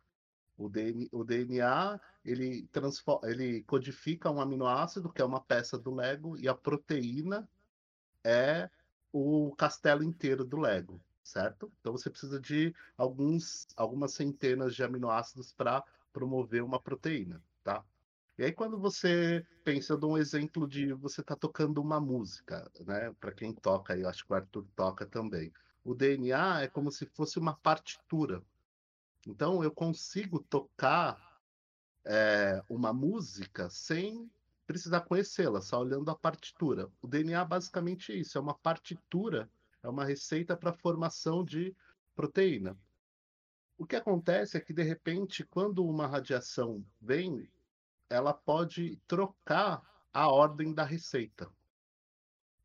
[0.57, 5.93] O DNA, o DNA ele, transforma, ele codifica um aminoácido, que é uma peça do
[5.93, 7.49] Lego, e a proteína
[8.23, 8.69] é
[9.11, 11.71] o castelo inteiro do Lego, certo?
[11.79, 15.83] Então você precisa de alguns, algumas centenas de aminoácidos para
[16.13, 17.83] promover uma proteína, tá?
[18.37, 23.13] E aí quando você pensa de um exemplo de você tá tocando uma música, né?
[23.19, 25.51] Para quem toca, eu acho que o Arthur toca também.
[25.83, 28.43] O DNA é como se fosse uma partitura,
[29.27, 31.39] então, eu consigo tocar
[32.05, 34.29] é, uma música sem
[34.65, 36.89] precisar conhecê-la, só olhando a partitura.
[37.01, 39.49] O DNA é basicamente isso, é uma partitura,
[39.83, 41.75] é uma receita para a formação de
[42.15, 42.77] proteína.
[43.77, 47.49] O que acontece é que, de repente, quando uma radiação vem,
[48.09, 49.81] ela pode trocar
[50.13, 51.51] a ordem da receita.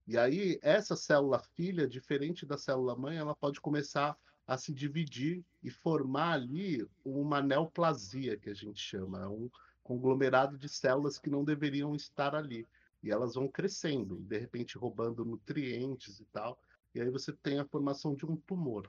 [0.06, 5.44] E aí essa célula filha, diferente da célula mãe, ela pode começar a se dividir
[5.64, 9.50] e formar ali uma neoplasia, que a gente chama, é um
[9.82, 12.68] conglomerado de células que não deveriam estar ali.
[13.02, 16.60] E elas vão crescendo, de repente roubando nutrientes e tal.
[16.94, 18.88] E aí você tem a formação de um tumor,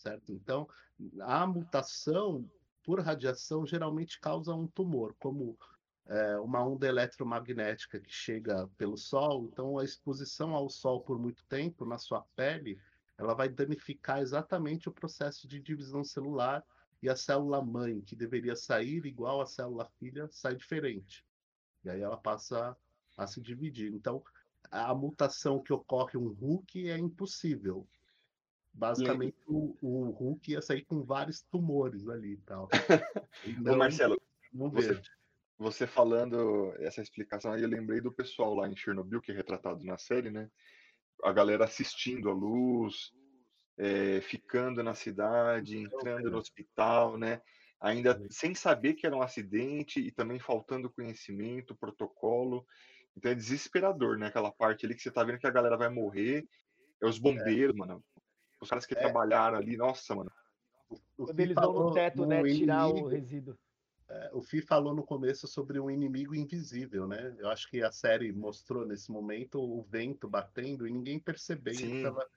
[0.00, 0.32] certo?
[0.32, 0.68] Então,
[1.20, 2.48] a mutação
[2.82, 5.56] por radiação geralmente causa um tumor, como
[6.06, 9.48] é, uma onda eletromagnética que chega pelo Sol.
[9.52, 12.80] Então, a exposição ao Sol por muito tempo na sua pele
[13.20, 16.64] ela vai danificar exatamente o processo de divisão celular
[17.02, 21.22] e a célula mãe, que deveria sair igual a célula filha, sai diferente.
[21.84, 22.74] E aí ela passa
[23.18, 23.92] a se dividir.
[23.92, 24.24] Então,
[24.70, 27.86] a mutação que ocorre um Hulk é impossível.
[28.72, 32.68] Basicamente, o, o, Hulk ia sair com vários tumores ali e tal.
[33.68, 34.20] Ô, Marcelo,
[34.52, 35.00] você,
[35.58, 39.84] você falando essa explicação aí, eu lembrei do pessoal lá em Chernobyl, que é retratado
[39.84, 40.48] na série, né?
[41.22, 43.12] a galera assistindo a luz,
[43.76, 47.42] é, ficando na cidade, entrando no hospital, né?
[47.80, 52.66] ainda sem saber que era um acidente e também faltando conhecimento, protocolo.
[53.16, 54.26] Então é desesperador, né?
[54.26, 56.46] Aquela parte ali que você tá vendo que a galera vai morrer.
[57.02, 58.04] É os bombeiros, mano.
[58.60, 58.98] Os caras que É.
[58.98, 60.30] trabalharam ali, nossa, mano.
[60.88, 63.58] O, o Quando eles vão no falou teto, né, no tirar o inimigo- resíduo.
[64.08, 67.34] É, o Fi falou no começo sobre um inimigo invisível, né?
[67.38, 71.22] Eu acho que a série mostrou nesse momento o vento batendo e ninguém
[71.72, 72.02] Sim.
[72.02, 72.28] tava-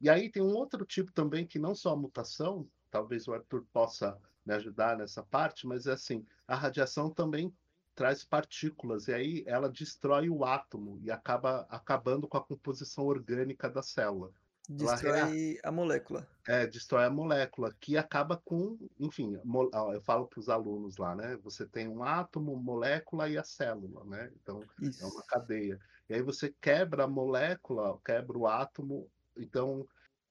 [0.00, 3.66] E aí tem um outro tipo também que não só a mutação, talvez o Arthur
[3.72, 4.16] possa
[4.46, 7.52] me ajudar nessa parte, mas é assim, a radiação também
[7.96, 13.68] traz partículas e aí ela destrói o átomo e acaba acabando com a composição orgânica
[13.68, 14.30] da célula.
[14.68, 16.28] Destrói a molécula.
[16.46, 19.34] É, destrói a molécula, que acaba com, enfim,
[19.92, 21.36] eu falo para os alunos lá, né?
[21.38, 24.30] Você tem um átomo, molécula e a célula, né?
[24.34, 24.66] Então,
[24.98, 25.04] é Isso.
[25.04, 25.78] uma cadeia.
[26.08, 29.10] E aí você quebra a molécula, quebra o átomo.
[29.36, 29.86] Então,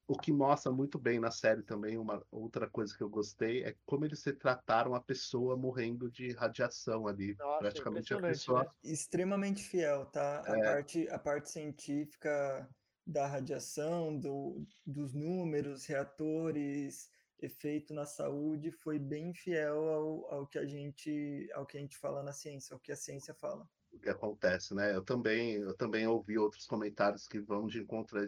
[0.08, 3.76] o que mostra muito bem na série também, uma outra coisa que eu gostei, é
[3.86, 7.38] como eles retrataram a pessoa morrendo de radiação ali.
[7.38, 8.70] Nossa, Praticamente a pessoa né?
[8.84, 10.40] Extremamente fiel, tá?
[10.40, 10.58] A É.
[10.58, 12.68] parte, a parte científica
[13.08, 17.10] da radiação, do, dos números, reatores,
[17.40, 21.98] efeito na saúde, foi bem fiel ao, ao que a gente, ao que a gente
[21.98, 23.68] fala na ciência, ao que a ciência fala.
[23.94, 24.94] o que acontece, né?
[24.94, 28.20] Eu também, eu também ouvi outros comentários que vão de encontro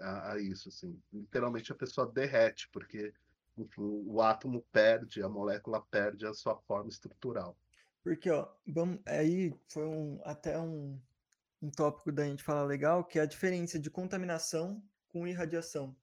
[0.00, 0.98] a, a isso, assim.
[1.12, 3.12] Literalmente a pessoa derrete, porque,
[3.58, 7.56] enfim, o átomo perde, a molécula perde a sua forma estrutural.
[8.02, 11.00] Porque, ó, vamos, aí foi um, até um,
[11.62, 15.96] um tópico da gente falar legal, que é a diferença de contaminação com irradiação,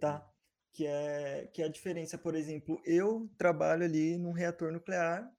[0.00, 0.28] tá?
[0.72, 5.32] Que é, que é a diferença, por exemplo, eu trabalho ali num reator nuclear,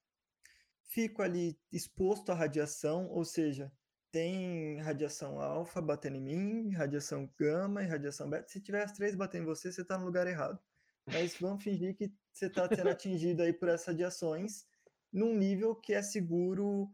[0.86, 3.72] fico ali exposto à radiação, ou seja,
[4.12, 8.48] tem radiação alfa batendo em mim, radiação gama e radiação beta.
[8.48, 10.60] Se tiver as três batendo em você, você está no lugar errado.
[11.06, 14.66] Mas vamos fingir que você está sendo atingido aí por essas radiações
[15.12, 16.90] num nível que é seguro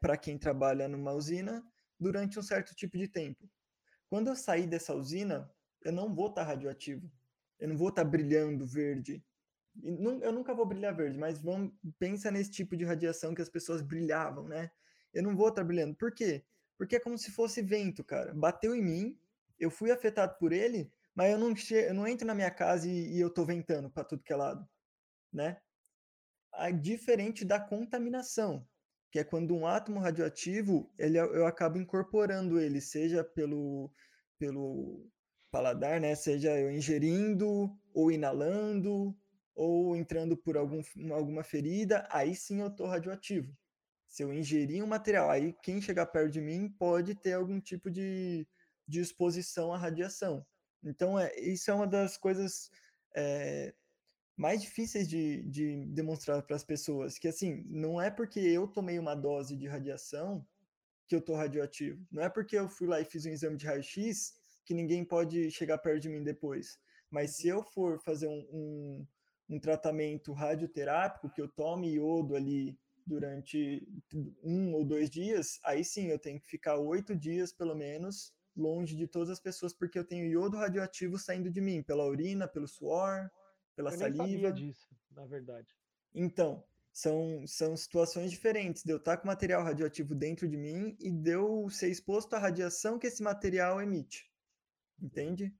[0.00, 1.64] para quem trabalha numa usina
[1.98, 3.48] durante um certo tipo de tempo.
[4.08, 5.50] Quando eu sair dessa usina,
[5.82, 7.10] eu não vou estar radioativo.
[7.58, 9.24] Eu não vou estar brilhando verde.
[9.82, 13.82] Eu nunca vou brilhar verde, mas vamos, pensa nesse tipo de radiação que as pessoas
[13.82, 14.70] brilhavam, né?
[15.12, 15.94] Eu não vou estar brilhando.
[15.94, 16.44] Por quê?
[16.78, 18.34] Porque é como se fosse vento, cara.
[18.34, 19.18] Bateu em mim,
[19.58, 23.16] eu fui afetado por ele, mas eu não, eu não entro na minha casa e,
[23.16, 24.66] e eu tô ventando para tudo que é lado,
[25.32, 25.58] né?
[26.52, 28.66] a- diferente da contaminação,
[29.16, 33.90] que é quando um átomo radioativo, ele, eu eu acabo incorporando ele, seja pelo,
[34.38, 35.10] pelo
[35.50, 36.14] paladar, né?
[36.14, 39.16] Seja eu ingerindo, ou inalando,
[39.54, 40.82] ou entrando por algum,
[41.14, 43.56] alguma ferida, aí sim eu tô radioativo.
[44.06, 47.90] Se eu ingerir um material, aí quem chegar perto de mim pode ter algum tipo
[47.90, 48.46] de,
[48.86, 50.44] de exposição à radiação.
[50.84, 52.70] Então, é, isso é uma das coisas
[53.16, 53.74] é,
[54.36, 58.98] mais difíceis de, de demonstrar para as pessoas, que assim, não é porque eu tomei
[58.98, 60.46] uma dose de radiação
[61.08, 62.04] que eu tô radioativo.
[62.10, 64.34] Não é porque eu fui lá e fiz um exame de raio-x
[64.64, 66.78] que ninguém pode chegar perto de mim depois.
[67.10, 69.06] Mas se eu for fazer um, um,
[69.48, 73.88] um tratamento radioterápico, que eu tome iodo ali durante
[74.42, 78.96] um ou dois dias, aí sim eu tenho que ficar oito dias, pelo menos, longe
[78.96, 82.66] de todas as pessoas, porque eu tenho iodo radioativo saindo de mim, pela urina, pelo
[82.66, 83.30] suor,
[83.76, 84.52] pela Eu nem sabia saliva.
[84.52, 85.76] disso, na verdade.
[86.14, 91.10] Então, são, são situações diferentes de eu estar com material radioativo dentro de mim e
[91.12, 94.32] de eu ser exposto à radiação que esse material emite.
[95.00, 95.54] Entende?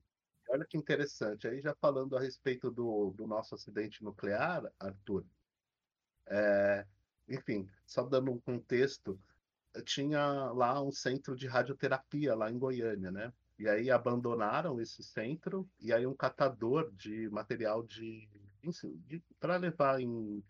[0.48, 1.46] Olha que interessante.
[1.46, 5.26] Aí já falando a respeito do, do nosso acidente nuclear, Arthur,
[6.26, 6.86] é,
[7.28, 9.20] enfim, só dando um contexto,
[9.84, 13.32] tinha lá um centro de radioterapia lá em Goiânia, né?
[13.58, 18.28] E aí abandonaram esse centro e aí um catador de material de,
[19.40, 20.44] para levar em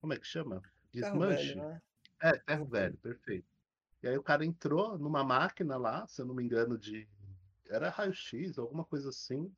[0.00, 0.60] como é que chama?
[0.92, 1.56] Ferro velho, Desmanche.
[1.56, 1.82] né?
[2.22, 3.46] É, ferro velho, perfeito.
[4.02, 7.08] E aí o cara entrou numa máquina lá, se eu não me engano, de.
[7.68, 9.54] Era raio-x, alguma coisa assim.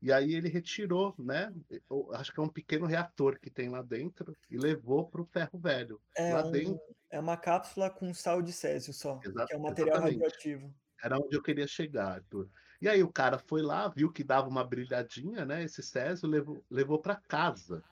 [0.00, 1.52] E aí ele retirou, né?
[1.90, 5.26] eu Acho que é um pequeno reator que tem lá dentro e levou para o
[5.26, 6.00] ferro velho.
[6.16, 6.80] É, lá um- dentro
[7.10, 10.20] é uma cápsula com sal de césio só, Exa- que é um material exatamente.
[10.20, 10.74] radioativo.
[11.02, 12.48] Era onde eu queria chegar, Arthur.
[12.80, 15.64] E aí o cara foi lá, viu que dava uma brilhadinha, né?
[15.64, 17.82] Esse Césio levou, levou para casa.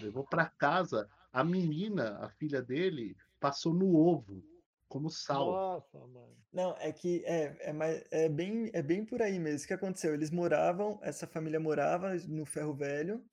[0.00, 1.08] Levou para casa.
[1.32, 4.42] A menina, a filha dele, passou no ovo
[4.88, 5.52] como sal.
[5.52, 6.36] Nossa, mano.
[6.52, 9.64] Não, é que é, é, é, bem, é bem por aí mesmo.
[9.64, 10.12] O que aconteceu?
[10.12, 13.24] Eles moravam, essa família morava no ferro velho,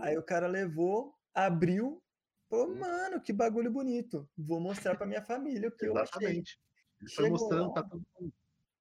[0.00, 2.02] aí o cara levou, abriu,
[2.48, 2.80] falou, Uhum.
[2.80, 4.26] mano, que bagulho bonito.
[4.36, 6.06] Vou mostrar pra minha família o que eu achei.
[6.16, 6.58] Exatamente.
[7.00, 8.34] Ele foi Chegou mostrando para todo mundo.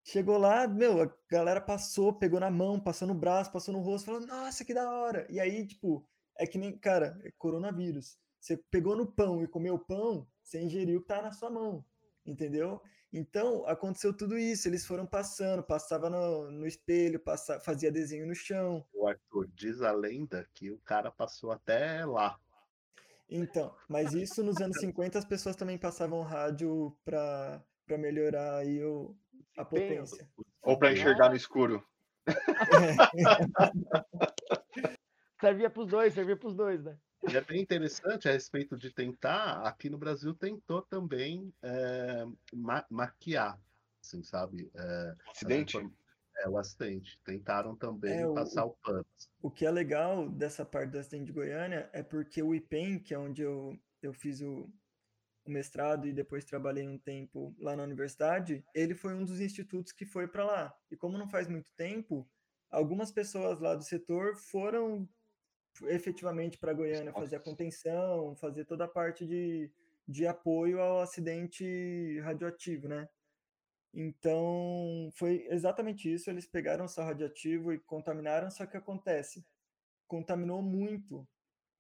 [0.04, 4.06] Chegou lá, meu, a galera passou, pegou na mão, passou no braço, passou no rosto,
[4.06, 5.28] falou, nossa, que da hora.
[5.30, 6.06] E aí, tipo,
[6.38, 8.18] É que nem, cara, é coronavírus.
[8.40, 11.86] Você pegou no pão e comeu pão, você ingeriu o que tá na sua mão,
[12.26, 12.82] entendeu?
[13.14, 14.68] Então, aconteceu tudo isso.
[14.68, 18.86] Eles foram passando, passava no, no espelho, passa, fazia desenho no chão.
[18.94, 22.40] O Arthur diz a lenda que o cara passou até lá.
[23.30, 27.64] Então, mas isso nos anos 50 as pessoas também passavam rádio para
[27.98, 29.16] melhorar aí o,
[29.58, 30.30] a potência.
[30.62, 31.84] Ou para enxergar no escuro.
[35.40, 36.98] servia para os dois, servia para os dois, né?
[37.30, 42.84] E é bem interessante a respeito de tentar, aqui no Brasil tentou também é, ma
[42.90, 43.60] maquiar,
[44.04, 44.72] assim, sabe?
[44.74, 45.78] É, acidente?
[46.38, 47.20] É, o acidente.
[47.24, 49.06] Tentaram também é, passar o, o pano.
[49.42, 53.14] O que é legal dessa parte do acidente de Goiânia é porque o IPEM, que
[53.14, 54.68] é onde eu, eu fiz o,
[55.46, 59.92] o mestrado e depois trabalhei um tempo lá na universidade, ele foi um dos institutos
[59.92, 60.76] que foi para lá.
[60.90, 62.30] E como não faz muito tempo,
[62.70, 65.08] algumas pessoas lá do setor foram
[65.84, 69.72] efetivamente para Goiânia fazer a contenção, fazer toda a parte de,
[70.08, 73.08] de apoio ao acidente radioativo, né?
[73.94, 76.30] Então, foi exatamente isso.
[76.30, 79.46] Eles pegaram sal radioativo e contaminaram, só que acontece,
[80.08, 81.28] contaminou muito.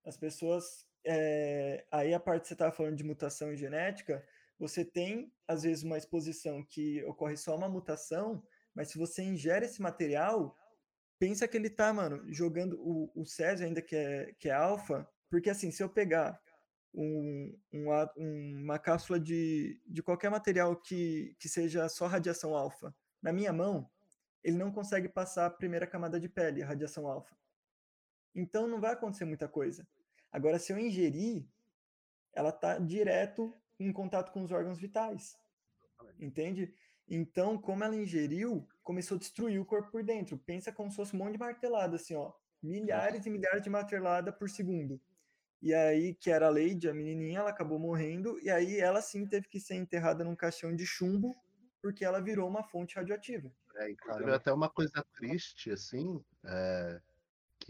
[0.05, 0.85] As pessoas.
[1.05, 4.25] É, aí a parte que você estava falando de mutação genética,
[4.59, 8.43] você tem, às vezes, uma exposição que ocorre só uma mutação,
[8.75, 10.55] mas se você ingere esse material,
[11.19, 15.07] pensa que ele tá, mano, jogando o, o Césio ainda que é, que é alfa,
[15.29, 16.39] porque assim, se eu pegar
[16.93, 23.31] um, um, uma cápsula de, de qualquer material que, que seja só radiação alfa na
[23.31, 23.89] minha mão,
[24.43, 27.35] ele não consegue passar a primeira camada de pele, a radiação alfa.
[28.35, 29.87] Então não vai acontecer muita coisa.
[30.31, 31.45] Agora, se eu ingerir,
[32.33, 35.35] ela tá direto em contato com os órgãos vitais.
[36.19, 36.73] Entende?
[37.07, 40.37] Então, como ela ingeriu, começou a destruir o corpo por dentro.
[40.37, 42.31] Pensa como se fosse um monte de martelada, assim, ó.
[42.63, 45.01] Milhares e milhares de martelada por segundo.
[45.61, 48.39] E aí, que era a Lady, a menininha, ela acabou morrendo.
[48.41, 51.35] E aí, ela sim teve que ser enterrada num caixão de chumbo,
[51.81, 53.51] porque ela virou uma fonte radioativa.
[53.75, 57.01] É, inclusive, até uma coisa triste, assim, é,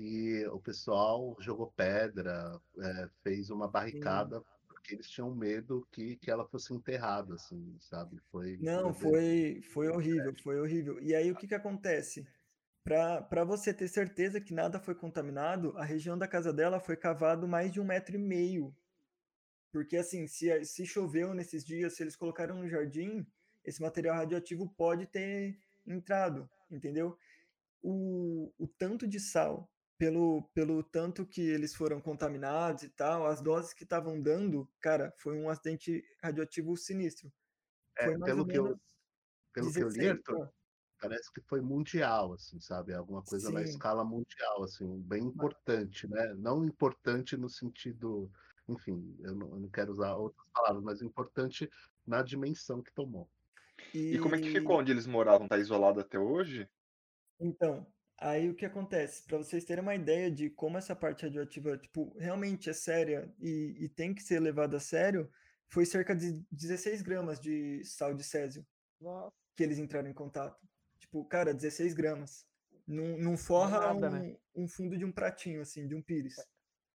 [0.02, 4.46] que o pessoal jogou pedra, é, fez uma barricada sim
[4.82, 8.20] porque eles tinham medo que, que ela fosse enterrada, assim, sabe?
[8.32, 8.58] Foi.
[8.60, 11.00] Não, foi, foi horrível, foi horrível.
[11.00, 12.28] E aí o que, que acontece?
[12.84, 17.48] Para você ter certeza que nada foi contaminado, a região da casa dela foi cavado
[17.48, 18.76] mais de um metro e meio.
[19.72, 23.26] Porque assim, se, se choveu nesses dias, se eles colocaram no jardim,
[23.64, 27.16] esse material radioativo pode ter entrado, entendeu?
[27.84, 29.71] O, o tanto de sal
[30.02, 35.14] pelo, pelo tanto que eles foram contaminados e tal, as doses que estavam dando, cara,
[35.16, 37.32] foi um acidente radioativo sinistro.
[37.96, 38.80] É, pelo que eu,
[39.54, 40.52] pelo 16, que eu li, Arthur,
[41.00, 42.96] parece que foi mundial, assim, sabe?
[42.96, 43.54] Alguma coisa Sim.
[43.54, 46.34] na escala mundial, assim, bem importante, né?
[46.34, 48.28] Não importante no sentido,
[48.68, 51.70] enfim, eu não, eu não quero usar outras palavras, mas importante
[52.08, 53.30] na dimensão que tomou.
[53.94, 54.16] E...
[54.16, 55.48] e como é que ficou onde eles moravam?
[55.48, 56.68] Tá isolado até hoje?
[57.40, 57.86] Então,
[58.22, 59.24] Aí o que acontece?
[59.24, 63.76] Para vocês terem uma ideia de como essa parte radioativa, tipo, realmente é séria e,
[63.80, 65.28] e tem que ser levada a sério,
[65.68, 68.64] foi cerca de 16 gramas de sal de césio
[69.00, 69.36] Nossa.
[69.56, 70.56] que eles entraram em contato.
[71.00, 72.46] Tipo, cara, 16 gramas.
[72.86, 74.38] Não, não forra nada, um, né?
[74.56, 76.38] um, fundo de um pratinho, assim, de um pires.
[76.38, 76.44] É,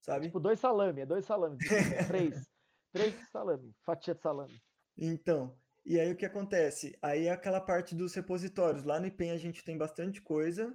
[0.03, 0.27] sabe?
[0.27, 1.59] Tipo, dois salame, é dois salame.
[2.07, 2.49] três.
[2.93, 4.63] três salame, fatia de salame.
[4.97, 6.97] Então, e aí o que acontece?
[7.03, 8.85] Aí é aquela parte dos repositórios.
[8.85, 10.73] Lá no IPEM a gente tem bastante coisa,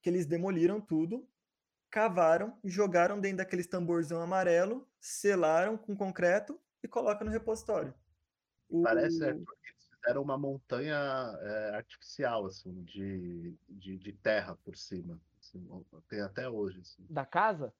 [0.00, 1.28] que eles demoliram tudo,
[1.90, 7.92] cavaram, jogaram dentro daqueles tamborzão amarelo, selaram com concreto e colocam no repositório.
[8.68, 8.82] O...
[8.82, 10.96] Parece é, porque eles fizeram uma montanha
[11.40, 15.20] é, artificial, assim, de, de, de, terra por cima.
[15.40, 15.68] Assim,
[16.08, 16.80] tem até hoje.
[16.80, 17.04] Assim.
[17.10, 17.74] Da casa?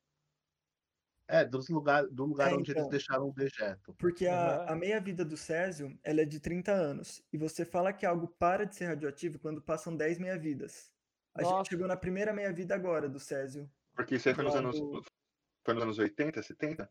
[1.29, 3.95] É, dos lugar, do lugar é, onde então, eles deixaram o dejeto.
[3.95, 7.23] Porque a, a meia-vida do Césio ela é de 30 anos.
[7.33, 10.90] E você fala que algo para de ser radioativo quando passam 10 meia-vidas.
[11.35, 11.57] A Nossa.
[11.57, 13.71] gente chegou na primeira meia-vida agora do Césio.
[13.95, 14.79] Porque isso aí foi nos, anos,
[15.65, 16.91] foi nos anos 80, 70?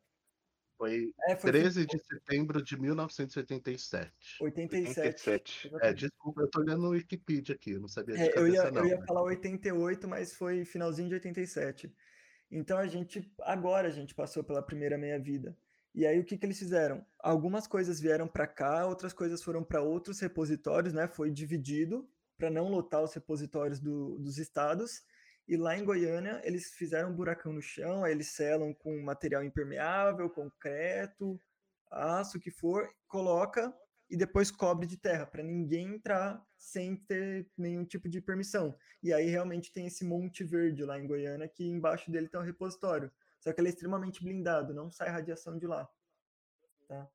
[0.77, 4.13] Foi, é, foi 13 de setembro de 1987.
[4.39, 4.99] 87.
[4.99, 5.71] 87.
[5.81, 8.53] É, desculpa, eu tô olhando no Wikipedia aqui, eu não sabia de é, cabeça, eu
[8.53, 9.05] ia, não, eu ia né?
[9.05, 11.93] falar 88, mas foi finalzinho de 87.
[12.49, 15.57] Então a gente, agora a gente passou pela primeira meia-vida.
[15.93, 17.05] E aí o que, que eles fizeram?
[17.19, 21.09] Algumas coisas vieram para cá, outras coisas foram para outros repositórios, né?
[21.09, 22.09] Foi dividido
[22.39, 25.03] para não lotar os repositórios do, dos estados.
[25.45, 29.43] E lá em Goiânia, eles fizeram um buracão no chão, aí eles selam com material
[29.43, 31.39] impermeável, concreto,
[31.91, 33.73] aço, o que for, coloca
[34.09, 38.75] e depois cobre de terra, para ninguém entrar sem ter nenhum tipo de permissão.
[39.03, 42.43] E aí realmente tem esse Monte Verde lá em Goiânia, que embaixo dele tem um
[42.43, 43.11] repositório.
[43.39, 45.87] Só que ele é extremamente blindado, não sai radiação de lá.
[46.87, 47.07] Tá?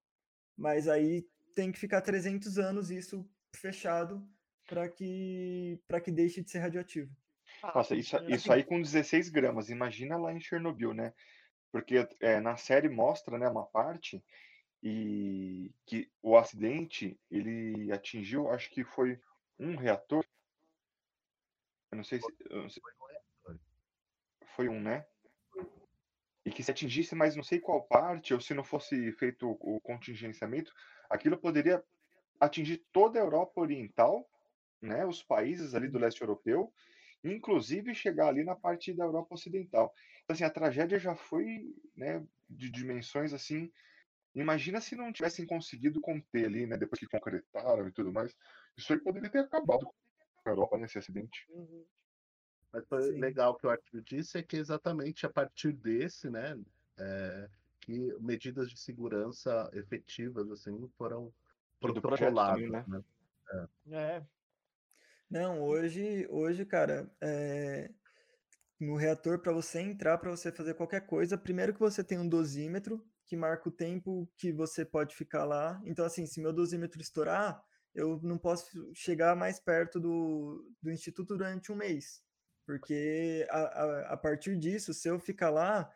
[0.56, 4.24] Mas aí tem que ficar 300 anos isso fechado
[4.66, 7.10] para que, que deixe de ser radioativo.
[7.62, 11.12] Nossa, isso, isso aí com 16 gramas, imagina lá em Chernobyl, né?
[11.70, 14.22] Porque é, na série mostra, né, uma parte
[14.82, 19.18] e que o acidente ele atingiu, acho que foi
[19.58, 20.24] um reator.
[21.90, 22.82] Eu não sei se, não sei,
[24.54, 25.06] foi um, né?
[26.44, 29.80] E que se atingisse mais não sei qual parte, ou se não fosse feito o
[29.80, 30.72] contingenciamento,
[31.08, 31.82] aquilo poderia
[32.38, 34.28] atingir toda a Europa Oriental,
[34.84, 36.72] né, os países ali do leste europeu,
[37.22, 39.92] inclusive chegar ali na parte da Europa Ocidental.
[40.22, 43.72] Então, assim, a tragédia já foi né, de dimensões assim.
[44.34, 48.34] Imagina se não tivessem conseguido conter ali, né, depois que concretaram e tudo mais.
[48.76, 51.46] Isso aí poderia ter acabado com a Europa nesse acidente.
[51.50, 51.84] Uhum.
[52.72, 53.20] Mas foi Sim.
[53.20, 56.58] legal que o Arthur disse é que exatamente a partir desse, né,
[56.98, 57.48] é,
[57.80, 61.32] que medidas de segurança efetivas assim foram
[61.80, 62.68] protocoladas.
[62.68, 62.84] Né?
[62.88, 63.04] né?
[63.52, 63.66] É.
[63.92, 64.26] é.
[65.30, 67.90] Não, hoje, hoje, cara, é...
[68.80, 72.28] no reator, para você entrar, para você fazer qualquer coisa, primeiro que você tem um
[72.28, 75.80] dosímetro que marca o tempo que você pode ficar lá.
[75.84, 77.62] Então, assim, se meu dosímetro estourar,
[77.94, 82.22] eu não posso chegar mais perto do, do instituto durante um mês.
[82.66, 85.90] Porque a, a, a partir disso, se eu ficar lá,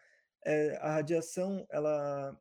[0.45, 2.39] é, a radiação, ela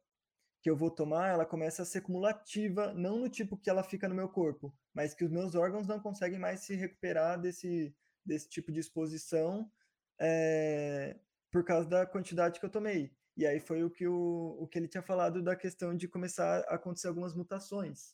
[0.67, 4.05] que eu vou tomar, ela começa a ser cumulativa, não no tipo que ela fica
[4.09, 7.95] no meu corpo, mas que os meus órgãos não conseguem mais se recuperar desse,
[8.25, 9.71] desse tipo de exposição
[10.19, 11.17] é,
[11.49, 13.15] por causa da quantidade que eu tomei.
[13.37, 16.65] E aí foi o que, o, o que ele tinha falado da questão de começar
[16.67, 18.13] a acontecer algumas mutações.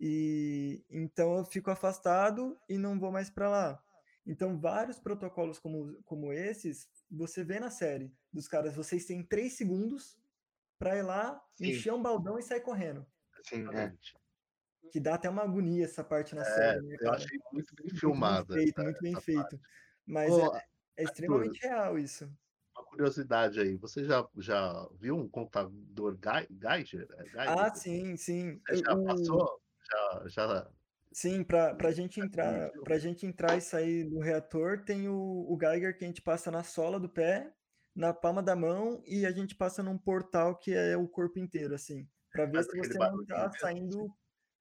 [0.00, 3.84] E então eu fico afastado e não vou mais para lá.
[4.26, 9.52] Então, vários protocolos como, como esses, você vê na série dos caras, vocês têm três
[9.52, 10.20] segundos
[10.82, 11.68] para ir lá, Sim.
[11.68, 13.06] encher um baldão e sair correndo.
[13.44, 13.94] Sim, é.
[14.90, 17.88] Que dá até uma agonia essa parte na é, série, né, Eu achei muito bem
[17.88, 18.52] filmado.
[18.52, 19.60] Muito bem feito, muito bem feito.
[20.04, 20.64] Mas é,
[20.96, 22.24] é, extremamente Arthur, real isso.
[22.76, 27.06] Uma curiosidade aí, você já, já viu um contador Geiger?
[27.12, 27.58] É Geiger?
[27.58, 28.60] Ah, sim, sim.
[28.66, 29.04] Você já o...
[29.04, 29.62] passou?
[29.88, 30.70] Já, já...
[31.12, 35.56] Sim, para a gente entrar, para gente entrar e sair do reator, tem o, o
[35.60, 37.54] Geiger que a gente passa na sola do pé
[37.94, 41.74] na palma da mão e a gente passa num portal que é o corpo inteiro,
[41.74, 44.14] assim, para ver se você não tá saindo,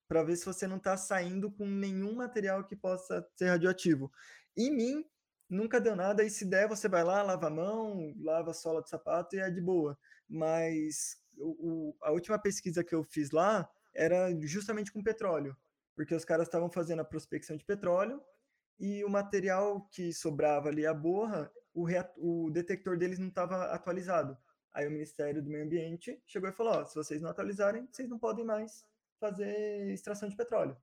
[0.07, 4.11] para ver se você não tá saindo com nenhum material que possa ser radioativo.
[4.57, 5.05] Em mim
[5.49, 8.81] nunca deu nada e se der você vai lá, lava a mão, lava a sola
[8.81, 9.97] do sapato e é de boa.
[10.27, 15.55] Mas o, a última pesquisa que eu fiz lá era justamente com petróleo,
[15.95, 18.21] porque os caras estavam fazendo a prospecção de petróleo
[18.79, 21.85] e o material que sobrava ali, a borra, o,
[22.17, 24.37] o detector deles não estava atualizado.
[24.73, 28.17] Aí o Ministério do Meio Ambiente chegou e falou: se vocês não atualizarem, vocês não
[28.17, 28.85] podem mais
[29.19, 30.75] fazer extração de petróleo.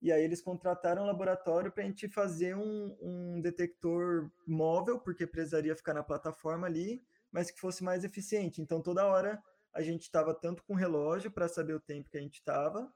[0.00, 5.26] E aí eles contrataram um laboratório para a gente fazer um, um detector móvel, porque
[5.26, 8.60] precisaria ficar na plataforma ali, mas que fosse mais eficiente.
[8.60, 9.40] Então toda hora
[9.72, 12.92] a gente estava tanto com relógio para saber o tempo que a gente estava,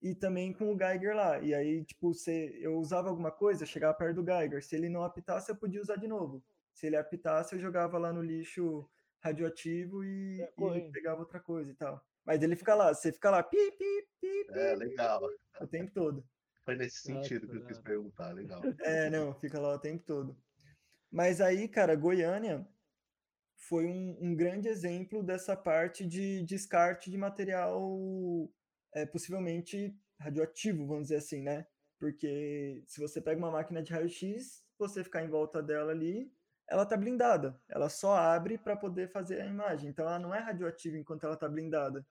[0.00, 1.40] e também com o Geiger lá.
[1.40, 4.62] E aí, tipo, se eu usava alguma coisa, chegava perto do Geiger.
[4.62, 6.44] Se ele não apitasse, eu podia usar de novo.
[6.74, 8.86] Se ele apitasse, eu jogava lá no lixo
[9.20, 12.04] radioativo e, é, e pegava outra coisa e tal.
[12.24, 15.22] Mas ele fica lá, você fica lá, pi, pi, pi, pi É, legal.
[15.60, 16.26] O tempo todo.
[16.64, 18.60] Foi nesse sentido que eu quis perguntar, legal.
[18.80, 20.36] É, não, fica lá o tempo todo.
[21.10, 22.66] Mas aí, cara, Goiânia
[23.56, 28.50] foi um, um grande exemplo dessa parte de descarte de material
[28.92, 31.66] é, possivelmente radioativo, vamos dizer assim, né?
[31.98, 36.32] Porque se você pega uma máquina de raio-x, você ficar em volta dela ali,
[36.68, 37.58] ela tá blindada.
[37.68, 39.90] Ela só abre para poder fazer a imagem.
[39.90, 42.04] Então ela não é radioativa enquanto ela tá blindada.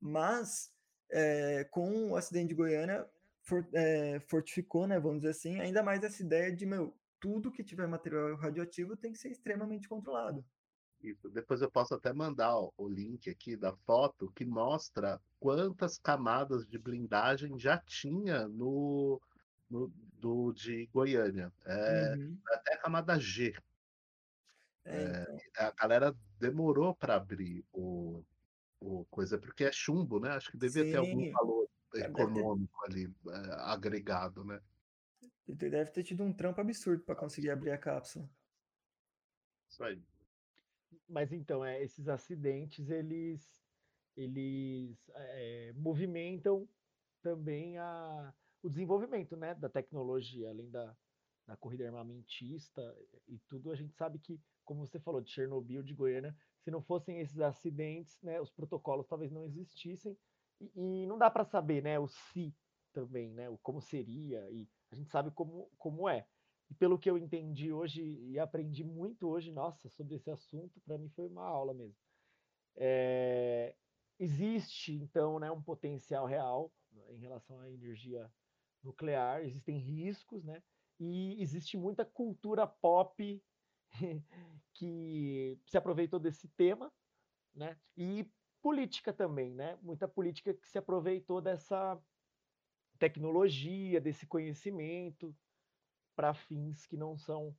[0.00, 0.72] Mas
[1.10, 3.06] é, com o acidente de Goiânia
[3.42, 7.64] for, é, fortificou, né, vamos dizer assim, ainda mais essa ideia de meu, tudo que
[7.64, 10.44] tiver material radioativo tem que ser extremamente controlado.
[11.02, 11.30] Isso.
[11.30, 16.66] Depois eu posso até mandar ó, o link aqui da foto que mostra quantas camadas
[16.66, 19.20] de blindagem já tinha no,
[19.68, 21.50] no do de Goiânia.
[21.64, 22.38] É, uhum.
[22.48, 23.54] Até a camada G.
[24.90, 25.66] É, é, então.
[25.66, 28.24] A galera demorou para abrir o,
[28.80, 30.30] o coisa, porque é chumbo, né?
[30.30, 30.90] Acho que devia Sim.
[30.90, 32.92] ter algum valor econômico ter...
[32.92, 34.60] ali é, agregado, né?
[35.46, 38.28] Deve ter tido um trampo absurdo para conseguir abrir a cápsula.
[39.68, 40.02] Isso aí.
[41.08, 43.64] Mas então, é, esses acidentes, eles,
[44.16, 46.68] eles é, movimentam
[47.20, 50.96] também a, o desenvolvimento né, da tecnologia, além da,
[51.46, 52.96] da corrida armamentista
[53.28, 56.82] e tudo, a gente sabe que, como você falou, de Chernobyl, de Goiânia, se não
[56.82, 60.16] fossem esses acidentes, né, os protocolos talvez não existissem,
[60.60, 62.54] e, e não dá para saber né, o se
[62.92, 66.26] também, né, o como seria, e a gente sabe como, como é.
[66.68, 70.98] E pelo que eu entendi hoje e aprendi muito hoje, nossa, sobre esse assunto, para
[70.98, 71.96] mim foi uma aula mesmo.
[72.76, 73.74] É,
[74.18, 76.72] existe, então, né, um potencial real
[77.08, 78.30] em relação à energia
[78.82, 80.62] nuclear, existem riscos, né?
[81.00, 83.42] E existe muita cultura pop
[84.74, 86.92] que se aproveitou desse tema,
[87.54, 87.76] né?
[87.96, 88.30] E
[88.62, 89.78] política também, né?
[89.82, 91.98] Muita política que se aproveitou dessa
[92.98, 95.34] tecnologia, desse conhecimento,
[96.14, 97.56] para fins que não são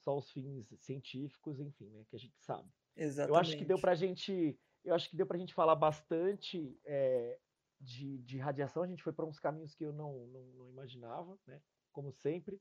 [0.00, 2.68] só os fins científicos, enfim, né, que a gente sabe.
[2.94, 3.30] Exatamente.
[3.34, 6.78] Eu acho que deu para a gente, eu acho que deu para gente falar bastante
[6.84, 7.38] é,
[7.80, 8.82] de, de, radiação.
[8.82, 11.62] A gente foi para uns caminhos que eu não, não, não imaginava, né?
[11.90, 12.60] Como sempre.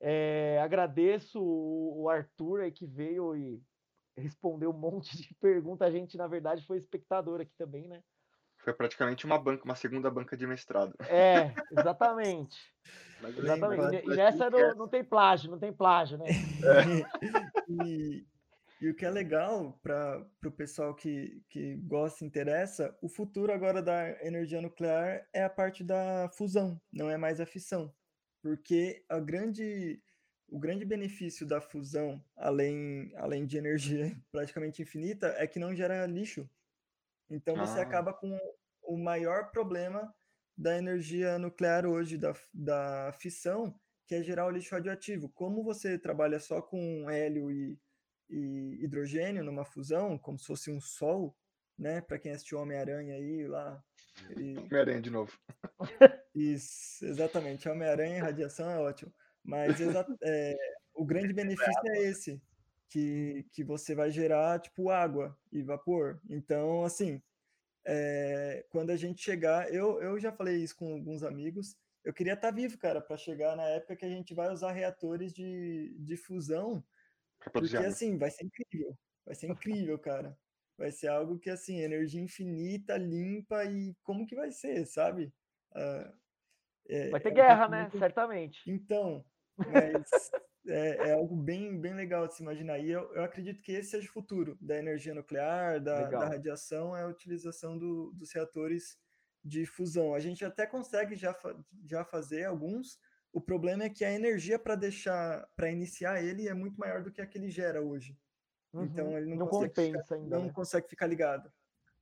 [0.00, 3.62] É, agradeço o, o Arthur aí que veio e
[4.16, 5.86] respondeu um monte de perguntas.
[5.86, 8.02] A gente, na verdade, foi espectador aqui também, né?
[8.62, 10.94] Foi praticamente uma banca, uma segunda banca de mestrado.
[11.08, 12.58] É, exatamente.
[13.20, 14.04] Mas exatamente.
[14.06, 16.26] E, nessa não, não, tem plágio, não tem plágio, né?
[16.28, 17.20] É.
[17.68, 18.26] e,
[18.80, 23.52] e, o que é legal para o pessoal que, que gosta e interessa, o futuro
[23.52, 27.92] agora da energia nuclear é a parte da fusão, não é mais a fissão.
[28.42, 30.02] Porque a grande,
[30.48, 36.06] o grande benefício da fusão, além, além de energia praticamente infinita, é que não gera
[36.06, 36.48] lixo
[37.30, 37.82] então você ah.
[37.82, 38.36] acaba com
[38.82, 40.12] o maior problema
[40.56, 43.74] da energia nuclear hoje, da, da fissão,
[44.06, 45.28] que é gerar o lixo radioativo.
[45.28, 47.78] Como você trabalha só com hélio e,
[48.28, 51.36] e hidrogênio numa fusão, como se fosse um sol,
[51.78, 52.00] né?
[52.00, 53.82] Para quem assistiu Homem-Aranha aí lá.
[54.36, 54.56] E...
[54.58, 55.32] Homem-Aranha de novo.
[56.34, 57.68] Isso, exatamente.
[57.68, 59.12] Homem-Aranha e radiação é ótimo.
[59.42, 59.76] Mas
[60.22, 60.56] é,
[60.94, 62.42] o grande benefício é esse
[62.88, 66.20] que, que você vai gerar, tipo, água e vapor.
[66.28, 67.22] Então, assim,
[67.86, 72.34] é, quando a gente chegar, eu, eu já falei isso com alguns amigos, eu queria
[72.34, 75.94] estar tá vivo, cara, para chegar na época que a gente vai usar reatores de,
[75.98, 76.84] de fusão,
[77.52, 80.36] porque, assim, vai ser incrível, vai ser incrível, cara.
[80.80, 85.30] Vai ser algo que, assim, energia infinita, limpa e como que vai ser, sabe?
[85.72, 86.10] Uh,
[86.88, 87.82] é, vai ter é guerra, né?
[87.82, 87.98] Muito...
[87.98, 88.62] Certamente.
[88.66, 89.22] Então,
[89.58, 90.30] mas
[90.66, 92.78] é, é, algo bem, bem legal de se imaginar.
[92.78, 96.96] E eu, eu acredito que esse seja o futuro da energia nuclear, da, da radiação,
[96.96, 98.98] é a utilização do, dos reatores
[99.44, 100.14] de fusão.
[100.14, 101.36] A gente até consegue já,
[101.84, 102.98] já fazer alguns.
[103.30, 107.12] O problema é que a energia para deixar, para iniciar ele é muito maior do
[107.12, 108.16] que a que ele gera hoje.
[108.72, 108.86] Então, uhum.
[108.86, 110.38] Então ele não, não compensa ficar, ainda.
[110.38, 110.52] Não né?
[110.52, 111.50] consegue ficar ligado.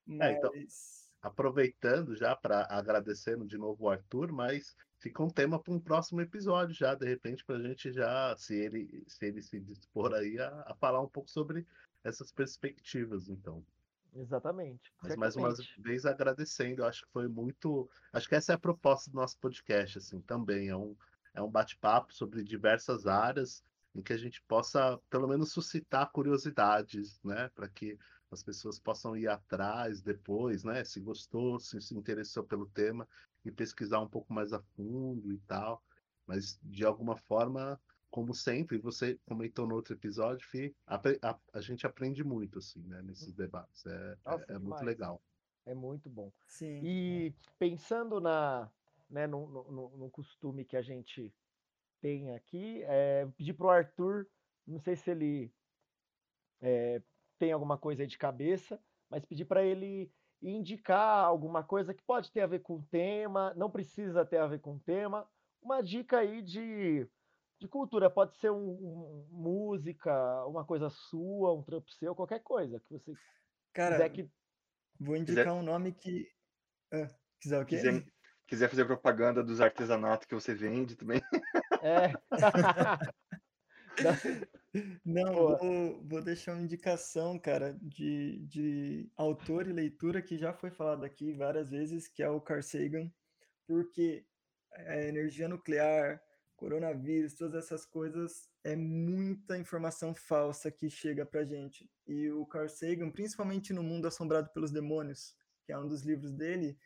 [0.07, 0.29] Mas...
[0.29, 0.53] É, então,
[1.21, 6.21] aproveitando já para agradecendo de novo o Arthur, mas fica um tema para um próximo
[6.21, 10.39] episódio já, de repente, para a gente já, se ele, se ele se dispor aí
[10.39, 11.67] a, a, falar um pouco sobre
[12.05, 13.65] essas perspectivas, então.
[14.15, 14.93] Exatamente.
[15.03, 17.89] Mas mais uma vez agradecendo, acho que foi muito.
[18.13, 20.69] Acho que essa é a proposta do nosso podcast, assim, também.
[20.69, 20.97] É um,
[21.35, 23.63] é um bate-papo sobre diversas áreas
[23.95, 27.51] em que a gente possa, pelo menos, suscitar curiosidades, né?
[27.55, 27.99] Para que
[28.31, 30.85] as pessoas possam ir atrás depois, né?
[30.85, 33.09] Se gostou, se se interessou pelo tema,
[33.45, 35.83] e pesquisar um pouco mais a fundo e tal.
[36.27, 41.61] Mas, de alguma forma, como sempre, você comentou no outro episódio, Fih, a, a, a,
[41.61, 43.87] gente aprende muito, assim, né, nesses debates.
[43.87, 45.23] É, Nossa, é, é muito legal.
[45.65, 46.33] É muito bom.
[46.47, 46.81] Sim.
[46.83, 48.71] E pensando na,
[49.09, 51.33] né, no, no, no costume que a gente
[52.01, 54.27] tem aqui, é, pedir para o Arthur,
[54.67, 55.53] não sei se ele
[56.61, 57.03] é,
[57.39, 62.31] tem alguma coisa aí de cabeça, mas pedir para ele indicar alguma coisa que pode
[62.31, 65.29] ter a ver com o tema, não precisa ter a ver com o tema.
[65.61, 67.09] Uma dica aí de,
[67.59, 72.81] de cultura, pode ser um, um música, uma coisa sua, um trampo seu, qualquer coisa
[72.81, 73.13] que você
[73.73, 74.31] Cara, quiser que.
[75.01, 75.53] Vou indicar quiser...
[75.53, 76.29] um nome que.
[76.93, 77.09] Ah,
[77.41, 77.77] quiser o quê?
[77.77, 78.05] Quiser,
[78.47, 81.21] quiser fazer propaganda dos artesanatos que você vende também.
[81.83, 82.13] É.
[85.05, 90.71] Não, vou, vou deixar uma indicação, cara, de, de autor e leitura que já foi
[90.71, 93.11] falado aqui várias vezes, que é o Carl Sagan,
[93.67, 94.27] porque
[94.73, 96.23] a energia nuclear,
[96.57, 101.91] coronavírus, todas essas coisas, é muita informação falsa que chega pra gente.
[102.07, 105.35] E o Carl Sagan, principalmente no Mundo Assombrado pelos Demônios,
[105.65, 106.79] que é um dos livros dele,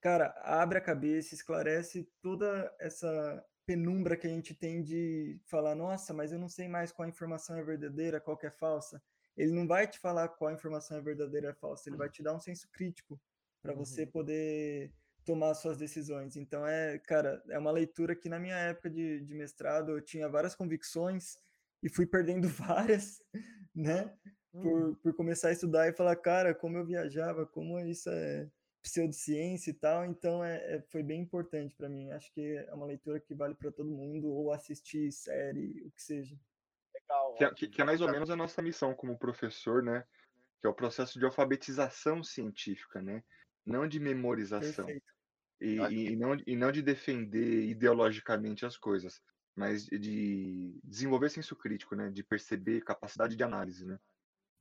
[0.00, 6.14] cara, abre a cabeça, esclarece toda essa penumbra que a gente tem de falar, nossa,
[6.14, 9.02] mas eu não sei mais qual informação é verdadeira, qual é falsa.
[9.36, 12.22] Ele não vai te falar qual informação é verdadeira ou é falsa, ele vai te
[12.22, 13.20] dar um senso crítico
[13.60, 13.84] para uhum.
[13.84, 14.92] você poder
[15.24, 16.36] tomar suas decisões.
[16.36, 20.28] Então é, cara, é uma leitura que na minha época de, de mestrado eu tinha
[20.28, 21.36] várias convicções
[21.82, 23.20] e fui perdendo várias,
[23.74, 24.14] né?
[24.52, 28.48] Por, por começar a estudar e falar, cara, como eu viajava, como isso é
[28.86, 32.10] pseudociência e tal, então é, é foi bem importante para mim.
[32.12, 36.02] Acho que é uma leitura que vale para todo mundo, ou assistir série, o que
[36.02, 36.38] seja.
[36.94, 37.34] Legal.
[37.34, 40.04] Que é, que- que é mais ou menos a nossa missão como professor, né?
[40.60, 43.24] Que é o processo de alfabetização científica, né?
[43.64, 44.88] Não de memorização.
[45.60, 49.20] E, e- e não, e não de defender ideologicamente as coisas,
[49.56, 52.08] mas de desenvolver senso crítico, né?
[52.08, 53.98] De perceber capacidade de análise, né?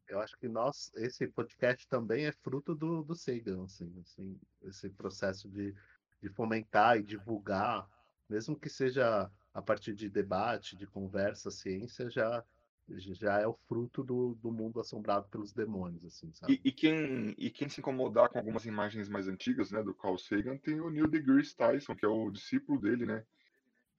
[0.08, 4.90] Eu acho que nós, esse podcast também é fruto do, do Sagan, assim, assim, esse
[4.90, 5.76] processo de,
[6.22, 7.90] de fomentar e divulgar,
[8.30, 12.44] mesmo que seja a partir de debate, de conversa, ciência, já,
[12.90, 16.62] já é o fruto do, do mundo assombrado pelos demônios, assim, sabe?
[16.64, 20.18] E, e quem, e quem se incomodar com algumas imagens mais antigas, né, do Carl
[20.18, 23.26] Sagan, tem o Neil deGrasse Tyson, que é o discípulo dele, né?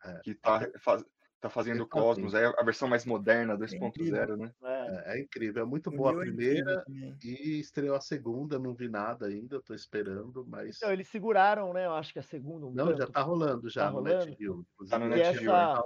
[0.05, 0.21] É.
[0.21, 1.05] Que tá, faz,
[1.41, 4.53] tá fazendo o Cosmos, é a versão mais moderna, 2.0, né?
[4.65, 5.15] É.
[5.15, 6.85] É, é incrível, é muito boa a é primeira
[7.23, 11.87] e estreou a segunda, não vi nada ainda, tô esperando, mas Então, eles seguraram, né?
[11.87, 12.67] Eu acho que a segunda.
[12.67, 13.13] Um não, já tanto.
[13.13, 14.31] tá rolando já Tá no rolando?
[14.33, 15.83] Inclusive, Tá no E NetGeo, essa,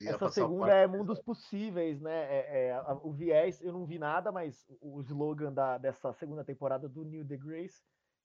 [0.00, 1.20] ia essa segunda é Mundos.
[1.20, 2.12] Possíveis, né?
[2.12, 6.44] É, é, a- o viés, eu não vi nada, mas o slogan da, dessa segunda
[6.44, 7.82] temporada do Neil deGrasse,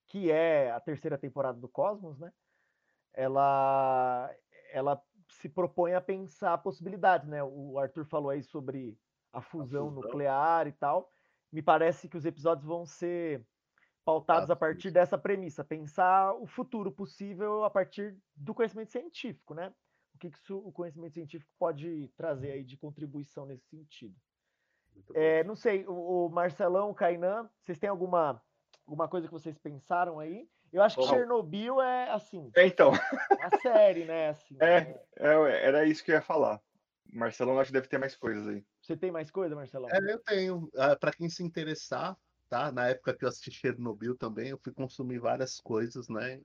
[0.08, 2.32] que é a terceira temporada do Cosmos, né?
[3.14, 4.34] Ela,
[4.72, 5.04] ela
[5.40, 7.44] se propõe a pensar possibilidades, né?
[7.44, 9.00] O Arthur falou aí sobre
[9.32, 9.92] a fusão, fusão.
[9.92, 11.12] nuclear e tal.
[11.52, 13.48] Me parece que os episódios vão ser
[14.06, 19.54] pautados a Exato, partir dessa premissa, pensar o futuro possível a partir do conhecimento científico,
[19.54, 19.74] né?
[20.16, 24.16] O que, que isso- o conhecimento científico pode trazer aí de contribuição nesse sentido.
[25.14, 28.44] É, não sei, o, o Marcelão, o Kainan, vocês têm alguma,
[28.86, 30.50] alguma coisa que vocês pensaram aí?
[30.72, 31.10] Eu acho que Bom.
[31.10, 34.30] Chernobyl é assim, É, então, a série, né?
[34.30, 35.04] Assim, É.
[35.18, 36.62] é, era isso que eu ia falar.
[37.12, 38.64] Marcelão acho que deve ter mais coisas aí.
[38.82, 39.90] Você tem mais coisa, Marcelão?
[39.90, 40.70] É, eu tenho.
[41.00, 42.16] Para quem se interessar,
[42.48, 42.72] tá?
[42.72, 46.40] Na época que eu assisti Chernobyl também, eu fui consumir várias coisas, né?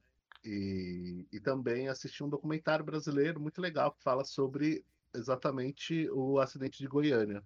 [0.45, 4.85] E, e também assisti um documentário brasileiro muito legal que fala sobre
[5.15, 7.43] exatamente o acidente de Goiânia.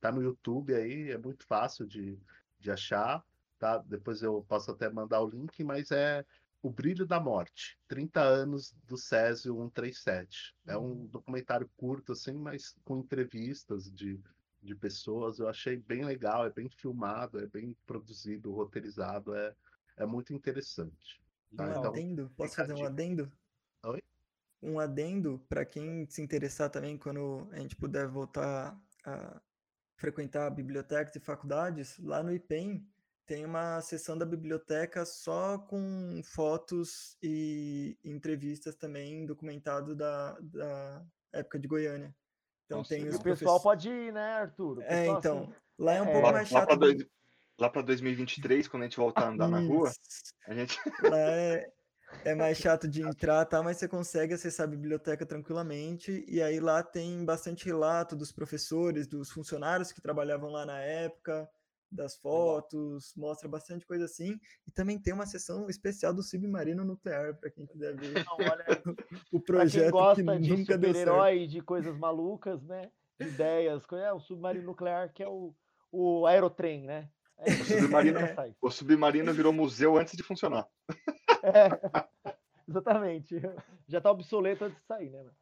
[0.00, 2.18] Tá no YouTube aí, é muito fácil de,
[2.58, 3.24] de achar,
[3.58, 3.78] tá?
[3.78, 6.24] Depois eu posso até mandar o link, mas é
[6.62, 10.54] O Brilho da Morte, 30 anos do Césio 137.
[10.66, 14.20] É um documentário curto, assim, mas com entrevistas de,
[14.62, 15.38] de pessoas.
[15.38, 19.54] Eu achei bem legal, é bem filmado, é bem produzido, roteirizado, é,
[19.96, 21.20] é muito interessante.
[21.56, 23.30] Tá, Um então, adendo, posso fazer um adendo?
[23.84, 24.02] Oi?
[24.60, 29.40] Um adendo para quem se interessar também quando a gente puder voltar a
[29.96, 32.86] frequentar bibliotecas e faculdades, lá no IPEM
[33.28, 41.58] tem uma seção da biblioteca só com fotos e entrevistas também documentado da, da época
[41.58, 42.16] de Goiânia.
[42.64, 44.82] Então Nossa, tem os o pessoal pode ir, né, Arthur?
[44.82, 46.76] É, então, assim, lá é um é, pouco Lá, mais lá chato.
[46.78, 47.06] dois-
[47.60, 49.92] lá pra 2023, quando a gente voltar a andar na rua,
[50.46, 50.80] a gente.
[51.02, 51.70] Lá é,
[52.24, 53.62] é mais chato de entrar, tá?
[53.62, 56.24] Mas você consegue acessar a biblioteca tranquilamente.
[56.26, 61.50] E aí lá tem bastante relato dos professores, dos funcionários que trabalhavam lá na época,
[61.90, 64.38] das fotos, mostra bastante coisa assim.
[64.66, 68.64] E também tem uma seção especial do submarino nuclear, para quem quiser ver não, olha,
[69.32, 71.08] o quem projeto que gosta de nunca deu certo.
[71.08, 72.90] super-herói, de coisas malucas, né?
[73.18, 75.54] De ideias, é o submarino nuclear que é o,
[75.90, 77.10] o aerotrem, né?
[77.38, 78.54] É, isso, submarino- sai.
[78.60, 80.66] O submarino virou museu antes de funcionar.
[81.42, 81.68] É,
[82.68, 83.40] exatamente.
[83.86, 85.22] Já tá obsoleto antes de sair, né?
[85.22, 85.34] mano?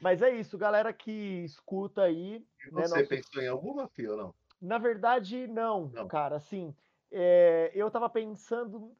[0.00, 1.10] Mas é isso, galera que
[1.44, 2.36] escuta aí.
[2.36, 4.34] E né, você nosso- pensou em alguma, Fio, ou não?
[4.60, 6.08] Na verdade, não, Não.
[6.08, 6.36] cara.
[6.36, 6.74] Assim,
[7.10, 8.96] é, eu tava pensando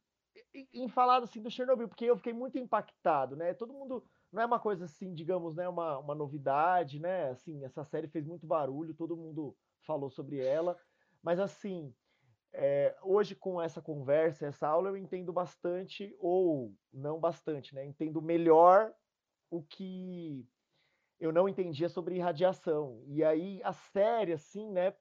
[0.73, 3.53] em, falar assim do Chernobyl, porque eu fiquei muito impactado, né?
[3.53, 4.03] Todo mundo.
[4.31, 5.67] Não é uma coisa assim, digamos, né?
[5.67, 7.29] Uma, uma novidade, né?
[7.29, 10.77] Assim, essa série fez muito barulho, todo mundo falou sobre ela.
[11.21, 11.93] Mas assim,
[12.53, 17.85] é, hoje com essa conversa, essa aula, eu entendo bastante, ou não bastante, né?
[17.85, 18.93] Entendo melhor
[19.49, 20.47] o que
[21.19, 23.03] eu não entendia sobre radiação.
[23.07, 24.95] E aí a série, assim, né?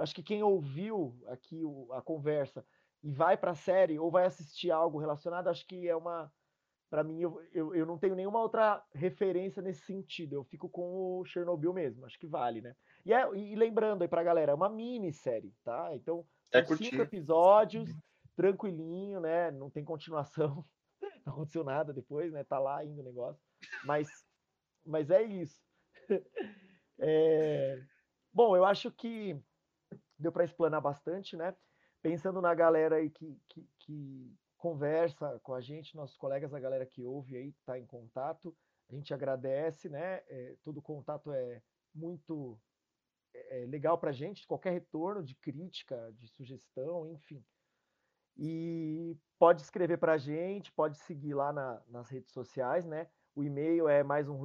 [0.00, 2.64] Acho que quem ouviu aqui o- a conversa
[3.02, 6.32] e vai para a série ou vai assistir algo relacionado, acho que é uma.
[6.90, 10.34] Para mim, eu, eu, eu não tenho nenhuma outra referência nesse sentido.
[10.34, 12.04] Eu fico com o Chernobyl mesmo.
[12.04, 12.74] Acho que vale, né?
[13.06, 15.94] E, é- e lembrando aí pra galera, é uma minissérie, tá?
[15.94, 17.88] Então, É são cinco episódios,
[18.34, 19.50] tranquilinho, né?
[19.52, 20.64] Não tem continuação.
[21.26, 22.42] Não aconteceu nada depois, né?
[22.44, 23.42] Tá lá ainda o negócio.
[23.84, 24.08] Mas,
[24.84, 25.62] mas é isso.
[27.02, 27.80] É,
[28.32, 29.36] Bom, eu acho que
[30.20, 31.54] deu para explanar bastante, né?
[32.02, 36.84] Pensando na galera aí que, que, que, conversa com a gente, nossos colegas, a galera
[36.84, 38.54] que ouve aí, está em contato.
[38.90, 40.22] A gente agradece, né?
[40.28, 41.62] É, todo contato é
[41.94, 42.60] muito
[43.32, 47.42] é, legal para a gente, qualquer retorno de crítica, de sugestão, enfim.
[48.36, 53.08] E pode escrever para a gente, pode seguir lá na, nas redes sociais, né?
[53.34, 54.36] O e-mail é mais um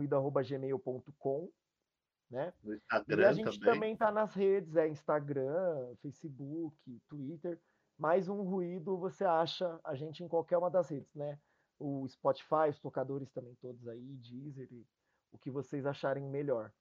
[2.29, 2.53] né?
[2.63, 3.73] No E Instagram a gente também.
[3.73, 7.59] também tá nas redes, é Instagram, Facebook, Twitter.
[7.97, 11.39] Mais um ruído você acha a gente em qualquer uma das redes, né?
[11.79, 14.85] O Spotify, os tocadores também todos aí, Deezer, e
[15.31, 16.71] o que vocês acharem melhor.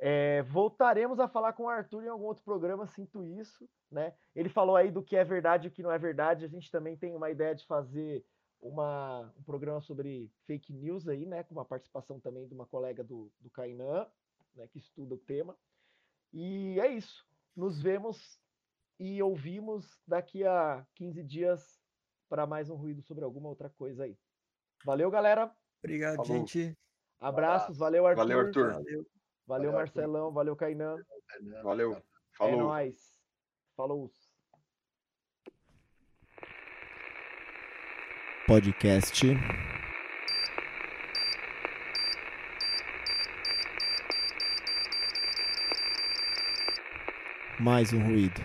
[0.00, 4.14] É, voltaremos a falar com o Arthur em algum outro programa, sinto isso, né?
[4.34, 6.44] Ele falou aí do que é verdade e o que não é verdade.
[6.44, 8.24] A gente também tem uma ideia de fazer
[8.60, 11.42] uma, um programa sobre fake news aí, né?
[11.42, 14.06] Com uma participação também de uma colega do, do Kainan,
[14.54, 14.66] né?
[14.68, 15.56] Que estuda o tema.
[16.32, 17.26] E é isso.
[17.56, 18.38] Nos vemos
[18.98, 21.80] e ouvimos daqui a 15 dias
[22.28, 24.18] para mais um ruído sobre alguma outra coisa aí.
[24.84, 25.54] Valeu, galera.
[25.82, 26.26] Obrigado, Falou.
[26.26, 26.76] gente.
[27.20, 27.64] Abraços.
[27.64, 27.78] abraço.
[27.78, 28.18] Valeu, Arthur.
[28.18, 28.72] Valeu, Arthur.
[28.72, 28.84] Valeu.
[28.84, 29.06] Valeu,
[29.46, 30.00] Valeu, Arthur.
[30.00, 30.32] Marcelão.
[30.32, 30.96] Valeu, Kainan.
[31.62, 31.94] Valeu.
[31.96, 32.02] É
[32.36, 32.58] Falou.
[32.58, 33.18] nóis.
[33.76, 34.10] Falou.
[38.46, 39.24] Podcast.
[47.60, 48.40] Mais um ruído.